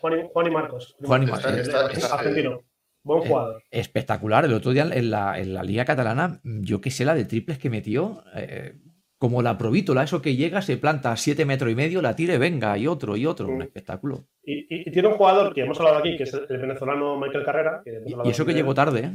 Juan, 0.00 0.18
y, 0.18 0.22
Juan 0.32 0.46
y 0.48 0.50
Marcos. 0.50 0.96
Juan 1.00 1.22
y 1.22 1.26
Marcos. 1.26 1.54
Está- 1.54 1.92
está- 1.92 2.14
argentino. 2.16 2.62
Buen 3.08 3.22
Eh, 3.24 3.28
jugador. 3.28 3.62
Espectacular. 3.70 4.44
El 4.44 4.52
otro 4.52 4.70
día 4.72 4.82
en 4.92 5.10
la, 5.10 5.38
en 5.38 5.54
la 5.54 5.62
liga 5.62 5.84
catalana, 5.84 6.40
yo 6.44 6.80
qué 6.80 6.90
sé, 6.90 7.04
la 7.04 7.14
de 7.14 7.24
triples 7.24 7.58
que 7.58 7.70
metió, 7.70 8.22
eh, 8.34 8.74
como 9.16 9.42
la 9.42 9.58
provítola, 9.58 10.04
eso 10.04 10.22
que 10.22 10.36
llega, 10.36 10.62
se 10.62 10.76
planta 10.76 11.10
a 11.10 11.16
7 11.16 11.44
metros 11.44 11.72
y 11.72 11.74
medio, 11.74 12.00
la 12.02 12.14
tire, 12.14 12.38
venga, 12.38 12.78
y 12.78 12.86
otro, 12.86 13.16
y 13.16 13.26
otro. 13.26 13.48
Un 13.48 13.58
Mm. 13.58 13.62
espectáculo. 13.62 14.26
Y, 14.44 14.58
y- 14.72 14.88
y 14.88 14.90
tiene 14.92 15.08
un 15.08 15.14
jugador 15.14 15.52
que 15.52 15.62
hemos 15.62 15.78
hablado 15.80 15.98
aquí, 15.98 16.16
que 16.16 16.22
es 16.24 16.34
el 16.34 16.58
venezolano 16.58 17.18
Michael 17.18 17.44
Carrera. 17.44 17.80
Que 17.84 18.00
Y, 18.06 18.30
eso 18.30 18.46
que 18.46 18.54
llegó 18.54 18.74
tarde, 18.74 19.00
¿eh? 19.00 19.10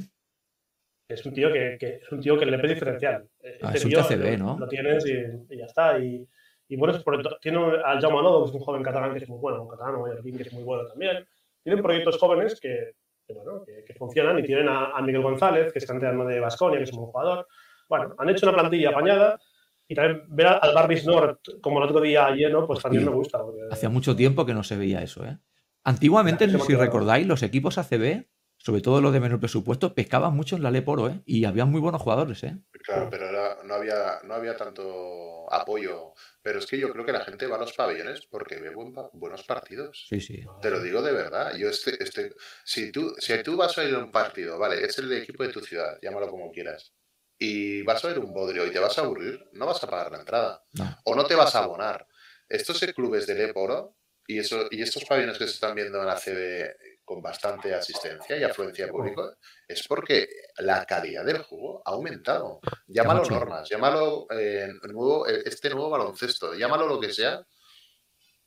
Es 1.07 1.25
un 1.25 1.33
tío 1.33 1.51
que, 1.53 1.77
que- 1.79 1.99
es 2.03 2.11
un 2.11 2.19
tío 2.21 2.37
que 2.39 2.45
le 2.45 2.57
ve 2.57 2.67
diferencial. 2.73 3.27
Eh, 3.43 3.59
Ah, 3.61 3.67
este 3.67 3.77
es 3.77 3.85
un 3.85 3.91
tío 3.91 3.99
TCB, 4.01 4.37
lo- 4.37 4.45
¿no? 4.45 4.59
Lo 4.59 4.67
tienes 4.67 5.05
y, 5.05 5.57
ya 5.57 5.65
está. 5.65 5.99
Y, 5.99 6.27
bueno, 6.75 6.95
es 6.95 7.03
por- 7.03 7.39
tiene 7.39 7.59
a 7.85 7.99
Jaume 8.01 8.21
Nodo, 8.23 8.43
que 8.43 8.49
es 8.49 8.55
un 8.55 8.61
joven 8.61 8.81
catalán 8.83 9.11
que 9.13 9.19
es 9.19 9.29
muy 9.29 9.37
bueno, 9.39 9.63
un 9.63 9.69
catalán 9.69 9.95
que 10.23 10.41
es 10.43 10.53
muy 10.53 10.63
bueno 10.63 10.87
también. 10.87 11.25
tienen 11.63 11.81
proyectos 11.81 12.17
jóvenes 12.17 12.59
que, 12.59 12.91
que, 13.27 13.33
bueno, 13.33 13.63
que, 13.65 13.83
que 13.85 13.93
funcionan 13.93 14.39
y 14.39 14.43
tienen 14.43 14.67
a, 14.69 14.87
a 14.97 15.01
Miguel 15.01 15.21
González, 15.21 15.71
que 15.71 15.79
es 15.79 15.85
canterano 15.85 16.25
de 16.25 16.39
Basconia, 16.39 16.77
que 16.77 16.83
es 16.85 16.91
un 16.93 16.99
buen 16.99 17.11
jugador. 17.11 17.47
Bueno, 17.89 18.15
han 18.17 18.29
hecho 18.29 18.47
una 18.49 18.57
plantilla 18.57 18.89
apañada 18.89 19.39
y 19.87 19.95
también 19.95 20.23
ver 20.29 20.47
al 20.47 20.73
Barbis 20.73 21.05
Nord 21.05 21.39
como 21.61 21.81
el 21.83 21.89
otro 21.89 22.01
día 22.01 22.29
lleno, 22.31 22.65
pues 22.67 22.81
también 22.81 23.05
me 23.05 23.11
gusta. 23.11 23.41
porque- 23.41 23.61
Hacía 23.71 23.89
mucho 23.89 24.15
tiempo 24.15 24.45
que 24.45 24.53
no 24.53 24.63
se 24.63 24.77
veía 24.77 25.01
eso, 25.01 25.25
¿eh? 25.25 25.37
Antiguamente, 25.83 26.45
no 26.47 26.53
sé 26.59 26.65
si 26.65 26.73
recordáis, 26.85 27.27
los 27.27 27.43
equipos 27.43 27.77
ACB, 27.77 28.25
sobre 28.63 28.81
todo 28.81 29.01
los 29.01 29.11
de 29.11 29.19
menor 29.19 29.41
presupuesto, 29.41 29.93
pescaban 29.93 30.33
mucho 30.33 30.55
en 30.55 30.63
la 30.63 30.71
Leporo, 30.71 31.09
¿eh? 31.09 31.21
Y 31.25 31.43
había 31.43 31.65
muy 31.65 31.81
buenos 31.81 32.01
jugadores, 32.01 32.41
¿eh? 32.45 32.57
Claro, 32.71 33.09
pero 33.11 33.27
era- 33.27 33.57
no, 33.65 33.73
había, 33.73 34.19
no 34.23 34.33
había 34.35 34.55
tanto 34.55 35.51
apoyo. 35.53 36.13
Pero 36.41 36.59
es 36.59 36.65
que 36.65 36.77
yo 36.77 36.89
creo 36.89 37.05
que 37.05 37.11
la 37.11 37.25
gente 37.25 37.45
va 37.45 37.57
a 37.57 37.59
los 37.59 37.73
pabellones 37.73 38.25
porque 38.25 38.55
ve 38.55 38.69
buen 38.69 38.93
buenos 39.11 39.43
partidos. 39.43 40.05
Sí, 40.07 40.21
sí. 40.21 40.45
Te 40.61 40.69
lo 40.69 40.81
digo 40.81 41.01
de 41.01 41.11
verdad. 41.11 41.55
Yo 41.57 41.69
este, 41.69 42.01
este, 42.01 42.33
si, 42.63 42.89
tú, 42.93 43.13
si 43.19 43.43
tú 43.43 43.57
vas 43.57 43.77
a 43.77 43.83
ir 43.83 43.95
a 43.95 43.99
un 43.99 44.11
partido, 44.11 44.57
vale, 44.57 44.81
es 44.85 44.97
el 44.97 45.11
equipo 45.11 45.43
de 45.43 45.49
tu 45.51 45.59
ciudad, 45.59 45.99
llámalo 46.01 46.29
como 46.29 46.49
quieras, 46.49 46.93
y 47.37 47.81
vas 47.81 48.03
a 48.05 48.07
ver 48.07 48.19
un 48.19 48.33
bodrio 48.33 48.65
y 48.65 48.71
te 48.71 48.79
vas 48.79 48.97
a 48.97 49.01
aburrir, 49.01 49.45
no 49.51 49.65
vas 49.65 49.83
a 49.83 49.89
pagar 49.89 50.09
la 50.13 50.19
entrada. 50.19 50.63
No. 50.71 50.97
O 51.03 51.15
no 51.15 51.25
te 51.25 51.35
vas 51.35 51.53
a 51.55 51.65
abonar. 51.65 52.07
Estos 52.47 52.79
clubes 52.95 53.27
de 53.27 53.35
Leporo 53.35 53.97
y, 54.25 54.39
eso, 54.39 54.67
y 54.71 54.81
estos 54.81 55.03
pabellones 55.03 55.37
que 55.37 55.47
se 55.47 55.53
están 55.55 55.75
viendo 55.75 55.99
en 55.99 56.05
la 56.05 56.15
CB 56.17 56.92
con 57.13 57.21
bastante 57.21 57.73
asistencia 57.75 58.35
y 58.37 58.43
afluencia 58.43 58.85
de 58.85 58.91
público, 58.91 59.35
es 59.67 59.87
porque 59.87 60.27
la 60.57 60.83
calidad 60.85 61.23
del 61.23 61.43
juego 61.43 61.83
ha 61.85 61.91
aumentado. 61.91 62.59
Llámalo 62.87 63.21
normas, 63.35 63.69
llámalo 63.69 64.25
eh, 64.31 64.67
nuevo, 64.83 65.27
eh, 65.27 65.43
este 65.45 65.69
nuevo 65.69 65.89
baloncesto, 65.91 66.55
llámalo 66.55 66.87
lo 66.87 66.99
que 66.99 67.13
sea, 67.13 67.45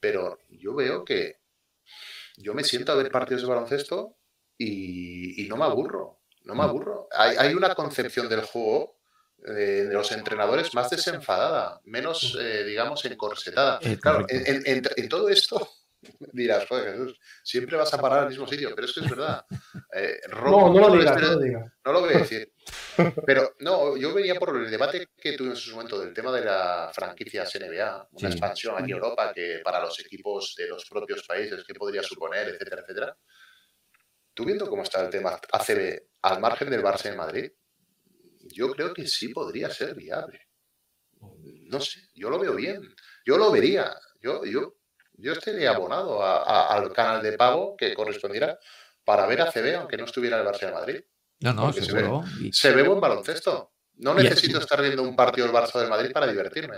pero 0.01 0.39
yo 0.49 0.75
veo 0.75 1.05
que 1.05 1.37
yo 2.39 2.55
me 2.55 2.65
siento 2.65 2.93
a 2.93 2.97
ver 2.97 3.11
partidos 3.11 3.43
de 3.43 3.49
baloncesto 3.49 4.17
y, 4.59 5.45
y 5.45 5.49
no 5.49 5.57
me 5.57 5.65
aburro, 5.65 6.21
no 6.45 6.55
me 6.55 6.65
aburro. 6.65 7.09
Hay, 7.13 7.37
hay 7.37 7.55
una 7.55 7.75
concepción 7.75 8.29
del 8.29 8.43
juego 8.43 8.99
eh, 9.47 9.85
de 9.87 9.95
los 9.95 10.11
entrenadores 10.13 10.75
más 10.75 10.91
desenfadada, 10.91 11.81
menos, 11.85 12.37
eh, 12.41 12.65
digamos, 12.65 13.05
encorsetada. 13.05 13.79
Eh, 13.83 13.97
Claro, 14.01 14.23
correcto. 14.27 14.51
en, 14.51 14.63
en- 14.67 14.83
en 14.97 15.09
todo 15.09 15.29
esto 15.29 15.71
dirás, 16.33 16.67
joder, 16.69 16.93
Jesús, 16.93 17.19
siempre 17.43 17.77
vas 17.77 17.93
a 17.95 18.01
parar 18.01 18.21
al 18.25 18.29
mismo 18.29 18.47
sitio, 18.47 18.73
pero 18.75 18.87
es 18.87 18.93
que 18.95 19.01
es 19.01 19.11
verdad. 19.11 19.45
Eh, 19.93 20.19
rompe 20.29 20.51
No, 20.51 20.75
no 20.75 20.89
lo 20.89 20.97
digas, 20.99 21.21
no 21.21 21.29
lo 21.33 21.39
digas. 21.39 21.73
no 21.85 21.93
lo 21.93 22.01
voy 22.01 22.15
a 22.15 22.19
decir. 22.19 22.53
Pero 23.27 23.55
no, 23.61 23.97
yo 23.97 24.13
venía 24.13 24.35
por 24.35 24.55
el 24.57 24.71
debate 24.71 25.09
que 25.17 25.33
tuvimos 25.35 25.59
en 25.59 25.65
su 25.65 25.71
momento 25.77 25.99
del 26.01 26.13
tema 26.13 26.33
de 26.33 26.45
la 26.45 26.91
franquicia 26.93 27.45
NBA, 27.45 28.09
una 28.11 28.29
Sí. 28.29 28.35
expansión 28.37 28.75
aquí 28.75 28.91
en 28.91 28.97
Europa 28.99 29.33
que 29.33 29.61
para 29.65 29.81
los 29.81 29.99
equipos 30.01 30.55
de 30.59 30.67
los 30.69 30.85
propios 30.87 31.23
países, 31.27 31.63
qué 31.67 31.73
podría 31.75 32.03
suponer, 32.03 32.49
etcétera, 32.49 32.83
etcétera. 32.83 33.17
Tú 34.35 34.45
viendo 34.45 34.69
cómo 34.69 34.83
está 34.83 35.03
el 35.03 35.09
tema 35.11 35.39
ACB 35.53 36.03
al 36.23 36.41
margen 36.41 36.69
del 36.69 36.83
Barça 36.83 37.05
de 37.11 37.17
Madrid, 37.17 37.53
yo 38.53 38.71
creo 38.73 38.93
que 38.93 39.07
sí 39.07 39.29
podría 39.29 39.71
ser 39.71 39.95
viable. 39.95 40.41
No 41.69 41.81
sé, 41.81 42.01
yo 42.15 42.29
lo 42.29 42.39
veo 42.39 42.55
bien. 42.55 42.83
Yo 43.25 43.39
lo 43.39 43.51
vería. 43.51 43.95
Yo, 44.21 44.45
yo, 44.45 44.75
yo 45.19 45.33
estaría 45.33 45.71
abonado 45.71 46.23
a- 46.23 46.43
a- 46.43 46.75
al 46.77 46.93
canal 46.93 47.23
de 47.23 47.33
pago 47.33 47.77
que 47.77 47.95
correspondiera 47.95 48.59
para 49.05 49.27
ver 49.27 49.41
ACB, 49.43 49.77
aunque 49.77 49.97
no 49.97 50.05
estuviera 50.05 50.41
el 50.41 50.47
Barça 50.47 50.67
de 50.67 50.73
Madrid. 50.73 51.01
No, 51.41 51.53
no, 51.53 51.63
Porque 51.65 51.83
se 51.83 51.93
ve. 51.93 52.11
Y- 52.41 52.53
Se 52.53 52.73
ve 52.73 52.83
buen 52.83 53.01
baloncesto. 53.01 53.73
No 53.99 54.13
necesito 54.15 54.59
estar 54.59 54.83
viendo 54.83 55.03
un 55.03 55.17
partido 55.17 55.47
del 55.47 55.57
Barça 55.57 55.79
del 55.81 55.89
Madrid 55.89 56.13
para 56.13 56.27
divertirme. 56.27 56.77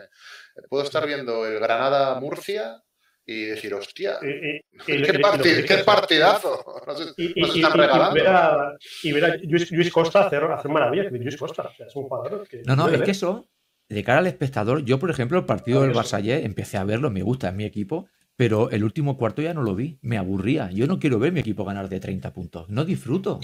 Puedo 0.69 0.85
estar 0.85 1.05
viendo 1.07 1.47
el 1.47 1.59
Granada-Murcia 1.59 2.83
y 3.27 3.45
decir, 3.45 3.75
hostia, 3.75 4.19
Y, 4.23 4.27
y- 4.27 4.57
y- 4.57 4.85
qué, 4.87 4.93
y- 4.93 4.97
y- 4.97 5.17
y- 5.17 5.21
parti- 5.23 5.49
y- 5.51 5.65
qué 5.65 5.79
partidazo. 5.79 6.65
Nos, 6.87 7.15
Y, 7.19 7.33
y- 7.37 7.41
nos 7.41 7.57
y- 7.57 7.61
están 7.61 7.73
y- 7.73 7.75
y 7.75 7.81
regalando. 7.87 8.15
ver 8.15 8.27
a, 8.29 8.73
y 9.03 9.13
ver 9.13 9.25
a 9.25 9.37
Luis, 9.37 9.71
Luis 9.73 9.93
Costa 9.93 10.27
hacer, 10.27 10.45
hacer 10.45 10.71
maravillas. 10.71 11.11
Luis 11.13 11.37
Costa, 11.37 11.71
es 11.79 11.95
un 11.97 12.05
jugador 12.09 12.47
que. 12.49 12.63
No, 12.65 12.77
no, 12.77 12.89
es 12.89 13.03
que 13.03 13.11
eso, 13.11 13.47
de 13.89 14.05
cara 14.05 14.19
al 14.21 14.27
espectador, 14.27 14.85
yo, 14.85 14.99
por 14.99 15.11
ejemplo, 15.11 15.39
el 15.39 15.45
partido 15.45 15.81
del 15.81 15.91
Maravilloso. 15.91 16.17
Barça 16.17 16.19
ayer, 16.21 16.45
empecé 16.45 16.77
a 16.79 16.85
verlo, 16.85 17.11
me 17.11 17.23
gusta, 17.23 17.49
es 17.49 17.55
mi 17.55 17.65
equipo, 17.65 18.09
pero 18.39 18.71
el 18.71 18.85
último 18.85 19.17
cuarto 19.19 19.43
ya 19.43 19.53
no 19.53 19.63
lo 19.65 19.75
vi, 19.75 19.99
me 20.01 20.17
aburría. 20.17 20.71
Yo 20.71 20.87
no 20.87 21.01
quiero 21.01 21.19
ver 21.19 21.33
mi 21.33 21.41
equipo 21.41 21.65
ganar 21.65 21.89
de 21.89 21.99
30 21.99 22.33
puntos, 22.33 22.69
no 22.69 22.85
disfruto. 22.85 23.41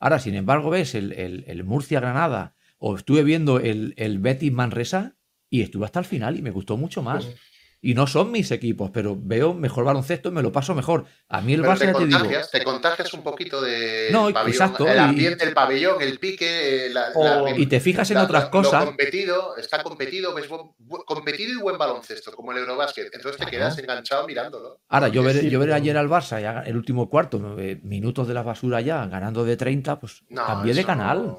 Ahora, 0.00 0.18
sin 0.18 0.34
embargo, 0.34 0.70
ves 0.70 0.94
el, 0.94 1.12
el- 1.12 1.44
el 1.46 1.64
Murcia-Granada, 1.64 2.54
o 2.78 2.96
estuve 2.96 3.22
viendo 3.24 3.60
el, 3.60 3.92
el 3.98 4.18
Betis-Manresa 4.18 5.16
y 5.50 5.60
estuve 5.60 5.84
hasta 5.84 5.98
el 5.98 6.06
final 6.06 6.38
y 6.38 6.42
me 6.42 6.50
gustó 6.50 6.78
mucho 6.78 7.02
más. 7.02 7.26
Y 7.82 7.94
no 7.94 8.06
son 8.06 8.30
mis 8.30 8.50
equipos, 8.50 8.90
pero 8.92 9.16
veo 9.18 9.54
mejor 9.54 9.84
baloncesto 9.84 10.28
y 10.28 10.32
me 10.32 10.42
lo 10.42 10.52
paso 10.52 10.74
mejor. 10.74 11.06
A 11.30 11.40
mí 11.40 11.54
el 11.54 11.62
Barça, 11.62 11.78
te 11.78 11.86
ya 11.86 11.92
te 11.94 12.04
digo, 12.04 12.18
contagias, 12.18 12.50
te 12.50 12.62
contagias 12.62 13.14
un 13.14 13.22
poquito 13.22 13.62
de 13.62 14.08
No, 14.12 14.30
pabellón, 14.32 14.48
exacto, 14.50 14.86
el 14.86 14.96
y- 14.96 14.98
ambiente, 14.98 15.44
el 15.44 15.54
pabellón, 15.54 16.02
el 16.02 16.18
pique, 16.18 16.90
la, 16.92 17.08
y 17.56 17.64
te 17.66 17.80
fijas 17.80 18.10
en 18.10 18.18
la- 18.18 18.24
otras 18.24 18.44
cosas. 18.50 18.84
Competido, 18.84 19.56
está 19.56 19.82
competido, 19.82 20.34
ves 20.34 20.46
competido 21.06 21.52
y 21.58 21.62
buen 21.62 21.78
baloncesto, 21.78 22.32
como 22.32 22.52
el 22.52 22.58
Eurobásquet. 22.58 23.08
Entonces 23.14 23.40
te 23.40 23.50
quedas 23.50 23.78
enganchado 23.78 24.26
mirándolo. 24.26 24.80
Ahora, 24.90 25.08
yo 25.08 25.22
Porque 25.22 25.34
ver, 25.34 25.42
sí, 25.44 25.50
yo 25.50 25.58
ver 25.58 25.68
pero- 25.68 25.76
ayer 25.76 25.96
al 25.96 26.08
Barça, 26.08 26.38
ya 26.42 26.60
el 26.66 26.76
último 26.76 27.08
cuarto, 27.08 27.56
eh, 27.58 27.80
minutos 27.82 28.28
de 28.28 28.34
la 28.34 28.42
basura 28.42 28.82
ya, 28.82 29.06
ganando 29.06 29.42
de 29.44 29.56
30, 29.56 29.98
pues 29.98 30.22
No, 30.28 30.44
cambié 30.44 30.74
de 30.74 30.84
canal. 30.84 31.28
no- 31.28 31.38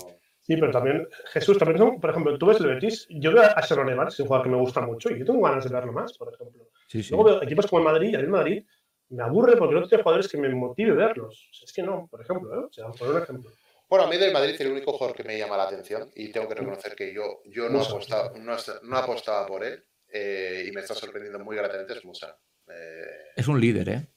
Sí, 0.52 0.58
pero 0.60 0.72
también, 0.74 1.08
Jesús, 1.32 1.58
también, 1.58 1.78
son- 1.78 2.00
por 2.02 2.10
ejemplo, 2.10 2.38
tú 2.38 2.48
ves 2.48 2.60
el 2.60 2.68
Betis, 2.68 3.08
yo 3.10 3.32
veo 3.32 3.44
a 3.44 3.62
Sharon 3.62 3.88
Evans, 3.90 4.20
un 4.20 4.28
jugador 4.28 4.44
que 4.46 4.52
me 4.52 4.58
gusta 4.60 4.82
mucho, 4.82 5.10
y 5.10 5.20
yo 5.20 5.26
tengo 5.26 5.42
ganas 5.42 5.64
de 5.64 5.70
verlo 5.74 5.94
más, 5.94 6.18
por 6.18 6.34
ejemplo. 6.34 6.68
Sí, 6.88 7.02
sí. 7.02 7.12
Luego 7.12 7.24
veo 7.30 7.44
equipos 7.44 7.68
como 7.68 7.80
el 7.80 7.86
Madrid, 7.86 8.10
y 8.12 8.16
a 8.16 8.18
mí 8.18 8.26
el 8.26 8.30
Madrid 8.30 8.66
me 9.10 9.24
aburre 9.24 9.56
porque 9.56 9.76
no 9.76 9.88
tiene 9.88 10.04
jugadores 10.04 10.28
que 10.28 10.38
me 10.38 10.50
motive 10.50 10.92
verlos. 10.92 11.48
O 11.50 11.54
sea, 11.54 11.66
es 11.66 11.72
que 11.72 11.84
no, 11.84 12.06
por 12.12 12.20
ejemplo, 12.22 12.54
¿eh? 12.54 12.66
O 12.70 12.74
sea, 12.74 12.88
por 12.90 13.16
un 13.16 13.22
ejemplo. 13.22 13.50
Bueno, 13.90 14.06
a 14.06 14.10
mí 14.10 14.18
del 14.18 14.34
Madrid 14.34 14.56
el 14.60 14.72
único 14.74 14.92
jugador 14.92 15.16
que 15.16 15.24
me 15.24 15.38
llama 15.38 15.56
la 15.56 15.64
atención, 15.64 16.10
y 16.16 16.30
tengo 16.34 16.50
que 16.50 16.56
reconocer 16.56 16.96
que 16.96 17.14
yo, 17.14 17.42
yo 17.46 17.70
no, 17.70 17.82
apostaba, 17.82 18.34
no, 18.38 18.58
no 18.84 18.98
apostaba 18.98 19.46
por 19.48 19.64
él, 19.64 19.82
eh, 20.10 20.66
y 20.68 20.72
me 20.74 20.82
está 20.82 20.96
sorprendiendo 20.96 21.40
muy 21.40 21.56
gratamente, 21.56 21.94
es 21.94 22.04
Musa. 22.04 22.38
Eh, 22.68 23.06
Es 23.38 23.48
un 23.48 23.62
líder, 23.62 23.88
¿eh? 23.88 24.08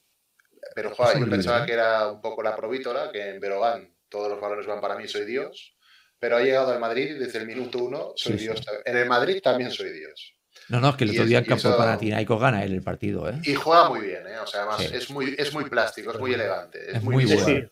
pero 0.73 0.89
joder, 0.93 1.19
yo 1.19 1.29
pensaba 1.29 1.63
¿eh? 1.63 1.65
que 1.65 1.73
era 1.73 2.11
un 2.11 2.19
poco 2.19 2.43
la 2.43 2.55
provítora, 2.55 3.09
que 3.11 3.29
en 3.29 3.39
Berogán 3.39 3.95
todos 4.09 4.29
los 4.29 4.39
balones 4.39 4.65
van 4.65 4.79
para 4.81 4.95
mí, 4.95 5.07
soy 5.07 5.25
Dios. 5.25 5.74
Pero 6.25 6.37
ha 6.37 6.41
llegado 6.41 6.71
al 6.71 6.79
Madrid 6.79 7.11
y 7.11 7.19
desde 7.19 7.37
el 7.37 7.45
minuto 7.45 7.77
uno 7.83 8.13
soy 8.15 8.33
Sí, 8.33 8.39
sí. 8.39 8.43
Dios. 8.45 8.59
En 8.83 8.97
el 8.97 9.05
Madrid 9.07 9.39
también 9.43 9.69
soy 9.69 9.91
Dios. 9.91 10.33
No, 10.69 10.79
no, 10.79 10.89
es 10.89 10.95
que 10.95 11.03
el 11.03 11.11
Y 11.11 11.17
otro 11.19 11.25
día 11.27 11.37
el 11.37 11.45
campo 11.45 11.77
Panathinaikos 11.77 12.41
gana 12.41 12.63
él 12.63 12.73
el 12.73 12.81
partido, 12.81 13.29
¿eh? 13.29 13.35
Y 13.43 13.53
juega 13.53 13.87
muy 13.89 13.99
bien, 13.99 14.25
¿eh? 14.25 14.39
O 14.39 14.47
sea, 14.47 14.61
además 14.61 14.81
Sí. 14.81 14.89
es, 14.95 15.11
muy, 15.11 15.35
es 15.37 15.53
muy 15.53 15.65
plástico, 15.65 16.11
es 16.13 16.17
muy 16.19 16.33
elegante. 16.33 16.79
Es, 16.89 16.95
Es 16.95 17.03
muy, 17.03 17.13
muy 17.13 17.27
Sí, 17.27 17.35
bueno. 17.35 17.67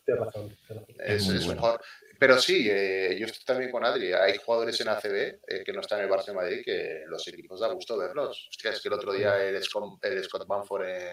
Es, 0.99 1.16
Es 1.24 1.26
muy 1.26 1.36
es 1.38 1.41
un 1.41 1.47
bueno. 1.47 1.80
Pero 2.26 2.39
sí, 2.39 2.69
eh, 2.71 3.17
yo 3.19 3.26
estoy 3.26 3.43
también 3.43 3.69
con 3.69 3.84
Adri. 3.84 4.13
Hay 4.13 4.38
jugadores 4.38 4.80
en 4.80 4.88
ACB 4.88 5.13
eh, 5.45 5.61
que 5.65 5.74
no 5.74 5.82
están 5.82 5.99
en 5.99 6.05
el 6.09 6.26
de 6.26 6.34
Madrid 6.34 6.61
que 6.63 7.01
los 7.07 7.28
equipos 7.28 7.59
da 7.59 7.67
gusto 7.74 7.97
verlos. 7.97 8.47
Hostia, 8.49 8.71
es 8.71 8.82
que 8.82 8.88
el 8.88 8.93
otro 8.93 9.11
día 9.11 9.43
el 9.43 9.61
Scott, 9.61 10.01
el 10.05 10.24
Scott 10.24 10.47
Banford 10.47 10.86
eh, 10.86 11.11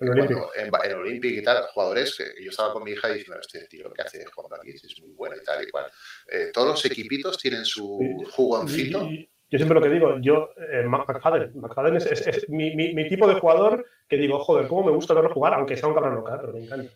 En 0.00 0.06
el 0.06 0.14
bueno, 0.14 0.22
Olímpico. 0.22 0.50
en, 0.54 0.70
Ba- 0.70 0.82
en 0.84 0.92
Olympic 0.94 1.32
y 1.38 1.42
tal, 1.42 1.64
jugadores 1.74 2.16
que 2.16 2.44
yo 2.44 2.50
estaba 2.50 2.72
con 2.72 2.84
mi 2.84 2.92
hija 2.92 3.08
diciendo, 3.08 3.40
este 3.40 3.66
tío, 3.66 3.92
¿qué 3.92 4.02
hace 4.02 4.24
jugando 4.26 4.54
aquí? 4.54 4.70
Es 4.70 5.00
muy 5.00 5.10
bueno 5.14 5.34
y 5.34 5.42
tal 5.42 5.64
y 5.66 5.68
cual. 5.68 5.86
Eh, 6.30 6.50
todos 6.52 6.68
los 6.68 6.84
equipitos 6.84 7.36
tienen 7.36 7.64
su 7.64 7.98
jugoncito. 8.30 9.02
Y- 9.10 9.14
y- 9.14 9.30
Yo 9.50 9.58
siempre 9.58 9.74
lo 9.74 9.82
que 9.82 9.88
digo, 9.88 10.18
yo, 10.20 10.50
eh, 10.70 10.84
McFadden, 10.84 11.52
McFadden 11.58 11.96
es, 11.96 12.06
es- 12.06 12.26
es 12.28 12.48
mi, 12.50 12.76
mi- 12.76 12.94
mi 12.94 13.08
tipo 13.08 13.26
de 13.26 13.40
jugador 13.40 13.84
que 14.08 14.16
digo, 14.16 14.38
joder, 14.44 14.68
cómo 14.68 14.84
me 14.84 14.92
gusta 14.92 15.12
verlo 15.14 15.32
jugar, 15.34 15.54
aunque 15.54 15.76
sea 15.76 15.88
un 15.88 15.94
cabrón 15.94 16.14
local, 16.14 16.38
pero 16.40 16.52
me 16.52 16.60
encanta. 16.62 16.92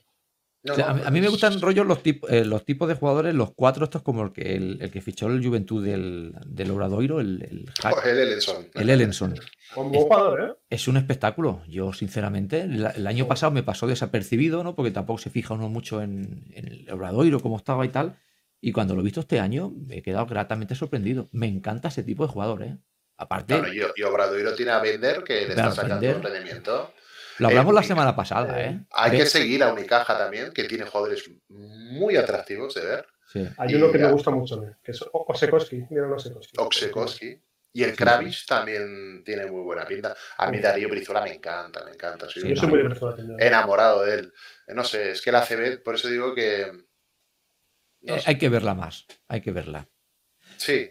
No, 0.65 0.75
O 0.75 0.77
sea, 0.77 0.87
a, 0.87 0.89
no, 0.91 0.95
mí- 0.95 1.03
a 1.07 1.11
mí 1.11 1.21
me 1.21 1.27
es- 1.27 1.33
gustan 1.33 1.61
rollos 1.61 1.85
los, 1.87 2.03
tip- 2.05 2.25
eh, 2.29 2.45
los 2.45 2.65
tipos 2.65 2.87
de 2.89 2.95
jugadores, 2.95 3.35
los 3.35 3.53
cuatro 3.55 3.85
estos 3.85 4.03
como 4.03 4.23
el 4.23 4.33
que, 4.33 4.55
el, 4.55 4.79
el 4.81 4.91
que 4.93 5.01
fichó 5.01 5.27
el 5.27 5.45
Juventud 5.45 5.85
del, 5.85 6.35
del 6.47 6.71
Obradoiro, 6.71 7.19
el, 7.21 7.43
el, 7.43 7.67
Hack- 7.83 8.05
El 8.07 8.19
Ellenson. 8.19 8.69
el 8.75 8.91
Ellenson. 8.91 9.35
Un 9.75 9.91
buen 9.91 10.03
jugador, 10.05 10.41
¿eh? 10.41 10.53
Es 10.71 10.87
un 10.87 10.97
espectáculo. 10.99 11.63
Yo, 11.69 11.93
sinceramente, 11.93 12.61
el, 12.61 12.87
el 12.95 13.07
año 13.09 13.27
pasado 13.27 13.51
me 13.51 13.63
pasó 13.65 13.87
desapercibido, 13.89 14.63
¿no? 14.63 14.77
Porque 14.77 14.91
tampoco 14.93 15.19
se 15.19 15.31
fija 15.31 15.55
uno 15.55 15.69
mucho 15.69 16.01
en, 16.03 16.45
en 16.55 16.69
el 16.69 16.91
Obradoiro, 16.93 17.41
cómo 17.41 17.57
estaba 17.57 17.85
y 17.85 17.89
tal. 17.89 18.17
Y 18.61 18.71
cuando 18.71 18.95
lo 18.95 19.01
he 19.01 19.05
visto 19.05 19.19
este 19.21 19.41
año, 19.41 19.73
me 19.75 19.97
he 19.99 20.03
quedado 20.03 20.27
gratamente 20.27 20.77
sorprendido. 20.77 21.29
Me 21.33 21.49
encanta 21.49 21.89
ese 21.89 22.05
tipo 22.05 22.25
de 22.25 22.33
jugador, 22.33 22.63
¿eh? 22.63 22.77
Aparte, 23.17 23.59
Claro, 23.59 23.73
y, 23.75 23.81
y 23.97 24.03
Obradoiro 24.05 24.55
tiene 24.55 24.71
a 24.71 24.79
Bender 24.81 25.25
que 25.25 25.35
le 25.47 25.49
está 25.49 25.73
sacando 25.73 26.09
un 26.17 26.23
rendimiento. 26.23 26.93
Lo 27.43 27.49
hablamos 27.49 27.73
eh, 27.73 27.77
la 27.77 27.83
semana 27.83 28.17
pasada, 28.17 28.61
¿eh? 28.63 28.81
Hay 28.91 29.11
Ve- 29.11 29.19
que 29.19 29.27
seguir 29.27 29.63
a 29.63 29.73
Unicaja 29.73 30.17
también, 30.17 30.53
que 30.53 30.65
tiene 30.65 30.85
jugadores 30.87 31.31
muy 31.49 32.17
atractivos 32.17 32.75
de 32.75 32.81
ver. 32.85 33.07
sí. 33.31 33.47
Hay 33.59 33.73
Y 33.73 33.75
uno 33.75 33.93
que 33.93 33.99
ya. 33.99 34.07
me 34.07 34.13
gusta 34.13 34.31
mucho, 34.31 34.63
¿eh? 34.65 34.77
que 34.83 34.93
es 34.93 35.03
O- 35.03 35.25
Osekowski. 35.29 35.85
Mira. 35.91 36.07
Oksekowski. 36.57 37.41
Y 37.75 37.85
el 37.85 37.97
Kravitz 37.97 38.45
también 38.47 39.23
tiene 39.25 39.47
muy 39.47 39.63
buena 39.63 39.87
pinta. 39.87 40.15
A 40.37 40.51
mí 40.51 40.59
Darío 40.59 40.89
Brizuela 40.91 41.23
me 41.23 41.33
encanta, 41.35 41.83
me 41.85 41.93
encanta. 41.93 42.29
Soy 42.29 42.43
Sí, 42.43 42.49
Yo 42.51 42.57
soy 42.57 42.69
muy 42.69 42.81
enamorado 43.39 44.03
de 44.03 44.15
él. 44.17 44.33
Eh, 44.67 44.75
No 44.75 44.85
sé, 44.85 45.13
es 45.13 45.23
que 45.23 45.33
la 45.33 45.41
CB, 45.43 45.79
por 45.83 45.95
eso 45.95 46.09
digo 46.09 46.35
que... 46.35 46.71
no 48.03 48.15
Eh, 48.17 48.21
sé. 48.21 48.29
hay 48.29 48.37
que 48.39 48.49
verla 48.51 48.75
más. 48.75 49.07
Hay 49.29 49.41
que 49.41 49.53
verla. 49.53 49.89
Sí, 50.59 50.91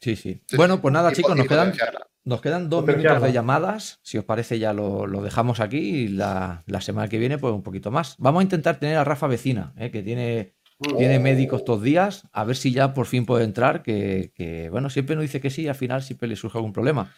Sí, 0.00 0.16
sí. 0.16 0.42
Bueno, 0.56 0.80
pues 0.80 0.92
nada, 0.92 1.12
chicos, 1.12 1.36
nos 1.36 1.46
quedan, 1.46 1.70
potenciarla. 1.70 2.08
Nos 2.24 2.40
quedan 2.40 2.68
dos 2.68 2.86
minutos 2.86 3.22
de 3.22 3.32
llamadas. 3.32 4.00
Si 4.02 4.18
os 4.18 4.24
parece, 4.24 4.58
ya 4.58 4.72
lo, 4.72 5.06
lo 5.06 5.22
dejamos 5.22 5.60
aquí 5.60 5.78
y 5.78 6.08
la, 6.08 6.62
la 6.66 6.80
semana 6.80 7.08
que 7.08 7.18
viene, 7.18 7.38
pues 7.38 7.52
un 7.52 7.62
poquito 7.62 7.90
más. 7.90 8.16
Vamos 8.18 8.40
a 8.40 8.44
intentar 8.44 8.78
tener 8.78 8.96
a 8.96 9.04
Rafa 9.04 9.26
Vecina, 9.26 9.72
¿eh? 9.76 9.90
que 9.90 10.02
tiene, 10.02 10.54
tiene 10.96 11.18
médicos 11.18 11.60
estos 11.60 11.82
días, 11.82 12.28
a 12.32 12.44
ver 12.44 12.56
si 12.56 12.72
ya 12.72 12.94
por 12.94 13.06
fin 13.06 13.26
puede 13.26 13.44
entrar, 13.44 13.82
que, 13.82 14.32
que, 14.34 14.70
bueno, 14.70 14.90
siempre 14.90 15.16
nos 15.16 15.22
dice 15.22 15.40
que 15.40 15.50
sí, 15.50 15.68
al 15.68 15.74
final 15.74 16.02
siempre 16.02 16.28
le 16.28 16.36
surge 16.36 16.58
algún 16.58 16.72
problema. 16.72 17.12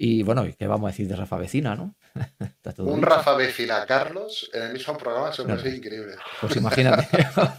Y 0.00 0.22
bueno, 0.22 0.46
¿y 0.46 0.52
¿qué 0.54 0.68
vamos 0.68 0.86
a 0.88 0.92
decir 0.92 1.08
de 1.08 1.16
Rafa 1.16 1.36
Vecina, 1.38 1.74
no? 1.74 1.96
Está 2.40 2.72
todo 2.72 2.86
Un 2.86 3.00
dicho. 3.00 3.08
Rafa 3.08 3.34
Vecina 3.34 3.84
Carlos 3.84 4.48
en 4.54 4.62
el 4.62 4.72
mismo 4.74 4.96
programa 4.96 5.32
se 5.32 5.42
me 5.42 5.46
Claro. 5.46 5.60
parece 5.60 5.76
increíble. 5.78 6.12
Pues 6.40 6.54
imagínate, 6.56 7.08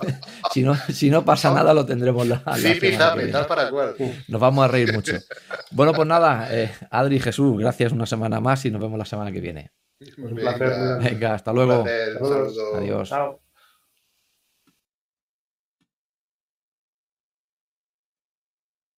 si, 0.54 0.64
no, 0.64 0.74
si 0.76 1.10
no 1.10 1.26
pasa 1.26 1.54
nada, 1.54 1.74
lo 1.74 1.86
tendremos 1.86 2.26
la, 2.28 2.42
la 2.46 2.56
zapi, 2.56 2.80
viene. 2.80 3.28
tal 3.32 3.46
para 3.46 3.70
cual. 3.70 3.96
Nos 4.30 4.40
vamos 4.40 4.64
a 4.64 4.68
reír 4.70 4.94
mucho. 4.94 5.14
Bueno, 5.72 5.92
pues 5.94 6.08
nada, 6.08 6.48
eh, 6.52 6.72
Adri 6.90 7.18
y 7.18 7.20
Jesús, 7.20 7.60
gracias 7.60 7.92
una 7.92 8.06
semana 8.06 8.40
más 8.40 8.64
y 8.66 8.72
nos 8.72 8.82
vemos 8.82 8.98
la 8.98 9.06
semana 9.06 9.32
que 9.34 9.42
viene. 9.42 9.72
Un 10.18 10.34
placer. 10.34 10.72
Venga, 11.04 11.34
hasta 11.34 11.52
un 11.52 11.58
luego. 11.58 11.84
placer. 11.84 12.18
Adiós. 12.78 13.10
Chao. 13.10 13.49